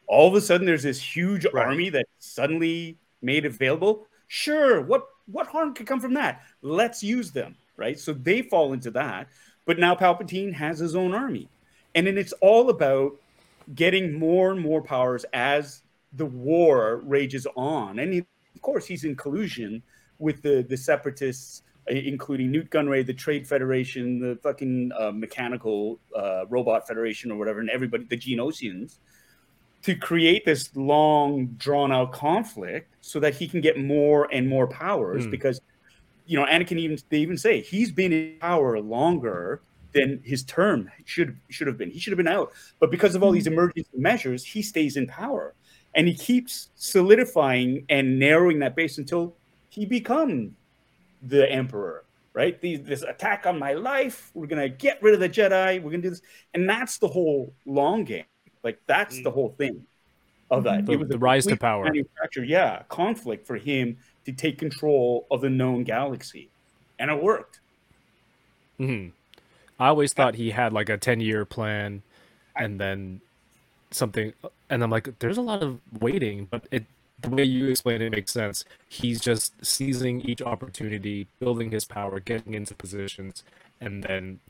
[0.07, 1.67] All of a sudden, there's this huge Right.
[1.67, 4.07] army that suddenly made available.
[4.27, 6.43] Sure, what what harm could come from that?
[6.63, 7.99] Let's use them, right?
[7.99, 9.27] So they fall into that.
[9.67, 11.49] But now Palpatine has his own army,
[11.95, 13.13] and then it's all about
[13.75, 15.83] getting more and more powers as
[16.13, 17.99] the war rages on.
[17.99, 18.19] And he,
[18.55, 19.83] of course, he's in collusion
[20.19, 26.47] with the the separatists, including Nute Gunray, the Trade Federation, the fucking uh, Mechanical uh,
[26.49, 28.99] Robot Federation, or whatever, and everybody, the Geonosians,
[29.83, 34.67] to create this long, drawn out conflict so that he can get more and more
[34.67, 35.25] powers.
[35.25, 35.31] Hmm.
[35.31, 35.61] Because,
[36.31, 39.63] you know, Anakin even they even say he's been in power longer
[39.93, 41.91] than his term should should have been.
[41.91, 43.55] He should have been out, but because of all these mm-hmm.
[43.55, 45.55] emergency measures, he stays in power,
[45.97, 49.35] and he keeps solidifying and narrowing that base until
[49.71, 50.53] he becomes
[51.21, 52.05] the emperor.
[52.33, 52.61] Right?
[52.61, 54.31] These, this attack on my life.
[54.33, 55.83] We're gonna get rid of the Jedi.
[55.83, 56.23] We're gonna do this,
[56.55, 58.25] and that's the whole long game.
[58.63, 59.35] Like that's the mm.
[59.35, 59.85] whole thing
[60.49, 60.87] of that.
[60.87, 61.87] The- it was the rise to power.
[61.87, 66.53] manufacture, yeah, conflict for him to take control of the known galaxy,
[66.99, 67.61] and it worked.
[68.79, 69.09] hmm
[69.79, 72.03] I always thought he had like a ten year plan,
[72.59, 73.23] and then
[73.93, 74.33] something,
[74.71, 76.87] and I'm like, there's a lot of waiting, but it
[77.23, 78.65] the way you explain it makes sense.
[78.89, 83.45] He's just seizing each opportunity, building his power, getting into positions,
[83.81, 84.41] and then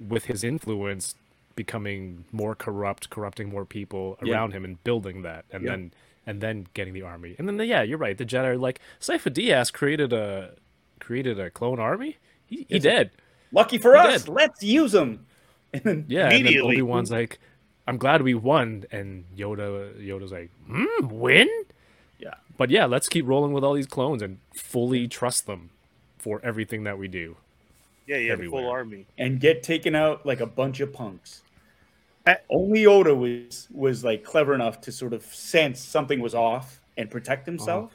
[0.00, 1.14] with his influence
[1.56, 4.32] becoming more corrupt, corrupting more people Yeah.
[4.32, 5.68] around him and building that and Yeah.
[5.68, 5.92] then
[6.28, 7.34] and then getting the army.
[7.38, 8.16] And then yeah, you're right.
[8.18, 10.54] The Jedi are like Sifo-Dyas created a
[11.00, 12.18] created a clone army.
[12.46, 12.82] He, he Yes.
[12.82, 13.10] did.
[13.50, 14.32] Lucky for He us, did.
[14.32, 15.24] let's use them.
[15.72, 16.74] And then Yeah, and then Immediately.
[16.76, 17.38] Obi Wan's like,
[17.86, 21.48] "I'm glad we won," and Yoda Yoda's like, "Hmm, win."
[22.18, 22.34] Yeah.
[22.56, 25.70] But yeah, let's keep rolling with all these clones and fully trust them
[26.18, 27.36] for everything that we do.
[28.06, 29.04] Yeah, yeah, the full army.
[29.18, 31.42] and get taken out like a bunch of punks.
[32.50, 37.10] Only Yoda was was like clever enough to sort of sense something was off and
[37.10, 37.94] protect himself.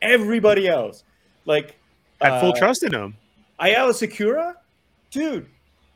[0.00, 1.02] Everybody else,
[1.44, 1.76] like
[2.20, 3.16] Had full uh, trust in him.
[3.60, 4.54] Aayla Secura,
[5.10, 5.46] dude,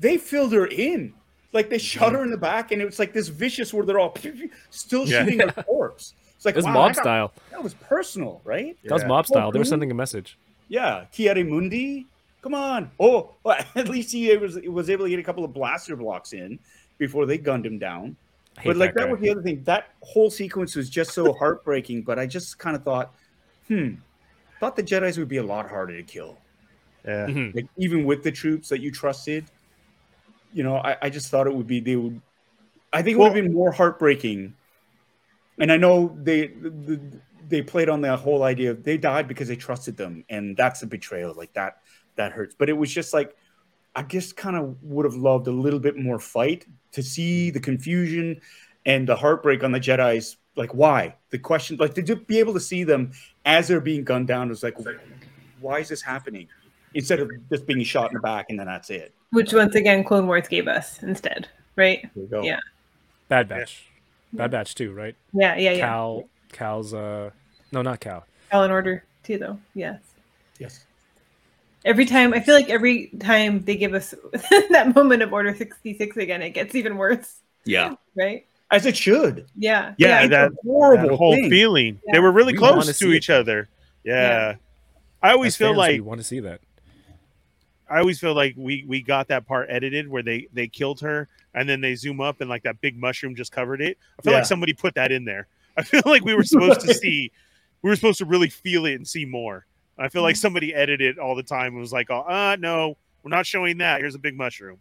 [0.00, 1.14] they filled her in.
[1.52, 4.00] Like they shot her in the back, and it was like this vicious where they're
[4.00, 4.16] all
[4.70, 5.24] still Yeah.
[5.24, 6.14] shooting her corpse.
[6.34, 7.32] It's like It was wow, mob got- style.
[7.52, 8.76] That was personal, right?
[8.84, 9.52] That was mob style.
[9.52, 10.36] They were sending a message.
[10.68, 12.06] Yeah, Ki-Adi-Mundi.
[12.40, 12.90] Come on.
[12.98, 16.32] Oh, well, at least he was was able to get a couple of blaster blocks
[16.32, 16.58] in
[17.06, 18.16] before they gunned him down.
[18.64, 19.10] But like that, guy.
[19.12, 19.62] was the other thing.
[19.64, 22.02] That whole sequence was just so heartbreaking.
[22.02, 23.14] But I just kind of thought,
[23.68, 23.94] hmm,
[24.60, 26.38] thought the Jedi's would be a lot harder to kill.
[27.04, 27.26] Yeah.
[27.26, 27.54] Mhm.
[27.54, 29.44] Like even with the troops that you trusted,
[30.52, 32.20] you know, I, I just thought it would be they would.
[32.92, 34.54] I think it would have Well- been more heartbreaking.
[35.58, 37.00] And I know they the,
[37.48, 40.82] they played on that whole idea of they died because they trusted them, and that's
[40.82, 41.34] a betrayal.
[41.34, 41.78] Like that
[42.16, 42.54] that hurts.
[42.58, 43.34] But it was just like
[43.96, 47.60] I just kind of would have loved a little bit more fight to see the
[47.60, 48.40] confusion
[48.86, 50.36] and the heartbreak on the Jedi's.
[50.54, 51.78] Like why the question?
[51.78, 53.12] Like to just be able to see them
[53.46, 54.76] as they're being gunned down was like,
[55.60, 56.46] why is this happening?
[56.92, 59.14] Instead of just being shot in the back and then that's it.
[59.30, 62.06] Which once again, Clone Wars gave us instead, right?
[62.14, 62.42] There go.
[62.42, 62.58] Yeah.
[63.28, 63.86] Bad Batch.
[64.34, 65.14] Bad Batch too, right?
[65.32, 65.86] Yeah, yeah, yeah.
[65.86, 66.28] Cal.
[66.52, 67.30] Cal's uh,
[67.72, 68.26] no, not Cal.
[68.52, 69.58] All in order too, though.
[69.74, 70.00] Yes.
[70.58, 70.84] Yes.
[71.84, 74.14] Every time, I feel like every time they give us
[74.70, 77.96] that moment of Order sixty six again, it gets even worse, Yeah.
[78.16, 78.46] right?
[78.70, 79.46] As it should.
[79.56, 79.94] Yeah.
[79.98, 81.50] Yeah, It's that- horrible That whole thing.
[81.50, 82.00] feeling.
[82.06, 82.12] Yeah.
[82.14, 83.40] They were really We close to each though.
[83.40, 83.68] other.
[84.04, 84.14] Yeah.
[84.14, 84.54] Yeah.
[85.22, 86.60] I always As feel fans, like we want to see that.
[87.90, 91.28] I always feel like we we got that part edited where they they killed her
[91.54, 93.98] and then they zoom up and like that big mushroom just covered it.
[94.18, 94.38] I feel Yeah.
[94.38, 95.46] like somebody put that in there.
[95.76, 97.30] I feel like we were supposed to see
[97.82, 99.66] we were supposed to really feel it and see more.
[99.98, 100.26] I feel Mm.
[100.26, 103.46] like somebody edited it all the time and was like, "Oh, uh no, we're not
[103.46, 104.00] showing that.
[104.00, 104.80] Here's a big mushroom."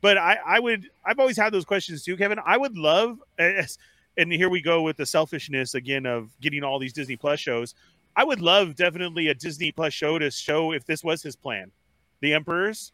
[0.00, 2.38] But I I would I've always had those questions too, Kevin.
[2.44, 6.92] I would love and here we go with the selfishness again of getting all these
[6.92, 7.74] Disney Plus shows.
[8.16, 11.70] I would love definitely a Disney Plus show to show if this was his plan.
[12.20, 12.92] The Emperor's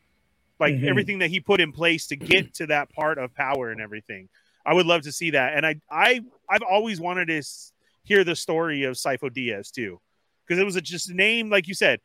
[0.60, 0.86] like Mhm.
[0.88, 4.28] everything that he put in place to get to that part of power and everything.
[4.66, 5.54] I would love to see that.
[5.54, 7.42] And I I I've always wanted to
[8.04, 10.00] hear the story of Sifo-Dyas too.
[10.46, 12.00] Because it was a, just a name, like you said,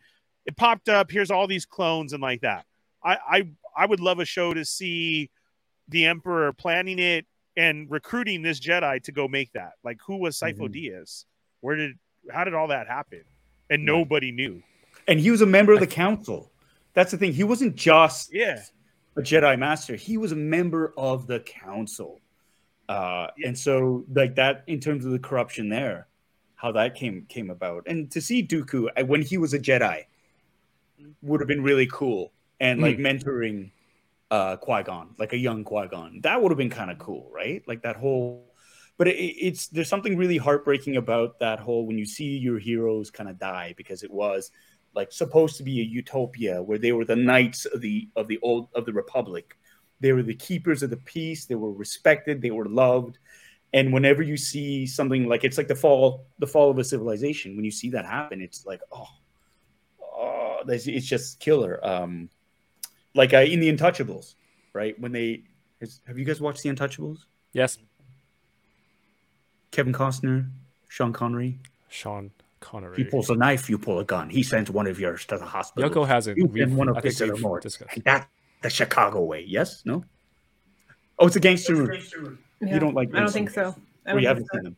[0.46, 1.12] it popped up.
[1.12, 2.66] Here's all these clones and like that.
[3.04, 3.48] I, I
[3.78, 5.30] I would love a show to see
[5.88, 7.26] the Emperor planning it
[7.58, 9.74] and recruiting this Jedi to go make that.
[9.84, 10.76] Like, who was Sifo Mhm.
[10.76, 11.26] Dyas?
[11.62, 11.98] Where did
[12.32, 13.24] how did all that happen?
[13.70, 14.62] And nobody knew.
[15.08, 16.52] And he was a member of the council.
[16.94, 17.34] That's the thing.
[17.34, 18.62] He wasn't just Yeah.
[19.16, 19.96] a Jedi Master.
[19.96, 22.20] He was a member of the council.
[22.88, 23.48] Uh, Yeah.
[23.50, 26.08] and so like that in terms of the corruption there,
[26.60, 27.84] how that came came about.
[27.88, 30.04] And to see Dooku uh, when he was a Jedi
[31.22, 32.34] would have been really cool.
[32.60, 33.72] And like mentoring
[34.30, 36.22] uh Qui-Gon, like a young Qui-Gon.
[36.22, 37.64] That would have been kind of cool, right?
[37.66, 38.50] Like that whole
[38.98, 43.10] but it, it's there's something really heartbreaking about that whole when you see your heroes
[43.10, 44.52] kind of die because it was
[44.94, 48.38] like supposed to be a utopia where they were the knights of the of the
[48.44, 49.58] old of the republic
[50.02, 53.18] they were the keepers of the peace they were respected they were loved
[53.74, 57.56] and whenever you see something like it's like the fall the fall of a civilization
[57.56, 59.08] when you see that happen it's like oh
[60.02, 62.30] oh that's- it's just killer um
[63.16, 64.36] like uh, in the untouchables
[64.74, 65.44] right when they
[65.82, 67.20] is, have you guys watched the untouchables
[67.54, 67.78] Yes,
[69.72, 70.50] kevin costner
[70.88, 71.60] sean connery
[71.90, 72.98] Sean Connery.
[72.98, 75.46] he pulls a knife you pull a gun he sends one of yours to the
[75.46, 76.38] hospital Yoko hasn't.
[76.38, 77.60] You We've, send one of I think his or we've more.
[77.60, 78.04] discussed.
[78.04, 78.28] That
[78.62, 79.46] the Chicago way.
[79.48, 79.84] Yes?
[79.86, 80.04] No?
[81.18, 82.04] Oh, it's a gangster movie.
[82.62, 82.74] Yeah.
[82.74, 83.64] You don't like I don't think so.
[83.64, 84.58] movies, I don't you haven't so.
[84.58, 84.78] seen them.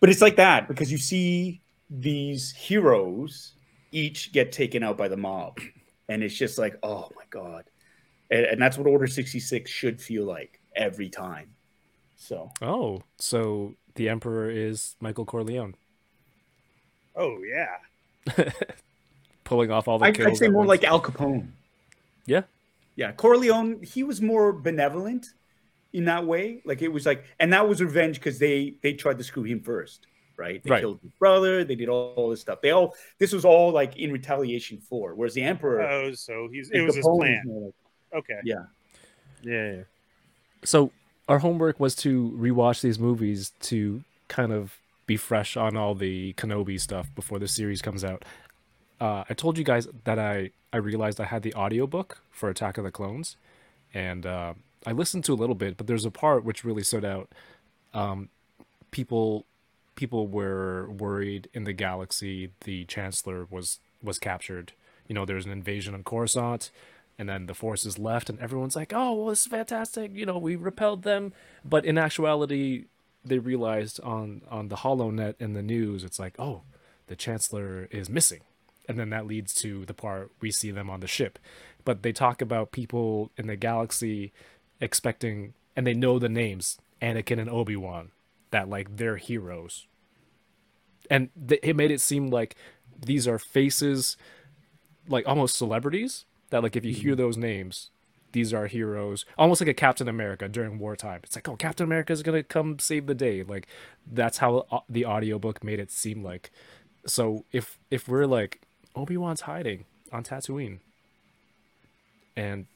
[0.00, 3.52] But it's like that because you see these heroes
[3.92, 5.58] each get taken out by the mob.
[6.08, 7.64] And it's just like, oh my God.
[8.30, 11.50] And, and that's what Order 66 should feel like every time.
[12.16, 15.74] So Oh, so the Emperor is Michael Corleone,
[17.16, 17.76] Oh yeah.
[19.44, 20.28] pulling off all the I, kills.
[20.28, 20.68] I'd say more once.
[20.68, 21.48] like Al Capone.
[22.26, 22.42] Yeah.
[22.94, 23.12] Yeah.
[23.12, 25.26] Corleone, he was more benevolent,
[25.92, 26.60] in that way.
[26.64, 29.60] Like it was like, and that was revenge because they they tried to screw him
[29.60, 30.06] first,
[30.36, 30.62] right?
[30.62, 30.80] They Right.
[30.80, 31.64] killed his brother.
[31.64, 32.60] They did all, all this stuff.
[32.60, 35.14] They all this was all like in retaliation for.
[35.14, 37.42] Whereas the emperor, Oh, so he's it was the his plan.
[37.46, 37.74] more like-
[38.24, 38.40] Okay.
[38.44, 38.64] Yeah.
[39.42, 39.72] Yeah.
[39.76, 39.82] yeah.
[40.64, 40.90] So
[41.28, 44.76] our homework was to rewatch these movies to kind of
[45.06, 48.24] be fresh on all the Kenobi stuff before the series comes out.
[49.00, 52.78] Uh, I told you guys that I I realized I had the audiobook for Attack
[52.78, 53.36] of the Clones,
[53.94, 54.54] and uh,
[54.86, 57.30] I listened to a little bit, but there's a part which really stood out.
[57.92, 58.28] Um,
[58.90, 59.44] people
[59.94, 64.72] people were worried in the galaxy the Chancellor was was captured.
[65.06, 66.70] You know, there's an invasion on Coruscant
[67.20, 70.56] and then the forces left and everyone's like oh well it's fantastic you know we
[70.56, 72.86] repelled them but in actuality
[73.22, 76.62] they realized on on the holonet in the news it's like oh
[77.08, 78.40] the chancellor is missing
[78.88, 81.38] and then that leads to the part we see them on the ship
[81.84, 84.32] but they talk about people in the galaxy
[84.80, 88.10] expecting and they know the names anakin and obi-wan
[88.50, 89.86] that like they're heroes.
[91.10, 92.56] And th- it made it seem like
[92.98, 94.16] these are faces
[95.08, 97.22] like almost celebrities that like if you hear mm-hmm.
[97.22, 97.90] those names
[98.32, 99.24] these are heroes.
[99.36, 101.20] Almost like a captain america during wartime.
[101.24, 103.42] It's like oh captain america is gonna come save the day.
[103.42, 103.66] Like
[104.10, 106.50] that's how the audiobook made it seem like.
[107.06, 108.60] So if if we're like
[108.94, 110.78] obi-wan's hiding on tatooine
[112.36, 112.66] and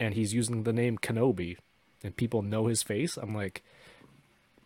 [0.00, 1.56] and he's using the name kenobi
[2.02, 3.62] and people know his face i'm like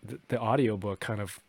[0.03, 1.41] the, the audiobook kind of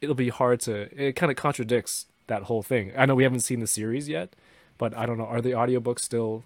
[0.00, 3.40] it'll be hard to it kind of contradicts that whole thing i know we haven't
[3.40, 4.34] seen the series yet
[4.82, 5.26] but I don't know.
[5.26, 6.42] Are the audiobooks still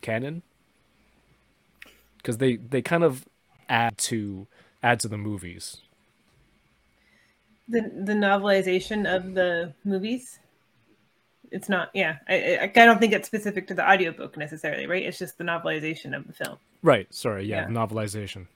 [0.00, 0.42] canon?
[2.18, 3.26] Because they they kind of
[3.68, 4.46] add to
[4.80, 5.78] add to the movies.
[7.68, 10.38] The the novelization of the movies.
[11.50, 11.90] It's not.
[11.94, 15.02] Yeah, I, I I don't think it's specific to the audiobook necessarily, right?
[15.02, 16.56] It's just the novelization of the film.
[16.82, 17.12] Right.
[17.12, 17.44] Sorry.
[17.44, 17.62] Yeah.
[17.62, 17.68] Yeah.
[17.68, 18.46] Novelization.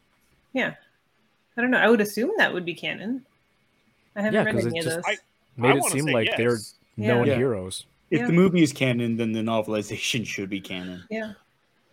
[0.52, 0.74] Yeah,
[1.56, 1.78] I don't know.
[1.78, 3.24] I would assume that would be canon.
[4.14, 5.04] I haven't Yeah, read 'cause any of just- those.
[5.06, 5.18] I-
[5.56, 6.74] Made it seem say like they're yes.
[6.96, 7.36] known Yeah.
[7.36, 7.86] heroes.
[8.10, 8.26] If Yeah.
[8.26, 11.04] the movie is canon, then the novelization should be canon.
[11.10, 11.32] yeah,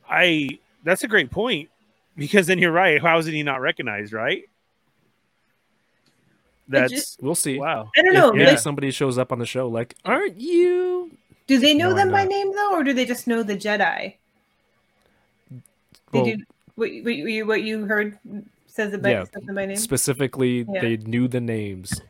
[0.10, 1.70] I that's a great point
[2.18, 3.02] because then you're right.
[3.02, 4.14] How is he not recognized?
[4.14, 4.44] Right.
[6.72, 7.58] That's just- We'll see.
[7.60, 7.90] wow.
[7.98, 8.32] I don't If know.
[8.34, 11.12] maybe like, somebody shows up on the show like, "Aren't you?"
[11.48, 14.16] do they know No, them by name though, or do they just know the Jedi?
[16.14, 16.46] Well, Did you
[16.76, 18.18] what, what you what you heard
[18.68, 19.76] says about Yeah, says by name?
[19.76, 20.82] specifically, Yeah.
[20.82, 22.02] they knew the names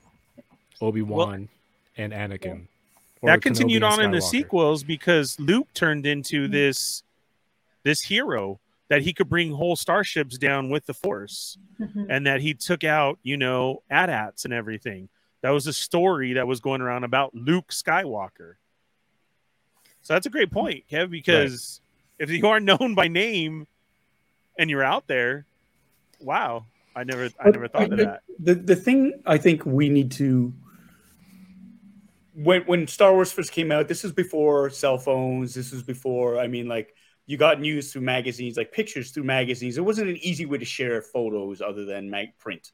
[0.80, 1.50] Obi Wan
[1.98, 2.68] and Anakin.
[3.22, 6.52] Or that Kenobi continued and on in the sequels because Luke turned into Mhm.
[6.52, 7.04] this
[7.84, 8.60] this hero
[8.92, 12.08] that he could bring whole starships down with the Force, Mhm.
[12.10, 15.08] and that he took out you know AT-ATs and everything.
[15.40, 18.56] That was a story that was going around about Luke Skywalker.
[20.02, 21.80] So that's a great point, Kev, because
[22.20, 23.66] if you aren't known by name
[24.60, 25.46] and you're out there,
[26.20, 28.24] wow, I never I But never thought of the- that.
[28.40, 30.54] The the thing I think we need to
[32.34, 35.54] when when Star Wars first came out, this is before cell phones.
[35.54, 36.94] This is before I mean, like
[37.32, 39.78] you got news through magazines, like pictures through magazines.
[39.78, 42.72] It wasn't an easy way to share photos other than mag print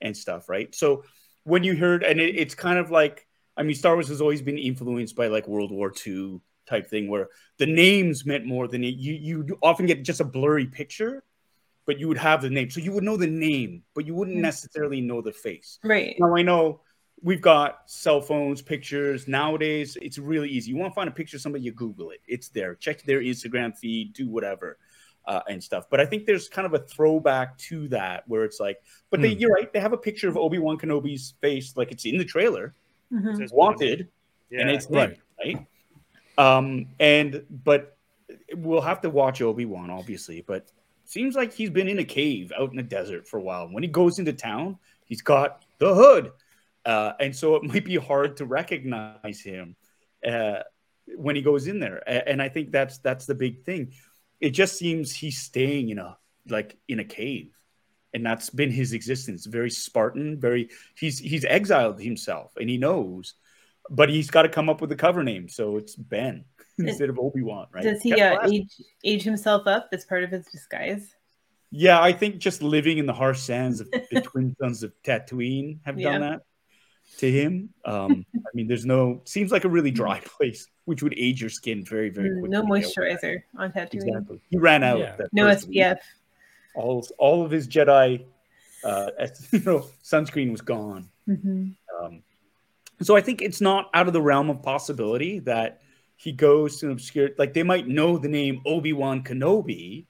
[0.00, 0.74] and stuff, right?
[0.74, 1.04] So
[1.44, 3.26] when you heard, and it, it's kind of like,
[3.56, 7.08] I mean, Star Wars has always been influenced by like World War II type thing,
[7.08, 7.28] where
[7.58, 8.96] the names meant more than it.
[8.96, 11.22] You you often get just a blurry picture,
[11.86, 14.38] but you would have the name, so you would know the name, but you wouldn't
[14.38, 14.42] Mm.
[14.42, 15.78] necessarily know the face.
[15.84, 16.16] Right.
[16.18, 16.80] Now I know
[17.22, 19.28] we've got cell phones, pictures.
[19.28, 20.70] Nowadays, it's really easy.
[20.70, 22.20] You want to find a picture of somebody, you Google it.
[22.26, 22.74] It's there.
[22.74, 24.78] Check their Instagram feed, do whatever,
[25.26, 25.84] uh, and stuff.
[25.90, 29.34] But I think there's kind of a throwback to that where it's like, but they,
[29.34, 29.40] Hmm.
[29.40, 29.72] you're right.
[29.72, 32.74] They have a picture of Obi Wan Kenobi's face, like it's in the trailer,
[33.12, 33.36] Mhm.
[33.36, 34.08] Says wanted,
[34.50, 34.60] Yeah.
[34.60, 35.18] and it's Right.
[35.44, 35.56] right.
[35.56, 35.66] right.
[36.38, 37.96] Um, and but
[38.54, 40.40] we'll have to watch Obi Wan, obviously.
[40.40, 40.70] But
[41.04, 43.68] seems like he's been in a cave out in the desert for a while.
[43.68, 46.30] When he goes into town, he's got the hood,
[46.84, 49.76] uh, and so it might be hard to recognize him
[50.26, 50.60] uh,
[51.16, 52.02] when he goes in there.
[52.08, 53.92] And I think that's that's the big thing.
[54.40, 56.16] It just seems he's staying in a
[56.48, 57.52] like in a cave.
[58.12, 59.46] And that's been his existence.
[59.46, 63.34] Very Spartan, very he's he's exiled himself and he knows,
[63.88, 65.48] but he's got to come up with a cover name.
[65.48, 66.44] So it's Ben
[66.78, 67.84] instead of Obi Wan, right?
[67.84, 68.72] Does he uh, age
[69.04, 71.14] age himself up as part of his disguise?
[71.72, 75.78] Yeah, I think just living in the harsh sands of the twin suns of Tatooine
[75.84, 76.40] have done that
[77.18, 77.70] to him.
[77.84, 81.50] Um, I mean, there's no seems like a really dry place, which would age your
[81.50, 82.50] skin very, very Mm, quickly.
[82.50, 83.94] No Yeah, moisturizer on Tatooine.
[83.94, 84.40] Exactly.
[84.50, 84.98] He ran out.
[84.98, 85.16] Yeah.
[85.16, 85.78] that No first week.
[85.78, 85.98] SPF.
[86.74, 88.24] All all of his Jedi,
[88.84, 89.10] uh,
[89.52, 91.08] you know, sunscreen was gone.
[91.28, 91.74] Mhm.
[92.00, 92.22] Um,
[93.02, 95.80] so I think it's not out of the realm of possibility that
[96.16, 100.04] he goes to an obscure, like they might know the name Obi Wan Kenobi,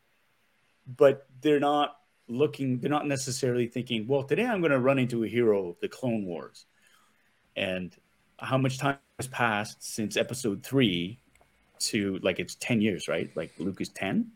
[0.97, 1.97] but they're not
[2.29, 2.79] looking.
[2.81, 5.89] They're not necessarily thinking, "Well, today I'm going to run into a hero, of the
[5.89, 6.67] Clone Wars,"
[7.61, 7.95] and
[8.39, 11.19] how much time has passed since Episode Three
[11.91, 13.31] to like it's ten years, right?
[13.37, 14.32] Like Luke is ten.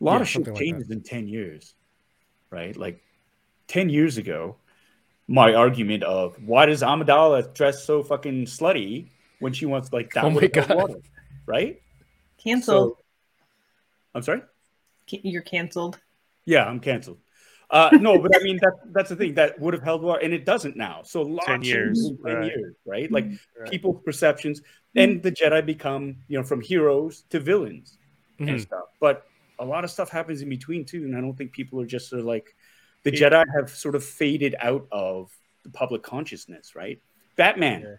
[0.00, 0.64] A lot Yeah, of shit something like that.
[0.64, 1.74] changes in ten years,
[2.50, 2.76] right?
[2.76, 3.00] Like
[3.68, 4.56] ten years ago,
[5.28, 9.06] my argument of why does Amidala dress so fucking slutty
[9.38, 10.68] when she wants like that Oh my God.
[10.68, 11.00] water,
[11.46, 11.80] right?
[12.42, 12.96] Canceled.
[12.98, 13.04] So,
[14.14, 14.42] I'm sorry.
[15.08, 15.98] You're canceled.
[16.44, 17.18] Yeah, I'm canceled.
[17.70, 20.32] Uh, no, but I mean that that's the thing that would have held water, and
[20.32, 21.02] it doesn't now.
[21.04, 22.44] So a lot 10 years, in ten right.
[22.46, 23.10] years, right?
[23.12, 23.26] Like
[23.58, 23.70] Right.
[23.70, 24.60] people's perceptions,
[24.96, 27.98] and the Jedi become you know from heroes to villains
[28.40, 28.60] and Mhm.
[28.60, 28.86] stuff.
[28.98, 29.24] But
[29.60, 32.08] a lot of stuff happens in between too, and I don't think people are just
[32.08, 32.54] sort of like
[33.04, 35.30] the It- Jedi have sort of faded out of
[35.62, 37.00] the public consciousness, right?
[37.36, 37.98] Batman,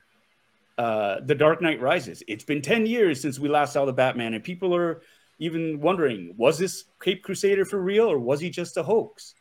[0.77, 2.23] uh, The Dark Knight Rises.
[2.27, 5.01] It's been ten years since we last saw the Batman, and people are
[5.39, 9.33] even wondering: was this Cape Crusader for real, or was he just a hoax?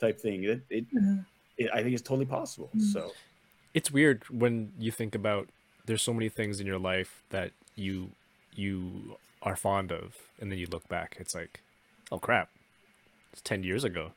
[0.00, 0.44] Type thing.
[0.44, 1.24] It, it, Mhm.
[1.56, 2.70] it I think it's totally possible.
[2.76, 2.82] Mm.
[2.92, 3.12] So
[3.74, 5.48] it's weird when you think about
[5.86, 8.10] there's so many things in your life that you
[8.54, 11.62] you are fond of and then you look back it's like
[12.10, 12.48] oh crap
[13.32, 14.10] it's 10 years ago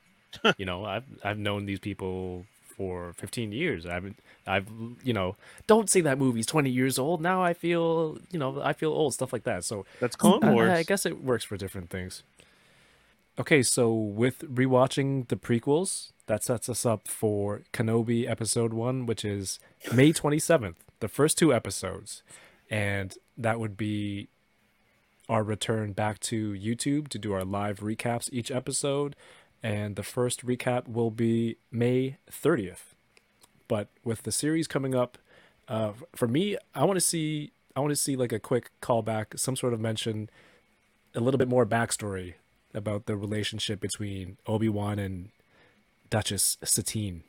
[0.56, 2.44] you know i've i've known these people
[2.76, 4.16] for 15 years i haven't
[4.46, 4.68] i've
[5.02, 5.34] you know
[5.66, 9.12] don't say that movie's 20 years old now i feel you know i feel old
[9.14, 12.22] stuff like that so That's Clone I- I, guess it works for different things.
[13.38, 19.24] Okay, so with rewatching the prequels, that sets us up for Kenobi episode one, which
[19.24, 19.60] is
[19.94, 22.24] May 27th, the first two episodes.
[22.68, 24.26] And that would be
[25.28, 29.14] our return back to YouTube to do our live recaps each episode.
[29.62, 32.94] And the first recap will be May 30th.
[33.68, 35.16] But with the series coming up,
[35.68, 39.38] uh, for me, I want to see I want to see like a quick callback,
[39.38, 40.28] some sort of mention,
[41.14, 42.34] a little bit more backstory
[42.74, 45.30] about the relationship between Obi Wan and
[46.10, 47.22] Duchess Satine.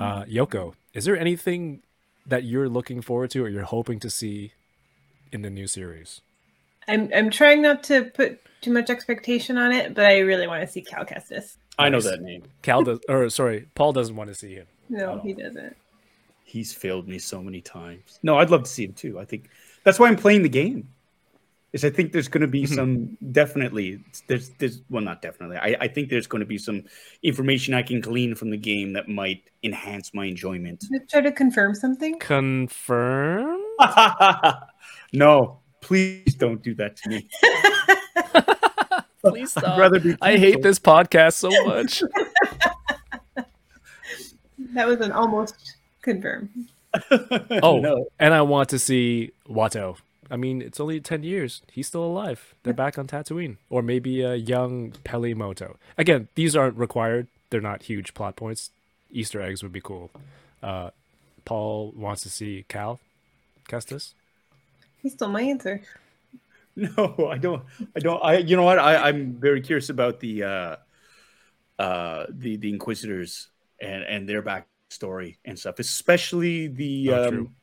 [0.00, 1.82] Uh, Yoko, is there anything
[2.26, 4.52] that you're looking forward to or you're hoping to see
[5.30, 6.20] in the new series?
[6.88, 10.62] I'm I'm trying not to put too much expectation on it, but I really want
[10.62, 11.56] to see Cal Kestis.
[11.78, 12.44] I know that name.
[12.62, 14.66] Cal does, or sorry, Paul doesn't want to see him.
[14.88, 15.76] No, he doesn't.
[16.44, 18.18] He's failed me so many times.
[18.22, 19.18] No, I'd love to see him too.
[19.18, 19.50] I think
[19.84, 20.88] that's why I'm playing the game.
[21.76, 22.74] Is I think there's going to be mm-hmm.
[22.74, 26.84] some definitely there's there's well not definitely I, I think there's going to be some
[27.22, 30.86] information I can glean from the game that might enhance my enjoyment.
[30.90, 32.18] Let's try to confirm something.
[32.18, 33.60] Confirm?
[35.12, 37.28] no, please don't do that to me.
[39.20, 39.78] Please I'd stop.
[39.78, 42.02] rather be I hate this podcast so much.
[44.72, 46.48] That was an almost confirm.
[47.62, 48.06] Oh, no.
[48.18, 49.98] and I want to see Watto.
[50.30, 51.62] I mean, it's only 10 years.
[51.70, 52.54] He's still alive.
[52.62, 53.56] They're back on Tatooine.
[53.70, 55.76] Or maybe a young Peli Motto.
[55.96, 57.28] Again, these aren't required.
[57.50, 58.70] They're not huge plot points.
[59.10, 60.10] Easter eggs would be cool.
[60.62, 60.90] Uh,
[61.44, 62.98] Paul wants to see Cal
[63.68, 64.12] Kestis.
[65.02, 65.82] He stole my answer.
[66.78, 67.62] No, I don't.
[67.96, 68.22] I don't.
[68.22, 68.36] I.
[68.36, 68.78] You know what?
[68.78, 70.76] I, I'm very curious about the uh,
[71.78, 73.48] uh, the the Inquisitors
[73.80, 77.56] and and their backstory and stuff, especially the Oh, um,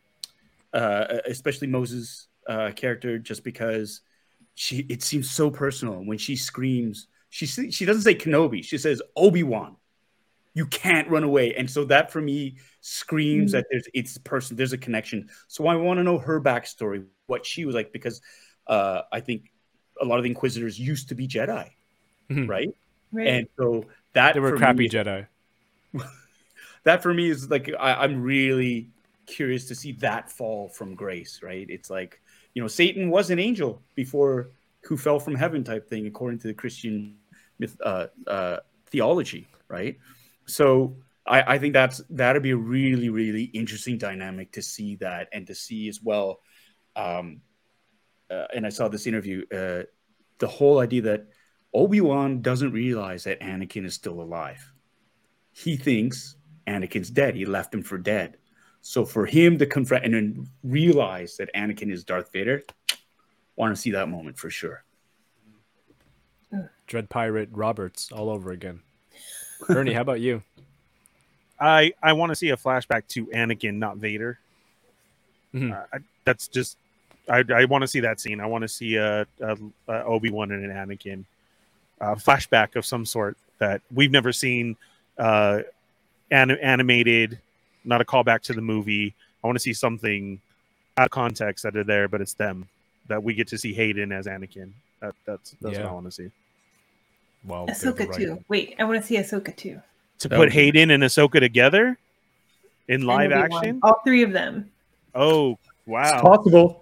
[0.74, 4.02] uh, especially Moses' uh, character, just because
[4.56, 7.08] she it seems so personal when she screams.
[7.30, 8.64] She she doesn't say Kenobi.
[8.64, 9.76] She says Obi Wan.
[10.56, 13.54] You can't run away, and so that for me screams Mm.
[13.54, 14.56] that there's it's person.
[14.56, 15.30] There's a connection.
[15.48, 18.22] So I want to know her backstory, what she was like, because
[18.68, 19.52] uh, I think
[20.00, 21.70] a lot of the Inquisitors used to be Jedi,
[22.30, 22.48] Mhm.
[22.48, 22.70] right?
[23.12, 23.28] Right.
[23.28, 25.28] And so that They were for crappy me- Jedi.
[26.84, 28.90] that for me is like I, I'm really
[29.26, 31.66] curious to see that fall from grace, right?
[31.70, 32.22] It's like
[32.54, 34.50] you know Satan was an angel before
[34.84, 37.18] who fell from heaven type thing, according to the Christian
[37.58, 38.58] myth, uh, uh,
[38.88, 39.98] theology, right?
[40.46, 45.30] So I, I think that's that'd be a really really interesting dynamic to see that
[45.32, 46.42] and to see as well.
[46.96, 47.42] Um,
[48.30, 49.84] uh, and I saw this interview, uh,
[50.40, 51.28] the whole idea that
[51.74, 54.72] Obi Wan doesn't realize that Anakin is still alive.
[55.52, 56.36] He thinks
[56.68, 57.36] Anakin's dead.
[57.36, 58.38] He left him for dead.
[58.86, 62.64] So for him to confront and then realize that Anakin is Darth Vader,
[63.56, 64.84] want to see that moment for sure.
[66.86, 68.82] Dread Pirate Roberts all over again.
[69.70, 70.44] Ernie, how about you?
[71.60, 74.38] I I want to see a flashback to Anakin, not Vader.
[75.56, 75.72] Mhm.
[75.72, 76.78] Uh, I, that's just
[77.30, 78.42] I I want to see that scene.
[78.42, 79.58] I want to see a, a,
[79.88, 81.24] a Obi Wan and an Anakin
[82.02, 84.76] uh, flashback of some sort that we've never seen
[85.18, 85.62] uh,
[86.30, 87.40] anim- animated,
[87.86, 89.14] not a callback to the movie.
[89.44, 90.40] I want to see something
[90.98, 92.68] out of context that are there, but it's them
[93.08, 94.72] that we get to see Hayden as Anakin.
[95.02, 95.84] That, that's that's Yeah.
[95.84, 96.32] what I want to see.
[97.46, 98.44] well, they're Ahsoka right- too.
[98.48, 99.82] Wait, I want to see Ahsoka too.
[100.20, 101.98] To That put would Hayden and Ahsoka together
[102.88, 103.60] in live And Obi-Wan.
[103.64, 103.80] action.
[103.84, 104.72] All three of them.
[105.14, 106.22] Oh It's wow!
[106.22, 106.80] possible.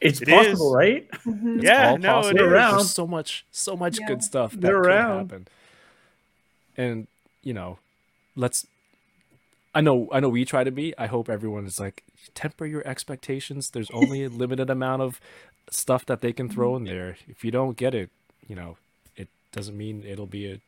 [0.00, 0.76] It's It possible, is.
[0.76, 1.10] right?
[1.10, 1.56] Mhm.
[1.56, 2.28] It's Yeah, no, it possible.
[2.28, 2.34] is.
[2.42, 2.84] There's Around.
[2.84, 4.06] so much, so much Yeah.
[4.06, 5.30] good stuff that They're could around.
[5.30, 5.48] happen.
[6.76, 7.06] And
[7.42, 7.78] you know,
[8.36, 8.66] let's.
[9.74, 10.28] I know, I know.
[10.28, 10.96] We try to be.
[10.96, 13.70] I hope everyone is like temper your expectations.
[13.70, 15.20] There's only a limited amount of
[15.70, 17.16] stuff that they can throw in there.
[17.26, 18.10] If you don't get it,
[18.46, 18.76] you know,
[19.16, 20.60] it doesn't mean it'll be a,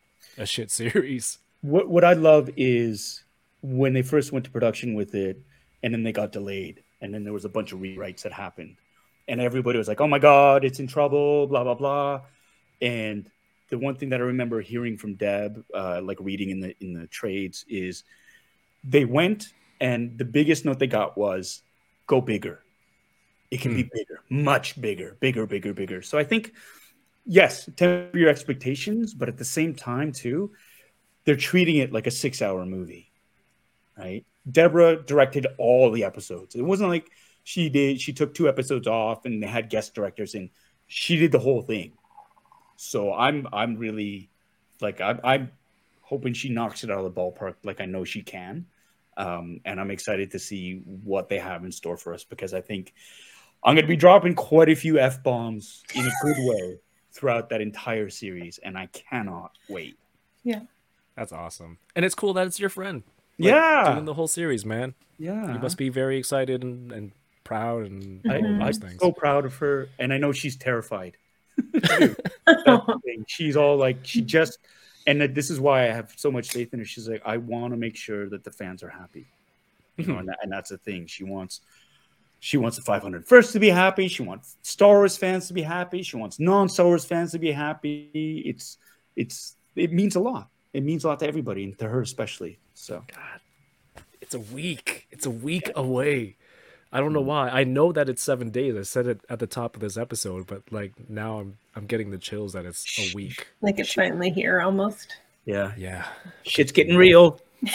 [0.43, 1.39] a shit series.
[1.62, 3.23] What what I love is
[3.62, 5.41] when they first went to production with it,
[5.83, 8.77] and then they got delayed, and then there was a bunch of rewrites that happened,
[9.28, 12.23] and everybody was like, "Oh my god, it's in trouble," blah blah blah,
[12.83, 13.31] and
[13.69, 16.93] the one thing that I remember hearing from Deb, uh, like reading in the in
[16.93, 18.05] the trades, is
[18.87, 19.49] they went
[19.81, 21.63] and the biggest note they got was
[22.07, 22.63] go bigger.
[23.51, 23.89] It can be hmm.
[23.93, 26.03] bigger, much bigger, bigger, bigger, bigger.
[26.03, 26.53] So I think
[27.25, 30.53] yes, temper your expectations, but at the same time too,
[31.25, 33.11] they're treating it like a six-hour movie,
[33.99, 34.25] right?
[34.51, 36.55] Deborah directed all the episodes.
[36.55, 37.11] It wasn't like
[37.43, 38.01] she did.
[38.01, 40.51] She took two episodes off and they had guest directors, and
[40.87, 41.93] she did the whole thing.
[42.77, 44.31] So I'm I'm really
[44.81, 45.53] like I'm, I'm
[46.03, 48.67] hoping she knocks it out of the ballpark, like I know she can.
[49.17, 52.61] Um, and I'm excited to see what they have in store for us because I
[52.61, 52.93] think
[53.65, 56.79] I'm going to be dropping quite a few f bombs in a good way
[57.13, 59.97] throughout that entire series, and I cannot wait.
[60.45, 60.61] Yeah,
[61.17, 63.03] that's awesome, and it's cool that it's your friend.
[63.39, 64.95] like, yeah, doing the whole series, man.
[65.19, 65.53] yeah.
[65.53, 67.13] You must be very excited and, and
[67.43, 69.01] proud and I, all those I'm things.
[69.01, 71.17] so proud of her, and I know she's terrified.
[71.59, 72.17] too.
[72.47, 73.25] That's the thing.
[73.27, 74.59] She's all like, she just,
[75.07, 76.85] and that this is why I have so much faith in her.
[76.85, 79.27] She's like, I want to make sure that the fans are happy,
[79.97, 80.20] you know, hmm.
[80.20, 81.07] and, that, and that's the thing.
[81.07, 81.61] She wants,
[82.41, 84.09] she wants the 500 first to be happy.
[84.09, 86.03] She wants Star Wars fans to be happy.
[86.03, 88.43] She wants non-Star Wars fans to be happy.
[88.45, 88.78] It's,
[89.15, 90.49] it's, it means a lot.
[90.73, 92.59] It means a lot to everybody, and to her especially.
[92.74, 95.07] So God, it's a week.
[95.11, 96.37] It's a week away.
[96.93, 97.27] I don't know mm.
[97.27, 97.49] why.
[97.49, 98.77] I know that it's seven days.
[98.77, 102.11] I said it at the top of this episode, but like now I'm I'm getting
[102.11, 103.49] the chills that it's a week.
[103.61, 105.17] like it's finally here almost.
[105.45, 106.07] yeah, Yeah.
[106.45, 107.41] shit's getting real.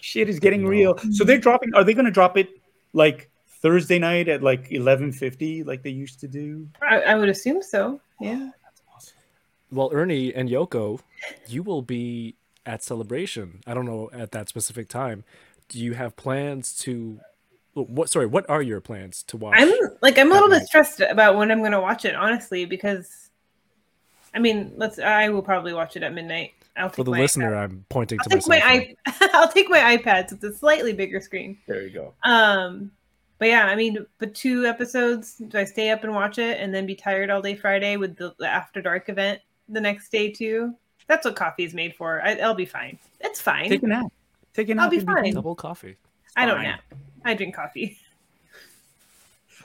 [0.00, 0.98] Shit is getting real.
[1.12, 1.74] So they're dropping.
[1.74, 2.48] Are they going to drop it
[2.92, 3.30] like
[3.62, 6.68] Thursday night at like eleven fifty, like they used to do?
[6.82, 8.00] I, I would assume so.
[8.20, 8.50] Yeah.
[9.70, 11.00] Well, Ernie and Yoko,
[11.46, 12.34] you will be
[12.66, 13.60] at celebration.
[13.66, 15.24] I don't know at that specific time.
[15.68, 17.20] Do you have plans to?
[17.74, 18.08] Well, What?
[18.10, 18.26] Sorry.
[18.26, 19.54] What are your plans to watch?
[19.58, 22.14] I'm like I'm a little that bit stressed about when I'm going to watch it,
[22.14, 23.30] honestly, because
[24.34, 24.98] I mean, let's.
[24.98, 26.52] I will probably watch it at midnight.
[26.76, 27.64] I'll take For the my listener, iPad.
[27.64, 28.64] I'm pointing I'll to take myself.
[28.64, 29.28] my i.
[29.32, 30.30] I'll take my iPad.
[30.30, 31.58] So it's a slightly bigger screen.
[31.66, 32.14] There you go.
[32.24, 32.90] Um,
[33.38, 35.36] but yeah, I mean, but two episodes.
[35.36, 38.16] Do I stay up and watch it and then be tired all day Friday with
[38.16, 40.74] the, the After Dark event the next day too?
[41.08, 42.22] That's what coffee is made for.
[42.22, 42.98] I, I'll be fine.
[43.20, 43.68] It's fine.
[43.68, 44.12] Take a nap.
[44.54, 44.84] Take a nap.
[44.84, 45.16] I'll be fine.
[45.16, 45.34] between.
[45.34, 45.96] Double coffee.
[46.36, 46.48] i fine.
[46.48, 46.78] don't fine.
[47.24, 47.32] Nap.
[47.32, 47.98] I drink coffee.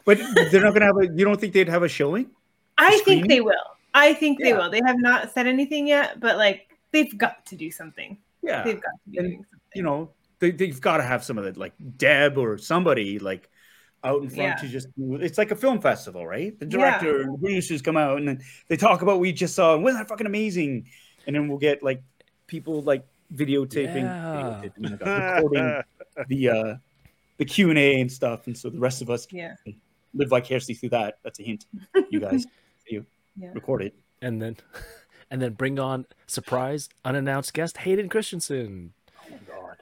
[0.05, 0.19] But
[0.51, 1.07] they're not going to have a.
[1.13, 2.29] You don't think they'd have a showing?
[2.77, 3.55] I think they will.
[3.93, 4.69] I think they will.
[4.69, 8.17] They have not said anything yet, but like they've got to do something.
[8.41, 8.63] Yeah.
[8.63, 9.59] They've got to be And, doing something.
[9.75, 13.49] You know, they, they've got to have some of it, like Deb or somebody like
[14.03, 14.55] out in front Yeah.
[14.55, 14.87] to just.
[14.97, 16.57] It's like a film festival, right?
[16.57, 16.71] The Yeah.
[16.99, 19.73] director and the producers come out and then they talk about what we just saw.
[19.73, 20.87] and Wasn't that fucking amazing?
[21.25, 22.01] And then we'll get like
[22.45, 23.03] people like
[23.33, 24.61] videotaping, Yeah.
[24.63, 25.81] videotaping, my God, recording
[26.29, 26.75] the uh
[27.37, 29.55] the Q and A and stuff, and so the rest of us Yeah.
[30.13, 31.19] live vicariously through that.
[31.23, 31.65] That's a hint,
[32.09, 32.45] you guys.
[32.89, 33.05] you
[33.35, 33.51] Yeah.
[33.53, 33.93] record it.
[34.21, 34.57] and then
[35.31, 38.93] and then bring on surprise unannounced guest Hayden Christensen.
[39.17, 39.77] Oh my god!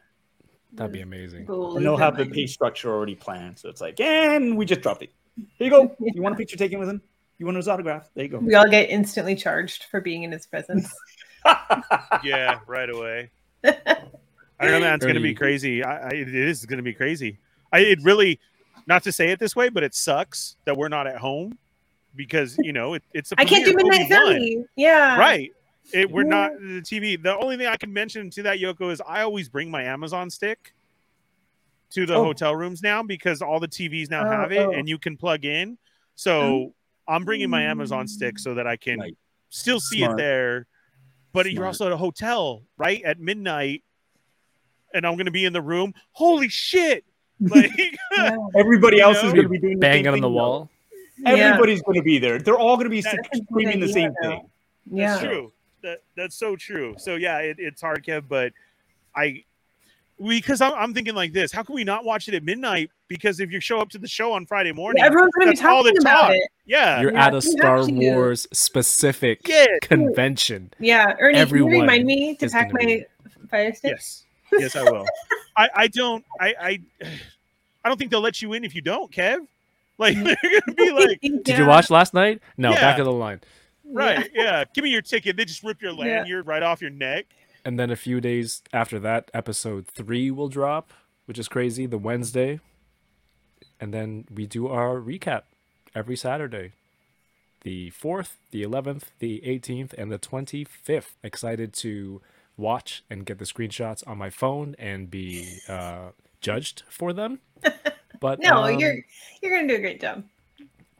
[0.73, 1.45] That'd be amazing.
[1.45, 2.33] Goalies And they'll have the mine.
[2.33, 5.13] pay structure already planned, so it's like, and we just dropped it.
[5.57, 5.95] Here you go.
[5.99, 7.01] You want a picture taken with him?
[7.37, 8.09] You want his autograph?
[8.15, 8.37] There you go.
[8.39, 10.89] We all get instantly charged for being in his presence.
[12.23, 13.29] yeah, right away.
[13.63, 13.71] I
[14.61, 14.95] don't know, man.
[14.95, 15.83] It's going to be crazy.
[15.83, 17.39] I, I, it is going to be crazy.
[17.75, 18.39] I, it really,
[18.87, 21.57] not to say it this way, but it sucks that we're not at home
[22.15, 23.31] because you know it, it's.
[23.31, 24.65] A I can't do premiere of midnight Obi-Wan.
[24.75, 25.17] Yeah.
[25.19, 25.51] Right.
[25.93, 27.21] It, we're not the TV.
[27.21, 30.29] The only thing I can mention to that Yoko is I always bring my Amazon
[30.29, 30.73] stick
[31.91, 32.23] to the Oh.
[32.23, 34.71] hotel rooms now because all the TVs now Oh, have it oh.
[34.71, 35.77] and you can plug in.
[36.15, 36.73] So oh.
[37.07, 39.17] I'm bringing my Amazon stick so that I can Right.
[39.49, 40.13] still see Smart.
[40.13, 40.67] it there.
[41.33, 43.03] But you're also at a hotel, right?
[43.03, 43.83] At midnight.
[44.93, 45.93] And I'm going to be in the room.
[46.13, 47.03] Holy shit.
[47.49, 47.71] Like,
[48.55, 49.27] Everybody else know?
[49.27, 50.69] is going to be doing the Banging same on the wall.
[51.23, 51.31] though.
[51.31, 52.39] Everybody's going to be there.
[52.39, 53.17] They're all going to be That's
[53.49, 54.29] screaming the same though.
[54.29, 54.49] thing.
[54.91, 55.07] Yeah.
[55.15, 55.51] That's true.
[55.83, 56.95] That that's so true.
[56.97, 58.53] So yeah, it, it's hard, Kev, but
[59.15, 59.43] I
[60.25, 62.89] because I'm, I'm thinking like this: How can we not watch it at midnight?
[63.07, 65.51] Because if you show up to the show on Friday morning, Yeah, everyone's going to
[65.51, 66.31] be that's all the talking about talk.
[66.35, 66.49] it.
[66.65, 67.85] yeah, You're Yeah, at a Star.
[67.87, 70.73] Wars specific yeah, convention.
[70.79, 73.05] Yeah, Ernie, can you remind me to pack my be-
[73.51, 73.91] fire stick?
[73.91, 75.05] yes, yes, I will.
[75.57, 76.79] I, I don't, I, I,
[77.83, 79.45] I don't think they'll let you in if you don't, Kev.
[79.97, 80.91] Like they're gonna be
[81.31, 82.41] like, Did you watch last night?
[82.57, 83.01] No, back Yeah.
[83.01, 83.41] of the line.
[83.85, 85.37] right, yeah, give me your ticket.
[85.37, 87.25] They just rip your lanyard right off your neck.
[87.63, 90.91] And then a few days after that, episode three will drop,
[91.25, 92.59] which is crazy, the Wednesday.
[93.79, 95.43] And then we do our recap
[95.95, 96.73] every Saturday.
[97.61, 101.13] The 4th, the 11th, the 18th, and the 25th.
[101.23, 102.21] Excited to
[102.57, 106.09] watch and get the screenshots on my phone and be uh,
[106.41, 107.39] judged for them.
[108.21, 108.95] But No, um, you're
[109.41, 110.23] you're going to do a great job.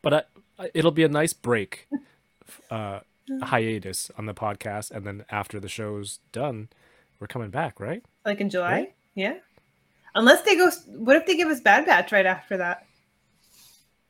[0.02, 0.23] but I,
[0.65, 1.88] I- it'll be a nice break,
[2.69, 2.99] uh,
[3.41, 6.68] hiatus on the podcast, and then after the show's done,
[7.19, 8.03] we're coming back, right?
[8.26, 8.72] Like in July?
[8.72, 8.94] Right?
[9.15, 9.36] Yeah.
[10.14, 12.86] Unless they go, what if they give us Bad Batch right after that?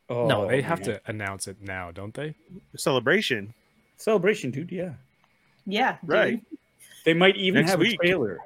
[0.10, 0.86] Oh, no, they have man.
[0.90, 2.34] to announce it now, don't they?
[2.76, 3.54] Celebration.
[3.98, 4.72] celebration, dude.
[4.72, 4.94] Yeah,
[5.66, 5.98] Yeah.
[6.02, 6.10] Dude.
[6.10, 6.40] Right.
[7.06, 7.94] they might even Next have week.
[7.94, 8.40] a trailer.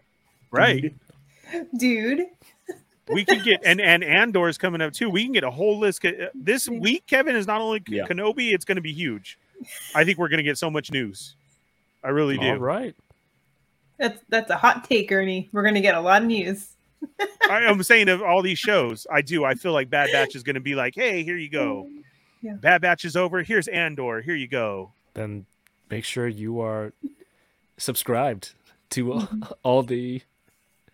[0.52, 0.94] Right.
[1.78, 2.26] Dude.
[3.08, 5.10] we can get and and Andor is coming up too.
[5.10, 6.06] We can get a whole list.
[6.06, 8.06] Uh, This week, Kevin is not only Yeah.
[8.06, 9.40] Kenobi; it's going to be huge.
[9.96, 11.36] I think we're going to get so much news.
[12.04, 12.48] I really do.
[12.48, 12.96] All right.
[13.98, 15.50] That's that's a hot take, Ernie.
[15.52, 16.70] We're going to get a lot of news.
[17.50, 19.44] I, I'm saying of all these shows, I do.
[19.44, 21.90] I feel like Bad Batch is going to be like, "Hey, here you go.
[22.42, 22.54] Yeah.
[22.54, 23.44] Bad Batch is over.
[23.44, 24.22] Here's Andor.
[24.22, 25.46] Here you go." Then
[25.90, 26.94] make sure you are
[27.80, 28.54] subscribed
[28.92, 29.28] to all,
[29.64, 30.22] all the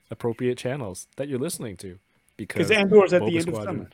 [0.09, 1.97] appropriate channels that you're listening to,
[2.37, 3.89] because Because Andor's at Boba the end of Squadron- summer.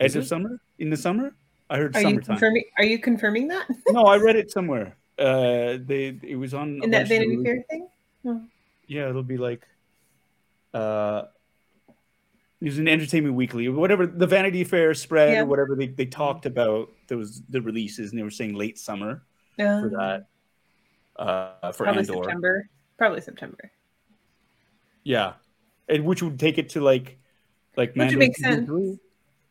[0.00, 0.28] Is End of it?
[0.28, 0.60] summer?
[0.80, 1.34] In the summer?
[1.70, 3.66] I heard Are you confirming are you confirming that?
[3.90, 4.96] no, I read it somewhere.
[5.18, 7.88] Uh, they it was on In that Vanity Fair thing?
[8.88, 9.66] Yeah, it'll be like
[10.74, 11.22] uh
[12.60, 15.42] it was an entertainment weekly or whatever the Vanity Fair spread Yeah.
[15.42, 18.78] or whatever they, they talked about there was the releases and they were saying late
[18.78, 19.22] summer
[19.58, 19.82] No.
[19.82, 20.26] for that.
[21.16, 22.14] Uh for Probably Andor.
[22.14, 22.68] September.
[22.98, 23.70] Probably September.
[25.04, 25.34] Yeah.
[25.88, 27.18] And which would take it to like
[27.76, 28.98] like Which would Mando make season sense.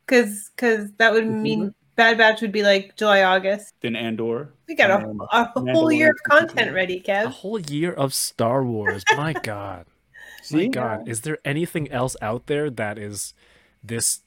[0.05, 1.41] Because because that would September?
[1.41, 3.73] mean Bad Batch would be like July, August.
[3.81, 4.53] Then Andor.
[4.67, 7.25] We got a, and a whole year of content ready, Kev.
[7.25, 9.03] a whole year of Star Wars.
[9.15, 9.85] My God.
[10.49, 13.33] My God, is there anything else out there that is
[13.83, 14.21] this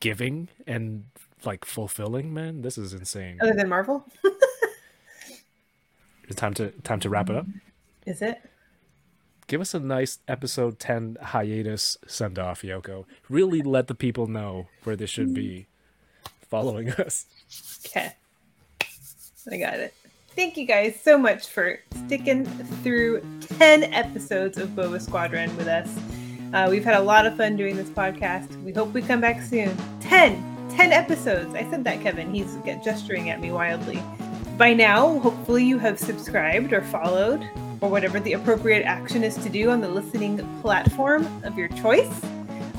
[0.00, 1.04] giving and
[1.44, 2.34] like fulfilling?
[2.34, 3.38] Man, this is insane.
[3.40, 4.04] Other than Marvel,
[6.28, 7.46] It's time to time to wrap it up.
[8.06, 8.40] is it?
[9.46, 13.04] Give us a nice episode ten hiatus send off, Yoko.
[13.28, 15.66] Really let the people know where they should be
[16.48, 17.26] following us.
[17.86, 18.14] Okay.
[19.50, 19.94] I got it.
[20.34, 22.44] Thank you guys so much for sticking
[22.82, 23.22] through
[23.58, 25.88] 10 episodes of Boba Squadron with us.
[26.52, 28.60] Uh, we've had a lot of fun doing this podcast.
[28.64, 29.76] We hope we come back soon.
[30.00, 30.68] 10!
[30.70, 31.54] 10 episodes!
[31.54, 32.34] I said that, Kevin.
[32.34, 34.02] He's gesturing at me wildly.
[34.56, 37.42] By now, hopefully, you have subscribed or followed,
[37.80, 42.20] or whatever the appropriate action is to do on the listening platform of your choice.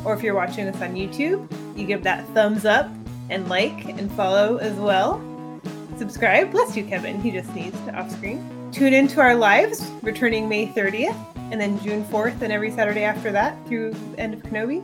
[0.06, 2.89] Or if you're watching us on YouTube, you give that thumbs up
[3.30, 5.22] and like and follow as well.
[5.97, 6.49] Subscribe.
[6.52, 7.22] Bless you, Kevin.
[7.22, 8.69] He just sneezed off screen.
[8.72, 11.18] Tune into our lives, returning May 30th,
[11.52, 14.81] and then June 4th, and every Saturday after that through the end of Kenobi.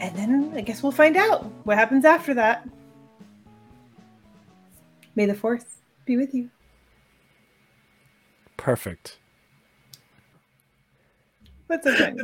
[0.00, 2.68] And then I guess we'll find out what happens after that.
[5.14, 5.64] May the Force
[6.04, 6.50] be with you.
[8.56, 9.18] Perfect.
[11.66, 12.22] What's so funny?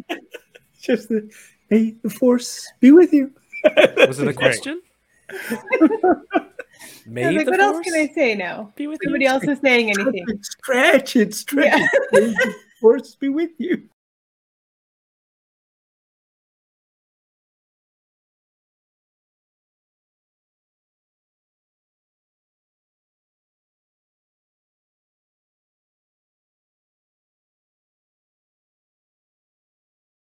[0.80, 1.30] Just the
[1.70, 3.32] may the force be with you.
[4.06, 4.80] Was it a question?
[5.30, 6.46] I
[7.06, 8.72] May like, the what else can I say now?
[8.76, 9.10] be with you?
[9.10, 10.26] Nobody else is saying anything.
[10.42, 11.86] Stretch it, stretch Yeah.
[11.92, 12.08] it.
[12.12, 13.88] May the force be with you.